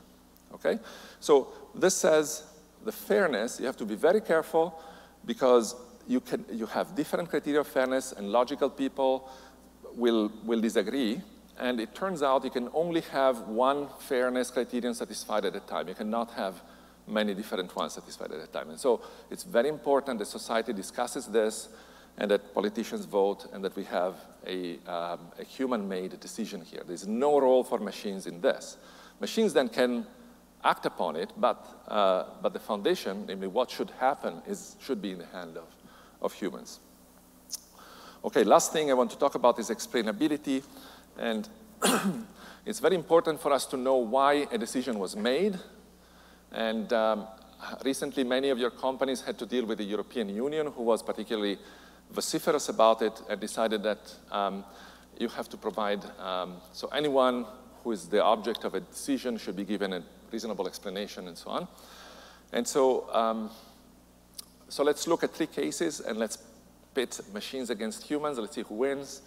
Okay? 0.54 0.78
So 1.20 1.48
this 1.74 1.94
says 1.94 2.44
the 2.84 2.92
fairness, 2.92 3.58
you 3.58 3.66
have 3.66 3.76
to 3.78 3.87
be 3.87 3.94
very 3.94 4.20
careful 4.20 4.80
because 5.24 5.74
you, 6.06 6.20
can, 6.20 6.44
you 6.52 6.66
have 6.66 6.94
different 6.94 7.28
criteria 7.28 7.61
of 7.61 7.66
fairness, 7.66 8.12
and 8.12 8.30
logical 8.30 8.70
people 8.70 9.28
will, 9.94 10.30
will 10.44 10.61
disagree 10.61 11.20
and 11.59 11.81
it 11.81 11.94
turns 11.94 12.23
out 12.23 12.44
you 12.44 12.51
can 12.51 12.68
only 12.73 13.01
have 13.12 13.40
one 13.49 13.88
fairness 13.99 14.51
criterion 14.51 14.94
satisfied 14.94 15.44
at 15.44 15.57
a 15.57 15.61
time. 15.61 15.88
You 15.88 15.94
cannot 15.94 16.31
have 16.33 16.62
many 17.07 17.35
different 17.35 17.75
ones 17.75 17.94
satisfied 17.94 18.33
at 18.33 18.40
a 18.40 18.47
time. 18.47 18.71
And 18.71 18.79
so 18.79 19.03
it's 19.31 19.44
very 19.44 19.68
important 19.68 20.18
that 20.18 20.27
society 20.27 20.73
discusses 20.73 21.27
this 21.27 21.68
and 22.18 22.31
that 22.31 22.55
politicians 22.55 23.05
vote 23.05 23.47
and 23.53 23.64
that 23.64 23.75
we 23.77 23.85
have 23.85 24.14
a, 24.47 24.79
um, 24.87 25.21
a 25.38 25.44
human-made 25.44 26.18
decision 26.21 26.61
here. 26.62 26.83
There's 26.87 27.07
no 27.07 27.40
role 27.40 27.64
for 27.64 27.79
machines 27.79 28.27
in 28.27 28.40
this. 28.40 28.77
Machines 29.21 29.53
then 29.53 29.68
can 29.68 30.07
act 30.64 30.87
upon 30.87 31.16
it, 31.16 31.33
but, 31.37 31.66
uh, 31.88 32.25
but 32.42 32.53
the 32.53 32.59
foundation, 32.59 33.25
namely 33.27 33.47
what 33.47 33.71
should 33.71 33.90
happen, 33.99 34.42
is, 34.47 34.77
should 34.81 35.01
be 35.01 35.12
in 35.12 35.18
the 35.18 35.27
hand 35.27 35.57
of, 35.57 35.68
of 36.21 36.33
humans. 36.33 36.81
Okay, 38.25 38.42
last 38.42 38.73
thing 38.73 38.90
I 38.90 38.94
want 38.94 39.12
to 39.12 39.18
talk 39.18 39.37
about 39.37 39.59
is 39.61 39.71
explainability. 39.71 40.64
And 41.18 41.48
it's 42.66 42.81
very 42.81 42.94
important 42.94 43.40
for 43.40 43.52
us 43.52 43.66
to 43.66 43.76
know 43.76 43.96
why 43.96 44.46
a 44.52 44.59
decision 44.59 44.98
was 44.98 45.16
made. 45.16 45.59
And 46.52 46.92
um, 46.92 47.26
recently, 47.85 48.24
many 48.24 48.50
of 48.50 48.59
your 48.59 48.70
companies 48.70 49.20
had 49.20 49.38
to 49.38 49.46
deal 49.46 49.66
with 49.66 49.78
the 49.78 49.85
European 49.85 50.28
Union, 50.28 50.68
who 50.68 50.83
was 50.83 51.02
particularly 51.02 51.59
vociferous 52.11 52.68
about 52.68 53.02
it 53.02 53.21
and 53.29 53.40
decided 53.40 53.83
that 53.83 54.14
um, 54.31 54.64
you 55.19 55.29
have 55.29 55.48
to 55.48 55.56
provide, 55.56 56.04
um, 56.21 56.56
so 56.73 56.88
anyone 56.88 57.44
who 57.83 57.92
is 57.92 58.08
the 58.08 58.23
object 58.23 58.64
of 58.64 58.75
a 58.75 58.81
decision 58.81 59.37
should 59.37 59.56
be 59.56 59.64
given 59.64 59.92
a 59.92 60.02
reasonable 60.31 60.66
explanation 60.66 61.29
and 61.29 61.37
so 61.37 61.50
on. 61.50 61.69
And 62.52 62.66
so, 62.66 63.12
um, 63.12 63.50
so 64.69 64.83
let's 64.85 65.06
look 65.06 65.23
at 65.23 65.35
three 65.35 65.46
cases 65.46 66.00
and 66.00 66.19
let's 66.19 66.38
pit 66.94 67.21
machines 67.35 67.71
against 67.71 68.04
humans. 68.04 68.38
Let's 68.38 68.54
see 68.54 68.62
who 68.62 68.77
wins 68.77 69.23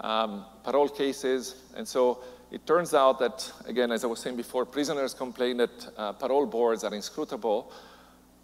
um, 0.00 0.44
parole 0.64 0.88
cases. 0.88 1.54
And 1.76 1.86
so 1.86 2.20
it 2.50 2.66
turns 2.66 2.94
out 2.94 3.18
that, 3.20 3.50
again, 3.66 3.92
as 3.92 4.04
I 4.04 4.06
was 4.06 4.20
saying 4.20 4.36
before, 4.36 4.64
prisoners 4.64 5.14
complain 5.14 5.58
that 5.58 5.92
uh, 5.96 6.12
parole 6.12 6.46
boards 6.46 6.84
are 6.84 6.94
inscrutable. 6.94 7.72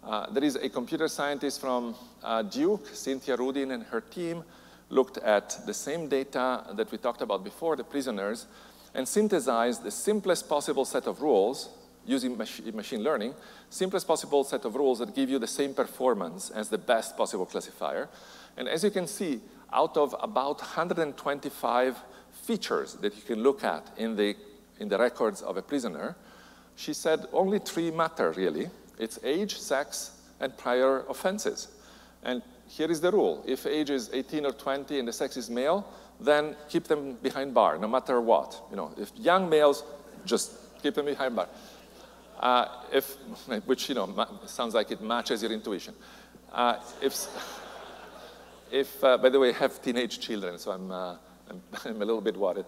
Uh, 0.03 0.29
there 0.31 0.43
is 0.43 0.55
a 0.55 0.69
computer 0.69 1.07
scientist 1.07 1.59
from 1.59 1.95
uh, 2.23 2.41
Duke, 2.41 2.87
Cynthia 2.93 3.35
Rudin, 3.35 3.71
and 3.71 3.83
her 3.83 4.01
team 4.01 4.43
looked 4.89 5.17
at 5.17 5.59
the 5.65 5.73
same 5.73 6.07
data 6.07 6.63
that 6.73 6.89
we 6.91 6.97
talked 6.97 7.21
about 7.21 7.43
before, 7.43 7.75
the 7.75 7.83
prisoners, 7.83 8.47
and 8.93 9.05
synthesized 9.05 9.83
the 9.83 9.91
simplest 9.91 10.47
possible 10.47 10.85
set 10.85 11.07
of 11.07 11.21
rules 11.21 11.69
using 12.05 12.37
mach 12.37 12.73
machine 12.73 13.03
learning, 13.03 13.33
simplest 13.69 14.07
possible 14.07 14.45
set 14.45 14.63
of 14.63 14.75
rules 14.75 14.99
that 14.99 15.13
give 15.13 15.29
you 15.29 15.39
the 15.39 15.47
same 15.47 15.73
performance 15.73 16.49
as 16.51 16.69
the 16.69 16.77
best 16.77 17.17
possible 17.17 17.45
classifier. 17.45 18.07
And 18.55 18.69
as 18.69 18.85
you 18.85 18.91
can 18.91 19.07
see, 19.07 19.41
out 19.73 19.97
of 19.97 20.15
about 20.21 20.59
125 20.59 21.97
features 22.31 22.93
that 22.95 23.15
you 23.15 23.21
can 23.21 23.43
look 23.43 23.63
at 23.63 23.91
in 23.97 24.15
the, 24.15 24.35
in 24.79 24.87
the 24.87 24.97
records 24.97 25.41
of 25.41 25.57
a 25.57 25.61
prisoner, 25.61 26.15
she 26.75 26.93
said 26.93 27.25
only 27.33 27.59
three 27.59 27.91
matter, 27.91 28.31
really. 28.31 28.69
It's 28.99 29.19
age, 29.23 29.57
sex, 29.57 30.11
and 30.39 30.55
prior 30.57 31.03
offenses. 31.09 31.67
And 32.23 32.41
here 32.67 32.89
is 32.89 33.01
the 33.01 33.11
rule. 33.11 33.43
If 33.45 33.65
age 33.65 33.89
is 33.89 34.09
18 34.13 34.45
or 34.45 34.51
20 34.51 34.99
and 34.99 35.07
the 35.07 35.13
sex 35.13 35.37
is 35.37 35.49
male, 35.49 35.87
then 36.19 36.55
keep 36.69 36.85
them 36.85 37.13
behind 37.21 37.53
bar, 37.53 37.77
no 37.77 37.87
matter 37.87 38.21
what. 38.21 38.61
You 38.69 38.77
know, 38.77 38.91
if 38.97 39.11
young 39.15 39.49
males, 39.49 39.83
just 40.25 40.53
keep 40.81 40.93
them 40.93 41.05
behind 41.05 41.35
bar. 41.35 41.47
Uh, 42.39 42.67
if, 42.93 43.15
which, 43.65 43.89
you 43.89 43.95
know, 43.95 44.27
sounds 44.45 44.73
like 44.73 44.91
it 44.91 45.01
matches 45.01 45.41
your 45.41 45.51
intuition. 45.51 45.93
Uh, 46.51 46.77
if, 47.01 47.27
if 48.71 49.03
uh, 49.03 49.17
by 49.17 49.29
the 49.29 49.39
way, 49.39 49.49
I 49.49 49.53
have 49.53 49.81
teenage 49.81 50.19
children, 50.19 50.57
so 50.57 50.71
I'm, 50.71 50.91
uh, 50.91 51.15
I'm, 51.49 51.61
I'm, 51.85 52.01
a 52.01 52.05
little 52.05 52.21
bit 52.21 52.37
worried. 52.37 52.65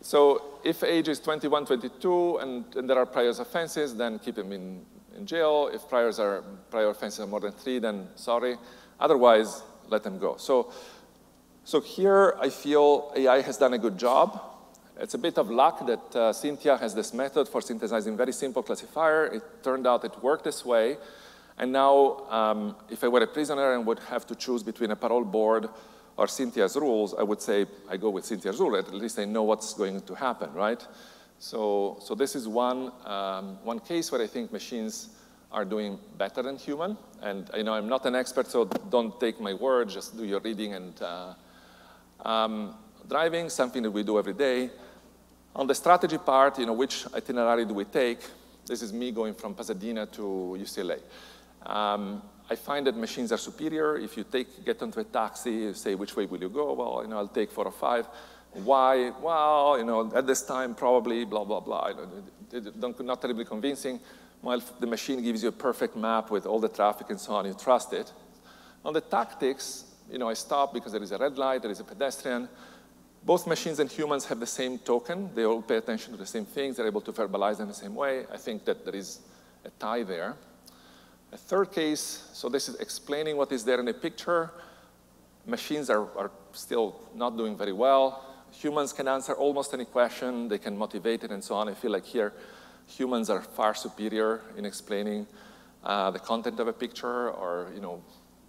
So 0.00 0.60
if 0.64 0.82
age 0.84 1.08
is 1.08 1.18
21, 1.20 1.66
22, 1.66 2.38
and, 2.38 2.64
and 2.76 2.90
there 2.90 2.98
are 2.98 3.06
prior 3.06 3.30
offenses, 3.30 3.94
then 3.94 4.18
keep 4.18 4.34
them 4.34 4.52
in, 4.52 4.84
in 5.16 5.24
jail. 5.26 5.70
If 5.72 5.88
priors 5.88 6.18
are, 6.18 6.42
prior 6.70 6.88
offenses 6.88 7.20
are 7.20 7.26
more 7.26 7.40
than 7.40 7.52
three, 7.52 7.78
then 7.78 8.08
sorry. 8.14 8.56
Otherwise, 9.00 9.62
let 9.88 10.02
them 10.02 10.18
go. 10.18 10.36
So, 10.36 10.72
so 11.64 11.80
here 11.80 12.36
I 12.40 12.50
feel 12.50 13.12
AI 13.16 13.40
has 13.40 13.56
done 13.56 13.72
a 13.72 13.78
good 13.78 13.98
job. 13.98 14.40
It's 15.00 15.14
a 15.14 15.18
bit 15.18 15.38
of 15.38 15.50
luck 15.50 15.86
that 15.86 16.16
uh, 16.16 16.32
Cynthia 16.32 16.76
has 16.76 16.94
this 16.94 17.12
method 17.12 17.48
for 17.48 17.60
synthesizing 17.60 18.16
very 18.16 18.32
simple 18.32 18.62
classifier. 18.62 19.26
It 19.26 19.42
turned 19.62 19.86
out 19.86 20.04
it 20.04 20.22
worked 20.22 20.44
this 20.44 20.64
way. 20.64 20.98
And 21.58 21.72
now, 21.72 22.26
um, 22.30 22.76
if 22.90 23.04
I 23.04 23.08
were 23.08 23.20
a 23.20 23.26
prisoner 23.26 23.74
and 23.74 23.86
would 23.86 24.00
have 24.00 24.26
to 24.26 24.34
choose 24.34 24.62
between 24.62 24.90
a 24.90 24.96
parole 24.96 25.24
board 25.24 25.68
or 26.16 26.26
Cynthia's 26.26 26.76
rules, 26.76 27.14
I 27.14 27.22
would 27.22 27.40
say 27.40 27.66
I 27.88 27.96
go 27.96 28.10
with 28.10 28.24
Cynthia's 28.24 28.58
rule. 28.58 28.76
At 28.76 28.92
least 28.92 29.18
I 29.18 29.24
know 29.24 29.44
what's 29.44 29.74
going 29.74 30.00
to 30.02 30.14
happen, 30.14 30.52
right? 30.52 30.84
So, 31.38 31.98
so 32.00 32.14
this 32.14 32.34
is 32.34 32.48
one, 32.48 32.90
um, 33.04 33.58
one 33.62 33.78
case 33.78 34.10
where 34.10 34.22
I 34.22 34.26
think 34.26 34.52
machines 34.52 35.10
are 35.52 35.64
doing 35.64 35.98
better 36.18 36.42
than 36.42 36.56
human. 36.56 36.96
And 37.22 37.48
you 37.56 37.62
know, 37.62 37.74
I'm 37.74 37.88
not 37.88 38.04
an 38.06 38.14
expert, 38.14 38.48
so 38.48 38.64
don't 38.64 39.18
take 39.20 39.40
my 39.40 39.54
word, 39.54 39.88
just 39.88 40.16
do 40.16 40.24
your 40.24 40.40
reading 40.40 40.74
and 40.74 41.00
uh, 41.02 41.34
um, 42.28 42.74
driving, 43.08 43.48
something 43.48 43.82
that 43.82 43.90
we 43.90 44.02
do 44.02 44.18
every 44.18 44.32
day. 44.32 44.70
On 45.54 45.66
the 45.66 45.74
strategy 45.74 46.18
part, 46.18 46.58
you 46.58 46.66
know, 46.66 46.72
which 46.72 47.06
itinerary 47.14 47.64
do 47.64 47.74
we 47.74 47.84
take? 47.84 48.18
This 48.66 48.82
is 48.82 48.92
me 48.92 49.12
going 49.12 49.34
from 49.34 49.54
Pasadena 49.54 50.06
to 50.06 50.56
UCLA. 50.60 50.98
Um, 51.66 52.22
I 52.50 52.56
find 52.56 52.86
that 52.86 52.96
machines 52.96 53.32
are 53.32 53.38
superior. 53.38 53.96
If 53.96 54.16
you 54.16 54.24
take, 54.24 54.64
get 54.64 54.82
onto 54.82 55.00
a 55.00 55.04
taxi, 55.04 55.52
you 55.52 55.74
say, 55.74 55.94
which 55.94 56.14
way 56.14 56.26
will 56.26 56.40
you 56.40 56.50
go? 56.50 56.72
Well, 56.74 57.00
you 57.02 57.08
know, 57.08 57.18
I'll 57.18 57.28
take 57.28 57.50
405. 57.50 58.06
Why? 58.64 59.10
Well, 59.20 59.78
you 59.78 59.84
know, 59.84 60.12
at 60.14 60.26
this 60.26 60.42
time, 60.42 60.74
probably, 60.74 61.24
blah, 61.24 61.44
blah, 61.44 61.60
blah. 61.60 61.92
not 63.00 63.20
terribly 63.20 63.44
convincing. 63.44 63.98
While 64.42 64.62
the 64.78 64.86
machine 64.86 65.22
gives 65.22 65.42
you 65.42 65.48
a 65.48 65.52
perfect 65.52 65.96
map 65.96 66.30
with 66.30 66.44
all 66.44 66.60
the 66.60 66.68
traffic 66.68 67.08
and 67.08 67.18
so 67.18 67.32
on, 67.32 67.46
you 67.46 67.54
trust 67.54 67.94
it. 67.94 68.12
On 68.84 68.92
the 68.92 69.00
tactics, 69.00 69.84
you 70.12 70.18
know, 70.18 70.28
I 70.28 70.34
stop 70.34 70.74
because 70.74 70.92
there 70.92 71.02
is 71.02 71.12
a 71.12 71.18
red 71.18 71.38
light, 71.38 71.62
there 71.62 71.70
is 71.70 71.80
a 71.80 71.84
pedestrian. 71.84 72.48
Both 73.24 73.46
machines 73.46 73.78
and 73.78 73.90
humans 73.90 74.26
have 74.26 74.38
the 74.38 74.46
same 74.46 74.78
token. 74.78 75.30
They 75.34 75.44
all 75.44 75.62
pay 75.62 75.76
attention 75.76 76.12
to 76.12 76.18
the 76.18 76.26
same 76.26 76.44
things. 76.44 76.76
They're 76.76 76.86
able 76.86 77.00
to 77.00 77.12
verbalize 77.12 77.58
in 77.58 77.68
the 77.68 77.74
same 77.74 77.94
way. 77.94 78.26
I 78.30 78.36
think 78.36 78.66
that 78.66 78.84
there 78.84 78.94
is 78.94 79.20
a 79.64 79.70
tie 79.70 80.02
there. 80.02 80.36
A 81.34 81.36
third 81.36 81.72
case, 81.72 82.28
so 82.32 82.48
this 82.48 82.68
is 82.68 82.76
explaining 82.76 83.36
what 83.36 83.50
is 83.50 83.64
there 83.64 83.80
in 83.80 83.88
a 83.88 83.92
picture. 83.92 84.52
Machines 85.46 85.90
are, 85.90 86.06
are 86.16 86.30
still 86.52 86.94
not 87.12 87.36
doing 87.36 87.56
very 87.56 87.72
well. 87.72 88.24
Humans 88.52 88.92
can 88.92 89.08
answer 89.08 89.32
almost 89.32 89.74
any 89.74 89.84
question. 89.84 90.46
They 90.46 90.58
can 90.58 90.78
motivate 90.78 91.24
it 91.24 91.32
and 91.32 91.42
so 91.42 91.56
on. 91.56 91.68
I 91.68 91.74
feel 91.74 91.90
like 91.90 92.04
here, 92.04 92.32
humans 92.86 93.30
are 93.30 93.42
far 93.42 93.74
superior 93.74 94.42
in 94.56 94.64
explaining 94.64 95.26
uh, 95.82 96.12
the 96.12 96.20
content 96.20 96.60
of 96.60 96.68
a 96.68 96.72
picture 96.72 97.30
or, 97.30 97.68
you 97.74 97.80
know, 97.80 98.00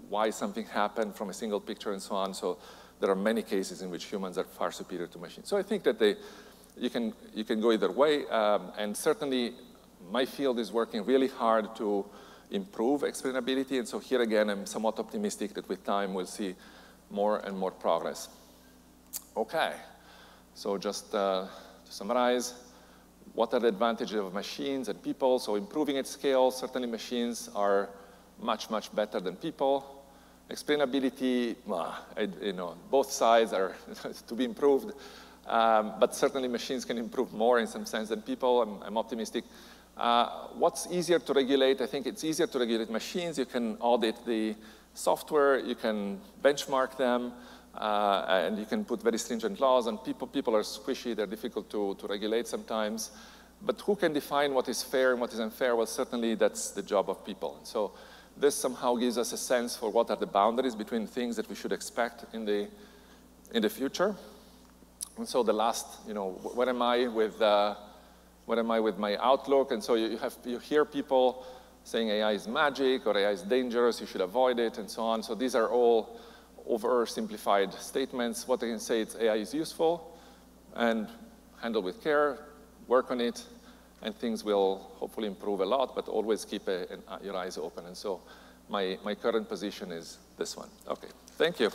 why 0.08 0.30
something 0.30 0.66
happened 0.68 1.16
from 1.16 1.32
a 1.32 1.34
single 1.34 1.60
picture 1.60 1.92
and 1.92 2.00
so 2.00 2.14
on. 2.14 2.36
So 2.36 2.60
there 3.00 3.10
are 3.10 3.16
many 3.16 3.42
cases 3.42 3.82
in 3.82 3.90
which 3.90 4.06
humans 4.06 4.38
are 4.38 4.44
far 4.44 4.72
superior 4.72 5.08
to 5.08 5.18
machines. 5.18 5.50
So 5.50 5.58
I 5.58 5.64
think 5.64 5.82
that 5.86 5.98
they, 5.98 6.18
you, 6.78 6.92
can, 6.92 7.14
you 7.34 7.46
can 7.46 7.60
go 7.60 7.72
either 7.72 7.92
way. 7.92 8.28
Um, 8.28 8.72
and 8.78 8.96
certainly, 8.96 9.54
my 10.12 10.24
field 10.24 10.60
is 10.60 10.72
working 10.72 11.04
really 11.04 11.30
hard 11.30 11.76
to 11.78 12.06
improve 12.52 13.02
explainability. 13.02 13.80
And 13.80 13.88
so 13.88 14.00
here 14.00 14.22
again, 14.22 14.50
I'm 14.50 14.66
somewhat 14.66 15.00
optimistic 15.00 15.54
that 15.54 15.68
with 15.68 15.84
time 15.84 16.14
we'll 16.14 16.26
see 16.26 16.56
more 17.10 17.40
and 17.40 17.58
more 17.58 17.72
progress. 17.72 18.30
Okay, 19.36 19.74
so 20.54 20.78
just 20.78 21.14
uh, 21.14 21.46
to 21.86 21.92
summarize, 21.92 22.54
what 23.34 23.54
are 23.54 23.60
the 23.60 23.68
advantages 23.68 24.16
of 24.16 24.34
machines 24.34 24.88
and 24.88 25.02
people? 25.02 25.40
So 25.40 25.56
improving 25.56 25.98
at 25.98 26.08
scale, 26.08 26.52
certainly 26.52 26.88
machines 26.88 27.50
are 27.56 27.90
much, 28.42 28.70
much 28.70 28.94
better 28.96 29.20
than 29.20 29.36
people. 29.36 30.04
Explainability, 30.50 31.56
you 32.42 32.54
know, 32.54 32.76
both 32.92 33.12
sides 33.12 33.52
are 33.52 33.76
to 34.28 34.36
be 34.36 34.46
improved, 34.46 34.94
um, 35.48 35.94
but 36.00 36.16
certainly 36.16 36.48
machines 36.48 36.86
can 36.86 36.98
improve 36.98 37.34
more 37.34 37.60
in 37.60 37.68
some 37.68 37.86
sense 37.86 38.10
than 38.10 38.22
people. 38.22 38.62
I'm, 38.62 38.84
I'm 38.84 38.98
optimistic. 38.98 39.44
Uh, 39.98 40.48
what's 40.56 40.88
easier 40.92 41.20
to 41.20 41.34
regulate? 41.34 41.80
I 41.80 41.86
think 41.86 42.06
it's 42.06 42.24
easier 42.24 42.48
to 42.48 42.60
regulate 42.60 42.90
machines. 42.90 43.38
You 43.38 43.46
can 43.46 43.78
audit 43.80 44.26
the 44.26 44.56
software, 44.94 45.60
you 45.60 45.76
can 45.76 46.20
benchmark 46.44 46.98
them, 46.98 47.32
uh, 47.78 48.26
and 48.28 48.58
you 48.58 48.66
can 48.66 48.84
put 48.84 49.02
very 49.02 49.18
stringent 49.18 49.60
laws 49.60 49.88
and 49.88 50.04
people. 50.04 50.28
People 50.28 50.56
are 50.56 50.64
squishy, 50.64 51.16
they're 51.16 51.26
difficult 51.26 51.70
to, 51.70 51.96
to 51.96 52.08
regulate 52.08 52.48
sometimes. 52.48 53.12
But 53.62 53.80
who 53.82 53.96
can 53.96 54.12
define 54.12 54.54
what 54.54 54.68
is 54.68 54.84
fair 54.84 55.12
and 55.14 55.22
what 55.22 55.32
is 55.34 55.40
unfair? 55.40 55.76
Well, 55.76 55.86
certainly 55.86 56.36
that's 56.36 56.72
the 56.72 56.82
job 56.82 57.10
of 57.10 57.26
people. 57.26 57.60
So 57.64 57.94
this 58.38 58.56
somehow 58.56 58.96
gives 58.96 59.18
us 59.18 59.32
a 59.32 59.38
sense 59.38 59.78
for 59.78 59.90
what 59.90 60.10
are 60.10 60.18
the 60.18 60.28
boundaries 60.28 60.76
between 60.76 61.08
things 61.08 61.38
that 61.38 61.48
we 61.50 61.56
should 61.56 61.72
expect 61.72 62.34
in 62.34 62.44
the, 62.44 62.68
in 63.54 63.62
the 63.62 63.70
future. 63.70 64.14
And 65.18 65.28
so 65.28 65.42
the 65.42 65.54
last, 65.54 65.88
you 66.06 66.14
know, 66.14 66.32
where 66.32 66.68
am 66.68 66.82
I 66.82 67.08
with 67.08 67.42
uh, 67.42 67.76
what 68.46 68.60
am 68.60 68.72
I 68.72 68.80
with 68.80 68.98
my 68.98 69.18
outlook? 69.18 69.72
And 69.72 69.84
so 69.84 69.96
you, 69.96 70.18
have, 70.18 70.36
you 70.46 70.60
hear 70.60 70.86
people 70.86 71.46
saying 71.84 72.10
AI 72.10 72.32
is 72.32 72.48
magic 72.48 73.06
or 73.06 73.18
AI 73.18 73.32
is 73.32 73.44
dangerous, 73.44 74.02
you 74.02 74.08
should 74.08 74.22
avoid 74.22 74.60
it, 74.60 74.78
and 74.78 74.90
so 74.90 75.04
on. 75.04 75.22
So 75.22 75.36
these 75.36 75.56
are 75.56 75.70
all 75.70 76.20
oversimplified 76.70 77.74
statements. 77.80 78.48
What 78.48 78.64
I 78.64 78.68
can 78.68 78.80
say 78.80 79.02
is 79.02 79.16
AI 79.16 79.36
is 79.36 79.54
useful 79.54 80.18
and 80.76 81.08
handle 81.62 81.82
with 81.82 82.04
care, 82.04 82.40
work 82.88 83.12
on 83.12 83.22
it, 83.22 83.44
and 84.02 84.16
things 84.16 84.44
will 84.44 84.92
hopefully 84.96 85.28
improve 85.28 85.62
a 85.62 85.66
lot, 85.66 85.96
but 85.96 86.08
always 86.08 86.44
keep 86.44 86.68
a, 86.68 86.92
an, 86.92 87.04
your 87.24 87.36
eyes 87.36 87.58
open. 87.58 87.86
And 87.86 87.96
so 87.96 88.22
my, 88.70 88.98
my 89.04 89.16
current 89.16 89.48
position 89.48 89.92
is 89.92 90.18
this 90.38 90.58
one. 90.58 90.70
Okay, 90.88 91.10
thank 91.38 91.60
you. 91.60 91.70